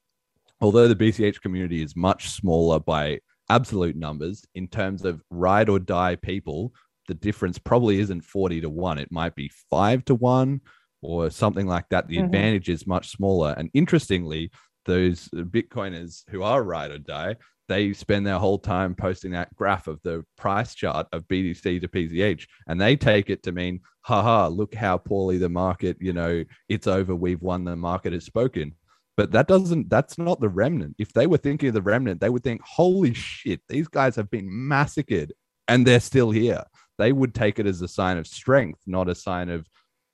[0.60, 5.78] although the BCH community is much smaller by absolute numbers, in terms of ride or
[5.78, 6.72] die people,
[7.08, 8.98] the difference probably isn't 40 to 1.
[8.98, 10.60] It might be 5 to 1
[11.02, 12.06] or something like that.
[12.06, 12.26] The mm-hmm.
[12.26, 13.54] advantage is much smaller.
[13.56, 14.50] And interestingly,
[14.84, 17.36] those Bitcoiners who are ride or die,
[17.70, 21.88] they spend their whole time posting that graph of the price chart of BTC to
[21.88, 26.44] BCH, and they take it to mean, haha, look how poorly the market, you know,
[26.68, 28.74] it's over, we've won, the market has spoken.
[29.16, 30.96] But that doesn't, that's not the remnant.
[30.98, 34.30] If they were thinking of the remnant, they would think, holy shit, these guys have
[34.30, 35.32] been massacred
[35.68, 36.64] and they're still here.
[36.98, 39.66] They would take it as a sign of strength, not a sign of,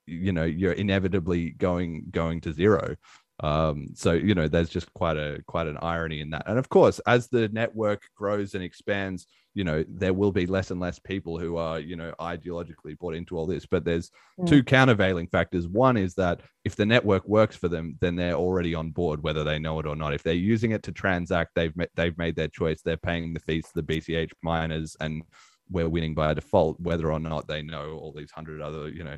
[0.07, 2.97] you know, you're inevitably going going to zero.
[3.41, 6.45] Um, so you know, there's just quite a quite an irony in that.
[6.47, 9.27] And of course, as the network grows and expands,
[9.57, 13.15] you know, there will be less and less people who are, you know, ideologically bought
[13.15, 13.67] into all this.
[13.67, 14.47] But there's mm.
[14.47, 15.67] two countervailing factors.
[15.67, 19.45] One is that if the network works for them, then they're already on board, whether
[19.45, 20.15] they know it or not.
[20.15, 22.83] If they're using it to transact, they've they've made their choice.
[22.83, 25.23] They're paying the fees to the BCH miners, and
[25.71, 29.17] we're winning by default, whether or not they know all these hundred other, you know,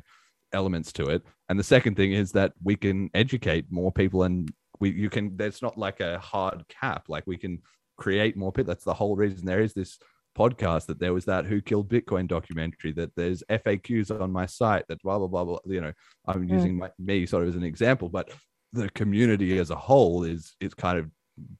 [0.53, 1.23] elements to it.
[1.49, 5.35] And the second thing is that we can educate more people and we you can
[5.35, 7.05] there's not like a hard cap.
[7.07, 7.61] Like we can
[7.97, 8.71] create more people.
[8.71, 9.99] That's the whole reason there is this
[10.37, 14.85] podcast that there was that who killed bitcoin documentary that there's faqs on my site
[14.87, 15.59] that blah blah blah, blah.
[15.65, 15.91] you know
[16.27, 16.51] i'm mm.
[16.51, 18.29] using my, me sort of as an example but
[18.71, 21.09] the community as a whole is is kind of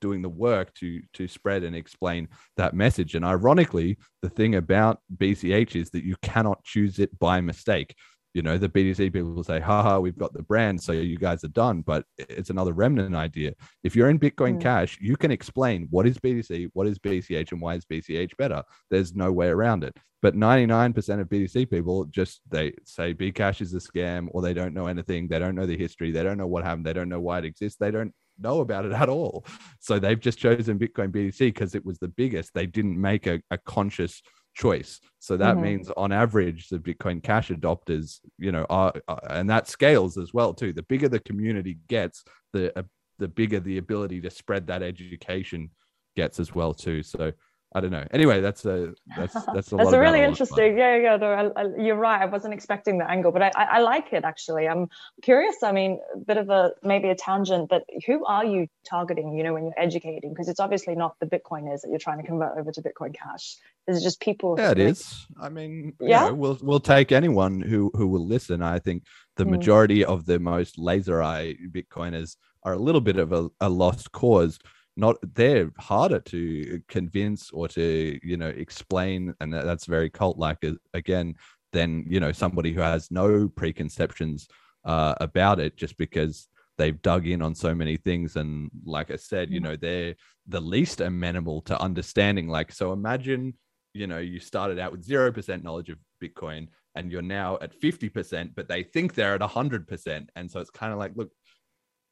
[0.01, 4.99] doing the work to to spread and explain that message and ironically the thing about
[5.17, 7.95] bch is that you cannot choose it by mistake
[8.33, 11.43] you know the btc people will say haha we've got the brand so you guys
[11.43, 11.81] are done.
[11.81, 13.53] But it's another remnant idea.
[13.83, 17.61] If you're in bitcoin cash you can explain what is btc what is bch and
[17.61, 18.63] why is bch better.
[18.89, 19.95] There's no way around it.
[20.21, 24.73] But 99% of btc people just they say bcash is a scam or they don't
[24.73, 27.21] know anything they don't know the history they don't know what happened they don't know
[27.21, 29.45] why it exists they don't know about it at all.
[29.79, 32.53] So they've just chosen bitcoin btc because it was the biggest.
[32.53, 34.21] They didn't make a, a conscious
[34.59, 34.99] choice.
[35.19, 35.63] So that mm-hmm.
[35.63, 40.33] means on average, the Bitcoin Cash adopters, you know, are, are, and that scales as
[40.33, 40.73] well too.
[40.73, 42.23] The bigger the community gets,
[42.53, 42.83] the uh,
[43.19, 45.69] the bigger the ability to spread that education
[46.15, 47.03] gets as well too.
[47.03, 47.31] So
[47.73, 48.05] I don't know.
[48.11, 50.77] Anyway, that's a that's that's a, that's a really interesting.
[50.77, 51.17] Yeah, yeah.
[51.17, 52.21] No, I, I, you're right.
[52.21, 54.67] I wasn't expecting the angle, but I, I, I like it actually.
[54.67, 54.89] I'm
[55.21, 55.61] curious.
[55.63, 59.33] I mean, a bit of a maybe a tangent, but who are you targeting?
[59.33, 62.25] You know, when you're educating, because it's obviously not the Bitcoiners that you're trying to
[62.25, 63.57] convert over to Bitcoin Cash.
[63.87, 64.55] Is it just people?
[64.57, 65.27] Yeah, it is.
[65.39, 68.61] I mean, yeah, you know, we'll we'll take anyone who who will listen.
[68.61, 69.03] I think
[69.35, 69.51] the mm.
[69.51, 74.11] majority of the most laser eye Bitcoiners are a little bit of a, a lost
[74.11, 74.59] cause
[74.97, 80.57] not they're harder to convince or to you know explain and that's very cult like
[80.93, 81.35] again
[81.71, 84.47] than you know somebody who has no preconceptions
[84.85, 86.47] uh, about it just because
[86.77, 88.35] they've dug in on so many things.
[88.35, 89.65] And like i said you mm.
[89.65, 90.15] know they're
[90.47, 92.47] the least amenable to understanding.
[92.47, 93.53] Like so imagine
[93.93, 98.51] you know you started out with 0% knowledge of bitcoin and you're now at 50%
[98.55, 101.31] but they think they're at 100% and so it's kind of like look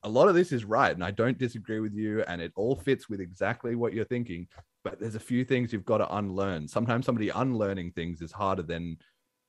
[0.07, 2.75] a lot of this is right and i don't disagree with you and it all
[2.75, 4.47] fits with exactly what you're thinking
[4.87, 6.65] but there's a few things you've got to unlearn.
[6.65, 8.97] Sometimes somebody unlearning things is harder than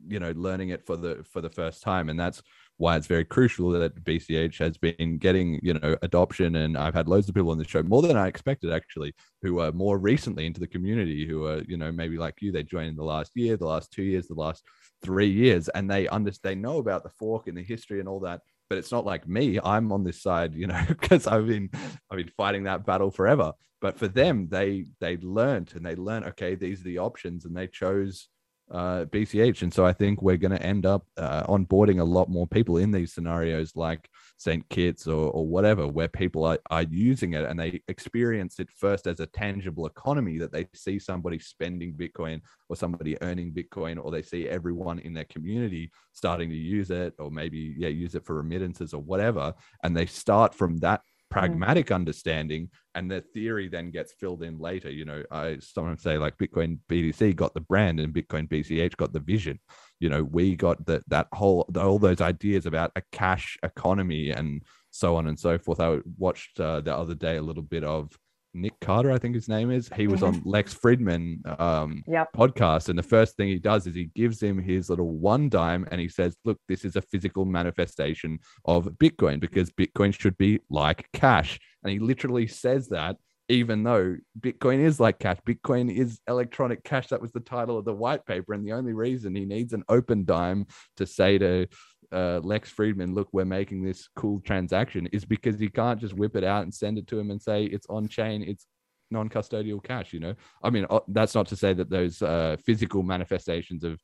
[0.06, 2.40] you know learning it for the for the first time and that's
[2.76, 7.08] why it's very crucial that BCH has been getting you know adoption and I've had
[7.08, 9.12] loads of people on the show more than I expected actually
[9.42, 12.62] who are more recently into the community who are you know maybe like you they
[12.62, 14.62] joined in the last year the last 2 years the last
[15.02, 18.20] 3 years and they understand they know about the fork and the history and all
[18.20, 19.58] that but it's not like me.
[19.62, 21.70] I'm on this side you know because i've been
[22.10, 23.52] i've been fighting that battle forever.
[23.80, 27.56] But for them they they learned and they learned okay these are the options and
[27.56, 28.28] they chose
[28.70, 29.62] uh, BCH.
[29.62, 32.78] And so I think we're going to end up uh, onboarding a lot more people
[32.78, 34.68] in these scenarios like St.
[34.68, 39.06] Kitts or, or whatever, where people are, are using it and they experience it first
[39.06, 44.10] as a tangible economy that they see somebody spending Bitcoin or somebody earning Bitcoin, or
[44.10, 48.24] they see everyone in their community starting to use it, or maybe, yeah, use it
[48.24, 49.54] for remittances or whatever.
[49.82, 51.02] And they start from that.
[51.30, 51.94] Pragmatic mm.
[51.94, 54.90] understanding and the theory then gets filled in later.
[54.90, 59.12] You know i sometimes say like bitcoin btc got the brand and bitcoin bch got
[59.12, 59.58] the vision.
[60.00, 64.62] You know we got that that whole all those ideas about a cash economy and
[64.90, 65.80] so on and so forth.
[65.80, 68.10] I watched uh, the other day a little bit of
[68.54, 69.90] Nick Carter, I think his name is.
[69.94, 72.28] He was on Lex Fridman um, yep.
[72.36, 75.86] podcast, and the first thing he does is he gives him his little one dime,
[75.90, 80.60] and he says, "Look, this is a physical manifestation of Bitcoin because Bitcoin should be
[80.70, 83.16] like cash." And he literally says that,
[83.48, 85.38] even though Bitcoin is like cash.
[85.46, 87.08] Bitcoin is electronic cash.
[87.08, 89.84] That was the title of the white paper, and the only reason he needs an
[89.88, 91.66] Opendime to say to
[92.12, 96.36] uh, Lex Fridman, look, we're making this cool transaction, is because you can't just whip
[96.36, 98.66] it out and send it to him and say it's on chain, it's
[99.10, 100.12] non-custodial cash.
[100.12, 104.00] You know, I mean, uh, that's not to say that those uh, physical manifestations of,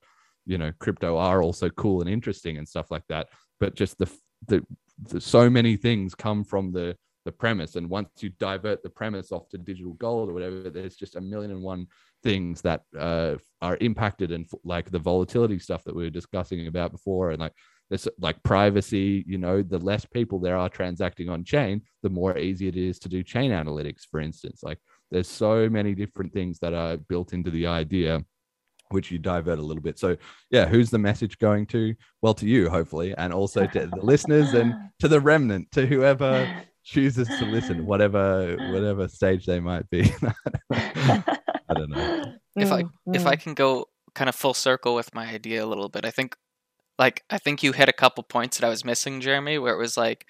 [0.47, 3.29] you know, crypto are also cool and interesting and stuff like that.
[3.61, 4.11] But just the
[4.47, 4.65] the,
[5.03, 9.33] the so many things come from the the premise, and once you divert the premise
[9.33, 11.87] off to digital gold or whatever, there's just a million and one
[12.23, 16.93] things that uh, are impacted and like the volatility stuff that we were discussing about
[16.93, 17.53] before and like
[17.91, 22.37] this like privacy you know the less people there are transacting on chain the more
[22.39, 24.63] easy it is to do chain analytics for instance.
[24.63, 24.79] Like
[25.11, 28.25] there's so many different things that are built into the idea
[28.91, 29.99] which you divert a little bit.
[29.99, 30.17] So
[30.51, 31.95] yeah who's the message going to?
[32.23, 36.51] Well to you hopefully and also to the listeners and to the remnant to whoever
[36.85, 40.13] chooses to listen whatever whatever stage they might be.
[40.73, 42.33] I don't know.
[42.57, 43.41] If i mm, if i mm.
[43.41, 46.37] can go kind of full circle with my idea a little bit i think
[46.99, 49.79] like I think you hit a couple points that I was missing, Jeremy, where it
[49.79, 50.27] was like,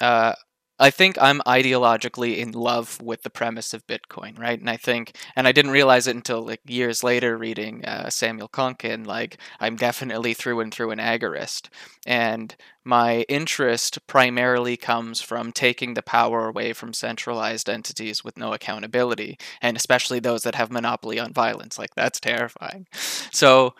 [0.00, 0.34] uh,
[0.78, 4.60] I think I'm ideologically in love with the premise of Bitcoin, right?
[4.60, 8.48] And I think, and I didn't realize it until like years later reading uh, Samuel
[8.48, 11.70] Konkin, like I'm definitely through and through an agorist.
[12.06, 12.54] And
[12.84, 19.38] my interest primarily comes from taking the power away from centralized entities with no accountability,
[19.62, 21.78] and especially those that have monopoly on violence.
[21.78, 22.86] Like that's terrifying.
[23.32, 23.74] So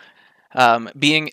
[0.55, 1.31] um, being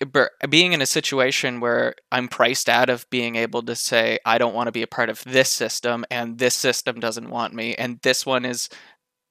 [0.48, 4.54] being in a situation where I'm priced out of being able to say I don't
[4.54, 8.00] want to be a part of this system and this system doesn't want me and
[8.02, 8.68] this one is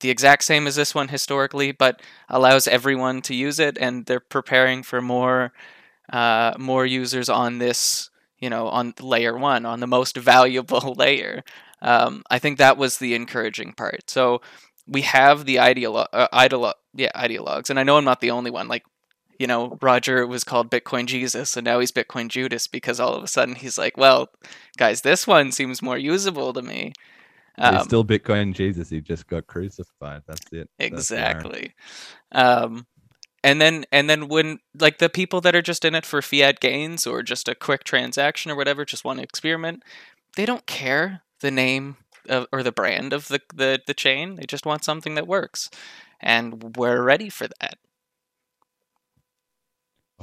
[0.01, 4.19] the exact same as this one historically but allows everyone to use it and they're
[4.19, 5.53] preparing for more
[6.11, 11.43] uh, more users on this you know on layer one on the most valuable layer.
[11.81, 14.09] Um, I think that was the encouraging part.
[14.09, 14.41] So
[14.87, 18.67] we have the ideolo- uh, yeah ideologues and I know I'm not the only one
[18.67, 18.83] like
[19.43, 23.21] you know, Roger was called Bitcoin Jesus and now he's Bitcoin Judas because all of
[23.25, 24.29] a sudden he's like, well,
[24.77, 26.93] guys, this one seems more usable to me.
[27.57, 28.89] Um, he's still Bitcoin Jesus.
[28.89, 30.21] He just got crucified.
[30.25, 30.69] That's it.
[30.79, 31.73] Exactly.
[32.31, 32.87] That's um,
[33.43, 36.61] and then and then when like the people that are just in it for fiat
[36.61, 39.83] gains or just a quick transaction or whatever, just want to experiment,
[40.37, 41.97] they don't care the name
[42.29, 44.35] of, or the brand of the, the the chain.
[44.35, 45.69] They just want something that works,
[46.21, 47.77] and we're ready for that.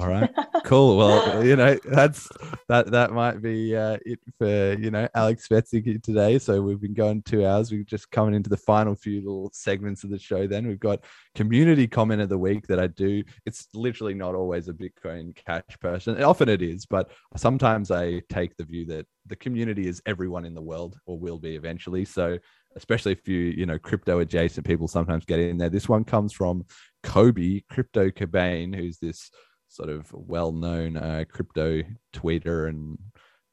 [0.01, 0.31] All right,
[0.63, 0.97] cool.
[0.97, 2.27] Well, you know that's
[2.67, 6.39] that that might be uh, it for you know Alex Betsy today.
[6.39, 7.71] So we've been going two hours.
[7.71, 10.47] We're just coming into the final few little segments of the show.
[10.47, 11.03] Then we've got
[11.35, 13.23] community comment of the week that I do.
[13.45, 16.19] It's literally not always a Bitcoin Cash person.
[16.23, 20.55] Often it is, but sometimes I take the view that the community is everyone in
[20.55, 22.05] the world or will be eventually.
[22.05, 22.39] So
[22.75, 25.69] especially if you you know crypto adjacent people sometimes get in there.
[25.69, 26.65] This one comes from
[27.03, 29.29] Cobie Crypto Cobain, who's this
[29.71, 31.81] sort of well-known uh, crypto
[32.13, 32.97] tweeter and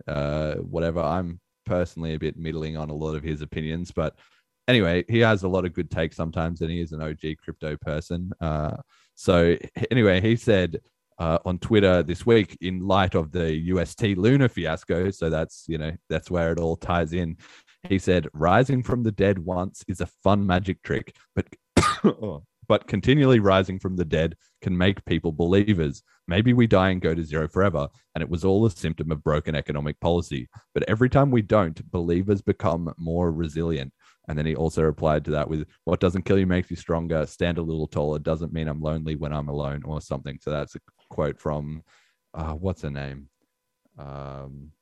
[0.06, 1.00] uh, whatever.
[1.00, 4.16] I'm personally a bit middling on a lot of his opinions, but
[4.66, 7.76] anyway, he has a lot of good takes sometimes, and he is an OG crypto
[7.76, 8.32] person.
[8.40, 8.76] Uh,
[9.14, 9.56] so
[9.90, 10.80] anyway, he said
[11.18, 15.78] uh, on Twitter this week, in light of the UST Luna fiasco, so that's you
[15.78, 17.36] know that's where it all ties in.
[17.88, 21.46] He said, "Rising from the dead once is a fun magic trick, but
[22.68, 26.02] but continually rising from the dead can make people believers.
[26.26, 29.24] Maybe we die and go to zero forever, and it was all a symptom of
[29.24, 30.48] broken economic policy.
[30.74, 33.92] But every time we don't, believers become more resilient.
[34.28, 37.24] And then he also replied to that with, What doesn't kill you makes you stronger.
[37.24, 38.18] Stand a little taller.
[38.18, 40.38] Doesn't mean I'm lonely when I'm alone, or something.
[40.40, 41.82] So that's a quote from,
[42.34, 43.28] uh, what's her name?
[43.98, 44.72] Um,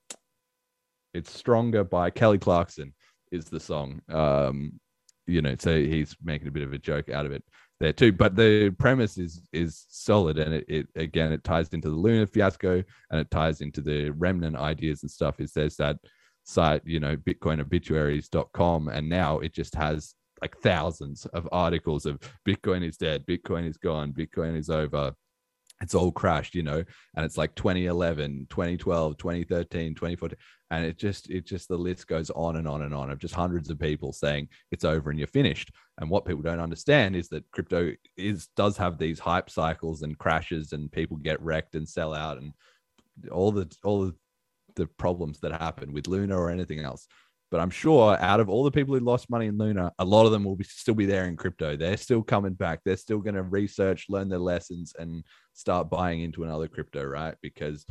[1.14, 2.92] it's Stronger by Kelly Clarkson,
[3.30, 4.02] is the song.
[4.08, 4.80] Um,
[5.28, 7.44] you know, so he's making a bit of a joke out of it
[7.80, 8.12] there too.
[8.12, 12.26] But the premise is is solid, and it, it again it ties into the Luna
[12.26, 15.40] fiasco, and it ties into the remnant ideas and stuff.
[15.40, 15.98] Is there's that
[16.44, 22.86] site, you know, bitcoinobituaries.com, and now it just has like thousands of articles of Bitcoin
[22.86, 25.12] is dead, Bitcoin is gone, Bitcoin is over.
[25.82, 26.82] It's all crashed, you know,
[27.16, 30.38] and it's like 2011, 2012, 2013, 2014
[30.70, 33.34] and it just it just the list goes on and on and on of just
[33.34, 35.70] hundreds of people saying it's over and you're finished.
[35.98, 40.18] And what people don't understand is that crypto is does have these hype cycles and
[40.18, 42.52] crashes and people get wrecked and sell out and
[43.30, 44.14] all the all the,
[44.98, 47.06] problems that happen with luna or anything else.
[47.50, 50.26] But i'm sure out of all the people who lost money in luna a lot
[50.26, 51.76] of them will be, still be there in crypto.
[51.76, 52.80] They're still coming back.
[52.84, 55.24] They're still going to research learn their lessons and
[55.56, 57.86] start buying into another crypto right because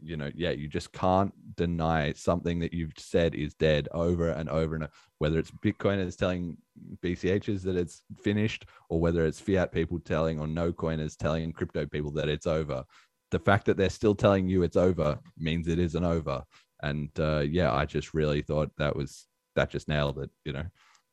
[0.00, 4.48] you know, yeah, you just can't deny something that you've said is dead over and
[4.48, 6.56] over and over, whether it's Bitcoiners telling
[7.02, 11.86] BCHs that it's finished or whether it's fiat people telling or no coiners telling crypto
[11.86, 12.84] people that it's over.
[13.30, 16.42] The fact that they're still telling you it's over means it isn't over.
[16.82, 19.26] And uh, yeah, I just really thought that was
[19.56, 20.30] that just nailed it.
[20.44, 20.64] You know,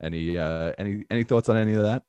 [0.01, 2.03] any uh, any any thoughts on any of that?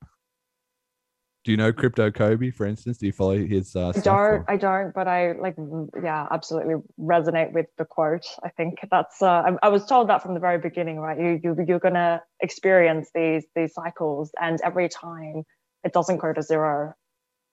[1.45, 2.99] Do you know crypto Cobie for instance?
[2.99, 5.57] Do you follow his uh, i don't i don't but i like
[6.03, 8.81] yeah absolutely resonate with the quote i think.
[8.91, 11.19] That's uh, I, I, was told that from the very beginning right?
[11.19, 15.45] You, you you're gonna experience these these cycles and every time
[15.85, 16.95] it doesn't go to zero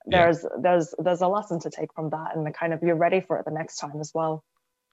[0.05, 0.49] there's yeah.
[0.61, 3.37] there's there's a lesson to take from that and the kind of you're ready for
[3.37, 4.43] it the next time as well.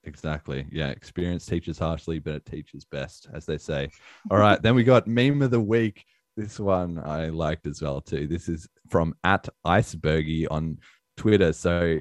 [0.05, 0.65] Exactly.
[0.71, 3.89] Yeah experience teaches harshly but it teaches best as they say.
[4.31, 8.01] All right then we got meme of the week this one I liked as well
[8.01, 8.27] too.
[8.27, 10.77] This is from at Icebergy on
[11.17, 11.53] Twitter.
[11.53, 11.99] So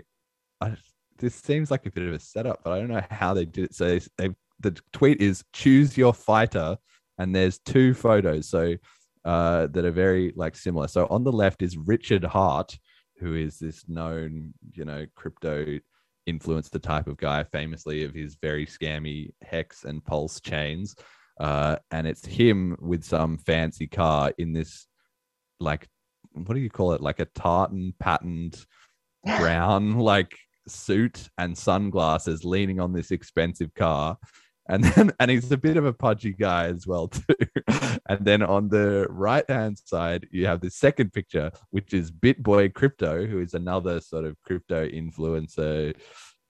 [0.60, 0.76] I,
[1.18, 3.64] this seems like a bit of a setup, but I don't know how they did
[3.64, 3.74] it.
[3.74, 4.30] So they,
[4.60, 6.76] the tweet is choose your fighter,
[7.18, 8.48] and there's two photos.
[8.48, 8.74] So
[9.24, 10.88] uh, that are very like similar.
[10.88, 12.76] So on the left is Richard Heart,
[13.18, 15.78] who is this known, you know, crypto
[16.28, 20.94] influencer type of guy, famously of his very scammy hex and PulseChains
[21.40, 24.86] uh, and it's him with some fancy car in this
[25.60, 25.88] like
[26.34, 27.00] what do you call it?
[27.00, 28.64] Like a tartan patterned
[29.24, 30.36] brown like
[30.66, 34.16] suit and sunglasses leaning on this expensive car.
[34.68, 37.24] And then and he's a bit of a pudgy guy as well too.
[38.09, 42.74] And then on the right hand side you have the second picture which is bitboy
[42.74, 45.94] crypto who is another sort of crypto influencer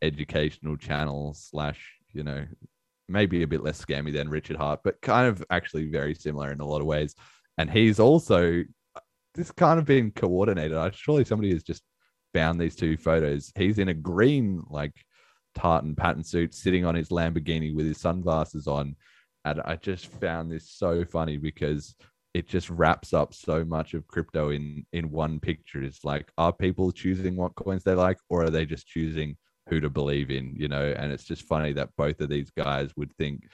[0.02, 1.80] educational channel slash
[2.12, 2.44] you know
[3.12, 6.60] maybe a bit less scammy than Richard Heart, but kind of actually very similar in
[6.60, 7.14] a lot of ways.
[7.58, 8.64] And he's also
[9.34, 10.76] this kind of been coordinated.
[10.76, 11.82] I surely somebody has just
[12.34, 13.52] found these two photos.
[13.56, 14.94] He's in a green like
[15.54, 18.96] tartan pattern suit, sitting on his Lamborghini with his sunglasses on,
[19.44, 21.94] and I just found this so funny because
[22.34, 25.82] it just wraps up so much of crypto in in one picture.
[25.82, 29.36] It's like, are people choosing what coins they like, or are they just choosing
[29.68, 30.94] who to believe in, you know.
[30.96, 33.48] And it's just funny that both of these guys would think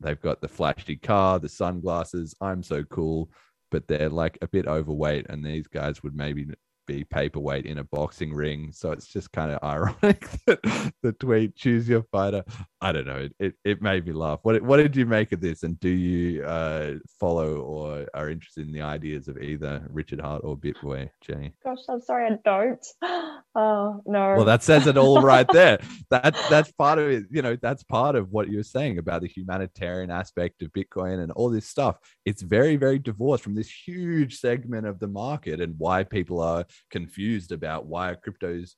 [0.00, 3.30] they've got the flashy car, the sunglasses, I'm so cool,
[3.70, 5.26] but they're like a bit overweight.
[5.28, 6.46] And these guys would maybe
[6.86, 8.70] be paperweight in a boxing ring.
[8.72, 12.44] So it's just kind of ironic that the tweet choose your fighter.
[12.80, 13.28] I don't know.
[13.38, 14.40] It, it made me laugh.
[14.42, 15.62] What what did you make of this?
[15.62, 20.42] And do you uh, follow or are interested in the ideas of either Richard Heart
[20.44, 21.54] or Bitboy, Jenny?
[21.64, 22.86] Gosh, I'm sorry, I don't.
[23.58, 24.34] Oh no.
[24.36, 25.78] Well, that says it all right there.
[26.10, 27.24] That that's part of it.
[27.30, 31.32] You know, that's part of what you're saying about the humanitarian aspect of Bitcoin and
[31.32, 31.96] all this stuff.
[32.26, 36.66] It's very, very divorced from this huge segment of the market and why people are
[36.90, 38.72] confused about why cryptos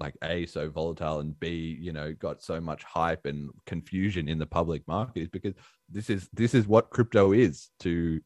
[0.00, 4.38] like a so volatile and b you know got so much hype and confusion in
[4.38, 5.52] the public market is because
[5.90, 8.18] this is this is what crypto is to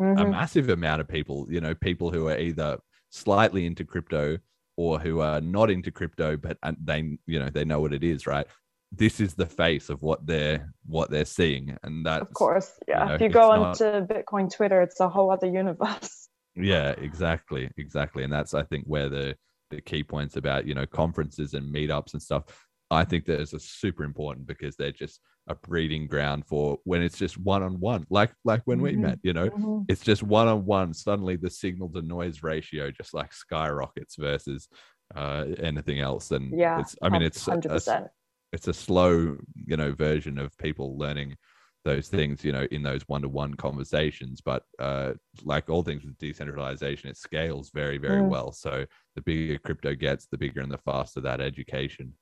[0.00, 0.18] mm-hmm.
[0.18, 2.78] a massive amount of people you know people who are either
[3.10, 4.38] slightly into crypto
[4.76, 8.26] or who are not into crypto but they you know they know what it is
[8.26, 8.46] right
[8.94, 13.02] this is the face of what they're what they're seeing and that of course yeah
[13.04, 14.08] you know, if you go onto not...
[14.08, 19.08] bitcoin twitter it's a whole other universe yeah, exactly, exactly, and that's I think where
[19.08, 19.34] the
[19.70, 22.44] the key points about you know conferences and meetups and stuff.
[22.90, 27.16] I think that is super important because they're just a breeding ground for when it's
[27.16, 28.98] just one on one, like like when we Mhm.
[28.98, 29.18] met.
[29.22, 29.86] You know, Mhm.
[29.88, 30.92] it's just one on one.
[30.92, 34.68] Suddenly, the signal to noise ratio just like skyrockets versus
[35.14, 36.32] uh, anything else.
[36.32, 38.08] And Yeah, it's I mean it's a- hundred a, percent.
[38.52, 41.36] It's a slow you know version of people learning
[41.84, 44.40] those things you know in those one-to-one conversations.
[44.40, 45.14] But uh
[45.44, 48.28] like all things with decentralization it scales very very Mm.
[48.28, 48.52] well.
[48.52, 52.14] So the bigger crypto gets the bigger and the faster that education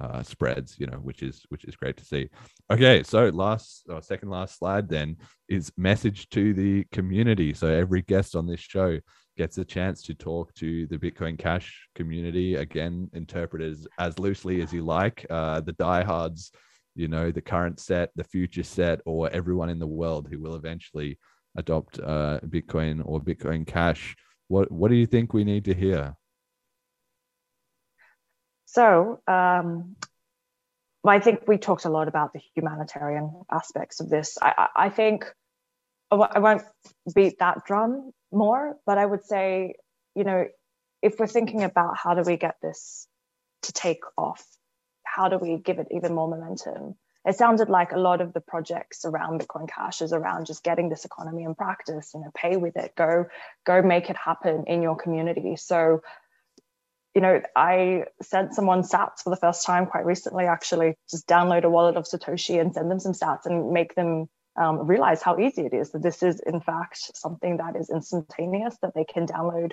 [0.00, 2.28] uh spreads you know which is which is great to see.
[2.70, 5.16] Okay so last or second last slide then
[5.48, 7.52] is message to the community.
[7.54, 8.98] So every guest on this show
[9.38, 14.18] gets a chance to talk to the bitcoin cash community again interpret it as, as
[14.18, 15.24] loosely as you like.
[15.30, 16.52] Uh the diehards
[16.94, 20.56] you know the current set the future set or everyone in the world who will
[20.56, 21.16] eventually
[21.56, 24.16] adopt uh, bitcoin or bitcoin cash.
[24.48, 26.16] What what do you think we need to hear?
[28.66, 29.96] So, um,
[31.06, 34.36] I think we talked a lot about the humanitarian aspects of this.
[34.42, 35.24] I, I, I think
[36.10, 36.62] I won't
[37.14, 39.74] beat that drum more, but I would say,
[40.14, 40.46] you know,
[41.02, 43.06] if we're thinking about how do we get this
[43.62, 44.44] to take off,
[45.04, 46.96] how do we give it even more momentum?
[47.24, 50.88] It sounded like a lot of the projects around Bitcoin Cash is around just getting
[50.88, 53.26] this economy in practice, you know, pay with it, go,
[53.66, 55.56] go make it happen in your community.
[55.56, 56.00] So
[57.14, 61.64] you know, I sent someone sats for the first time quite recently, actually, just download
[61.64, 64.28] a wallet of Satoshi and send them some sats and make them
[64.58, 68.76] um, realize how easy it is that this is, in fact, something that is instantaneous
[68.82, 69.72] that they can download,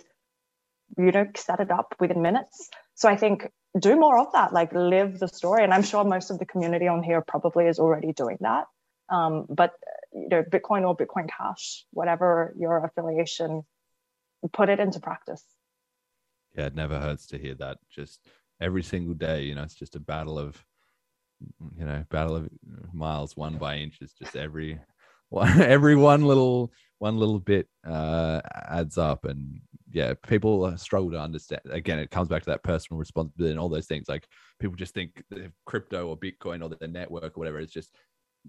[0.98, 2.70] you know, set it up within minutes.
[2.94, 5.64] So I think do more of that, like live the story.
[5.64, 8.66] And I'm sure most of the community on here probably is already doing that.
[9.10, 9.74] Um, but,
[10.14, 13.64] you know, Bitcoin or Bitcoin Cash, whatever your affiliation,
[14.54, 15.44] put it into practice.
[16.56, 18.20] yeah it never hurts to hear that just
[18.62, 20.64] every single day you know it's just a battle of
[21.78, 22.50] you know battle of
[22.94, 24.80] miles won by inches just every
[25.30, 28.40] one every one little one little bit uh
[28.70, 29.60] adds up and
[29.92, 33.70] yeah people struggle to understand again it comes back to that personal responsibility and all
[33.70, 34.26] those things like
[34.60, 35.24] people just think
[35.66, 37.94] crypto or bitcoin or the network or whatever it's just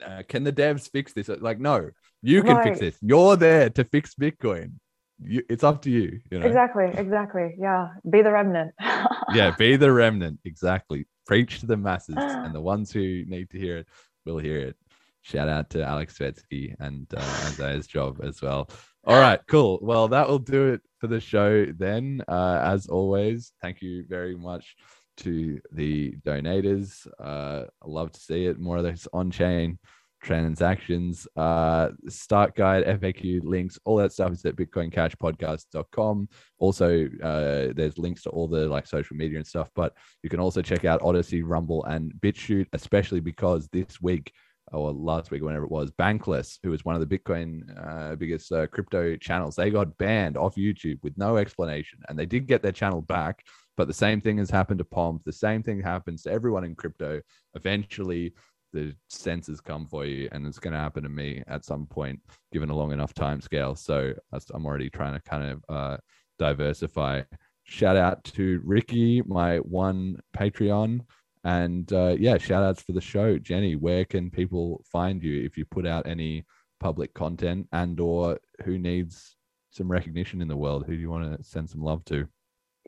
[0.07, 1.91] uh, can the devs fix this like no
[2.23, 2.93] you can fix Right.
[2.93, 4.73] this you're there to fix bitcoin
[5.19, 7.55] you, it's up to you you know Exactly, exactly.
[7.59, 7.89] Yeah.
[8.09, 8.75] Be the remnant.
[9.35, 10.41] yeah, be the remnant.
[10.45, 11.07] Exactly.
[11.27, 13.89] Preach to the masses, and the ones who need to hear it
[14.25, 14.77] will hear it.
[15.23, 18.71] Shout out to Alex Svetski and uh, Isaiah's job as well.
[19.05, 19.81] All right, cool.
[19.83, 22.23] Well, that will do it for the show then.
[22.29, 24.77] Uh, as always, thank you very much
[25.19, 27.07] to the donators.
[27.19, 28.61] Uh, I love to see it.
[28.61, 29.79] More of this on chain
[30.27, 36.29] transactions, uh, start guide, FAQ links, all that stuff is at bitcoincashpodcast.com.
[36.59, 40.41] Also, uh, there's links to all the like social media and stuff, but you can
[40.41, 44.33] also check out Odysee, Rumble, and BitChute, especially because this week
[44.73, 48.51] or last week, whenever it was, Bankless, who was one of the Bitcoin uh, biggest
[48.51, 52.63] uh, crypto channels, they got banned off YouTube with no explanation, and they did get
[52.63, 53.45] their channel back.
[53.77, 55.23] But the same thing has happened to Pomp.
[55.25, 57.21] The same thing happens to everyone in crypto.
[57.55, 58.33] Eventually,
[58.73, 62.21] the censors come for you, and it's going to happen to me at some point,
[62.53, 63.75] given a long enough time scale.
[63.75, 64.13] So
[64.53, 65.97] I'm already trying to kind of uh,
[66.39, 67.23] diversify.
[67.65, 71.01] Shout out to Ricky, my one Patreon.
[71.45, 73.39] And uh, yeah, shout outs for the show.
[73.39, 76.45] Jenny, where can people find you if you put out any
[76.81, 79.37] public content and or who needs
[79.71, 80.85] some recognition in the world?
[80.87, 82.27] Who do you want to send some love to?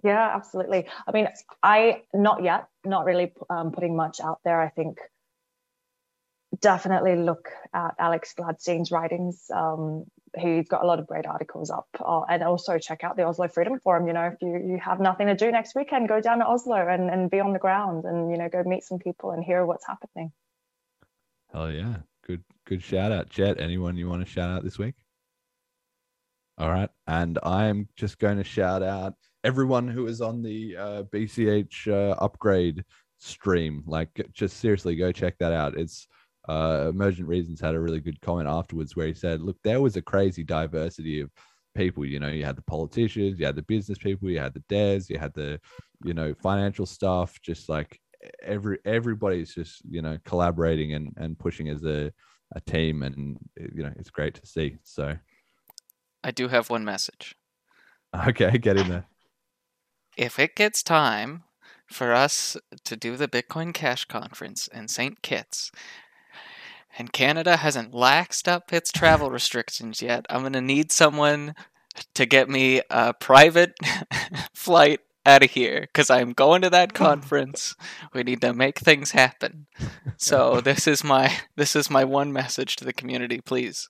[0.02, 0.86] Yeah, absolutely.
[1.07, 1.28] I mean,
[1.62, 4.60] I not yet, not really um, putting much out there.
[4.60, 4.98] I think
[6.60, 9.51] definitely look at Alex Gladstein's writings.
[9.55, 10.05] Um,
[10.36, 13.49] he's got a lot of great articles up, uh, and also check out the Oslo
[13.49, 14.07] Freedom Forum.
[14.07, 16.77] You know, if you, you have nothing to do next weekend, go down to Oslo
[16.77, 19.65] and, and be on the ground, and you know, go meet some people and hear
[19.65, 20.33] what's happening.
[21.52, 21.97] Hell yeah.
[22.27, 23.31] Good good shout out.
[23.31, 24.94] Jet, anyone you want to shout out this week?
[26.59, 26.91] All right.
[27.07, 32.17] And I'm just going to shout out everyone who is on the uh, BCH uh,
[32.18, 32.85] upgrade
[33.18, 33.85] stream.
[33.86, 35.78] Like, just seriously, go check that out.
[35.78, 36.09] It's
[36.49, 39.97] uh, Emergent Reasons had a really good comment afterwards where he said, Look, there was
[39.97, 41.31] a crazy diversity of
[41.75, 42.05] people.
[42.05, 45.10] You know, you had the politicians, you had the business people, you had the devs,
[45.10, 45.60] you had the,
[46.05, 48.01] you know, financial stuff, just like
[48.43, 52.12] every everybody's just you know collaborating and and pushing as a
[52.55, 55.17] a team and you know it's great to see so
[56.25, 57.36] I do have one message.
[58.28, 59.07] okay get in there
[60.17, 61.44] If it gets time
[61.86, 65.23] for us to do the Bitcoin Cash Conference in St.
[65.23, 65.70] Kitts,
[66.97, 71.55] and Canada hasn't laxed up its travel restrictions yet, I'm going to need someone
[72.15, 73.75] to get me a private
[74.55, 77.75] flight out of here because I'm going to that conference.
[78.15, 79.67] We need to make things happen.
[80.17, 83.41] So this is my this is my one message to the community.
[83.41, 83.89] Please.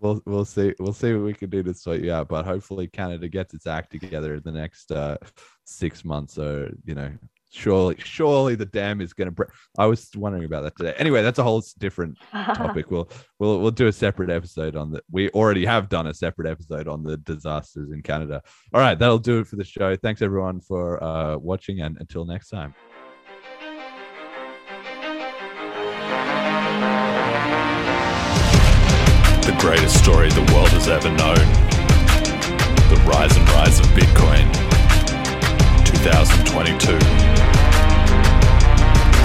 [0.00, 2.86] We'll we'll see we'll see what we can do to sort you out, but hopefully
[2.86, 5.18] Canada gets its act together in the next uh,
[5.64, 6.38] six months.
[6.38, 7.10] Or you know,
[7.50, 9.48] surely surely the dam is going to break.
[9.78, 10.94] I was wondering about that today.
[10.98, 12.90] Anyway, that's a whole different topic.
[12.90, 15.04] We'll we'll we'll do a separate episode on that.
[15.10, 18.42] We already have done a separate episode on the disasters in Canada.
[18.74, 19.96] All right, that'll do it for the show.
[19.96, 22.74] Thanks everyone for uh, watching, and until next time.
[29.42, 31.36] The greatest story the world has ever known.
[32.90, 34.68] The rise and rise of Bitcoin.
[35.84, 37.37] 2022.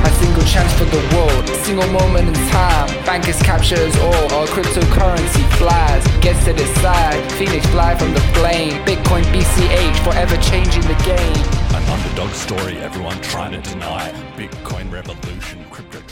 [0.04, 2.88] A single chance for the world, a single moment in time.
[3.06, 6.06] Bankers captures all, our cryptocurrency flies.
[6.22, 8.74] Gets to decide, Phoenix fly from the flame.
[8.86, 11.46] Bitcoin BCH, forever changing the game.
[11.74, 14.12] An underdog story everyone trying to deny.
[14.36, 16.03] Bitcoin revolution, crypto.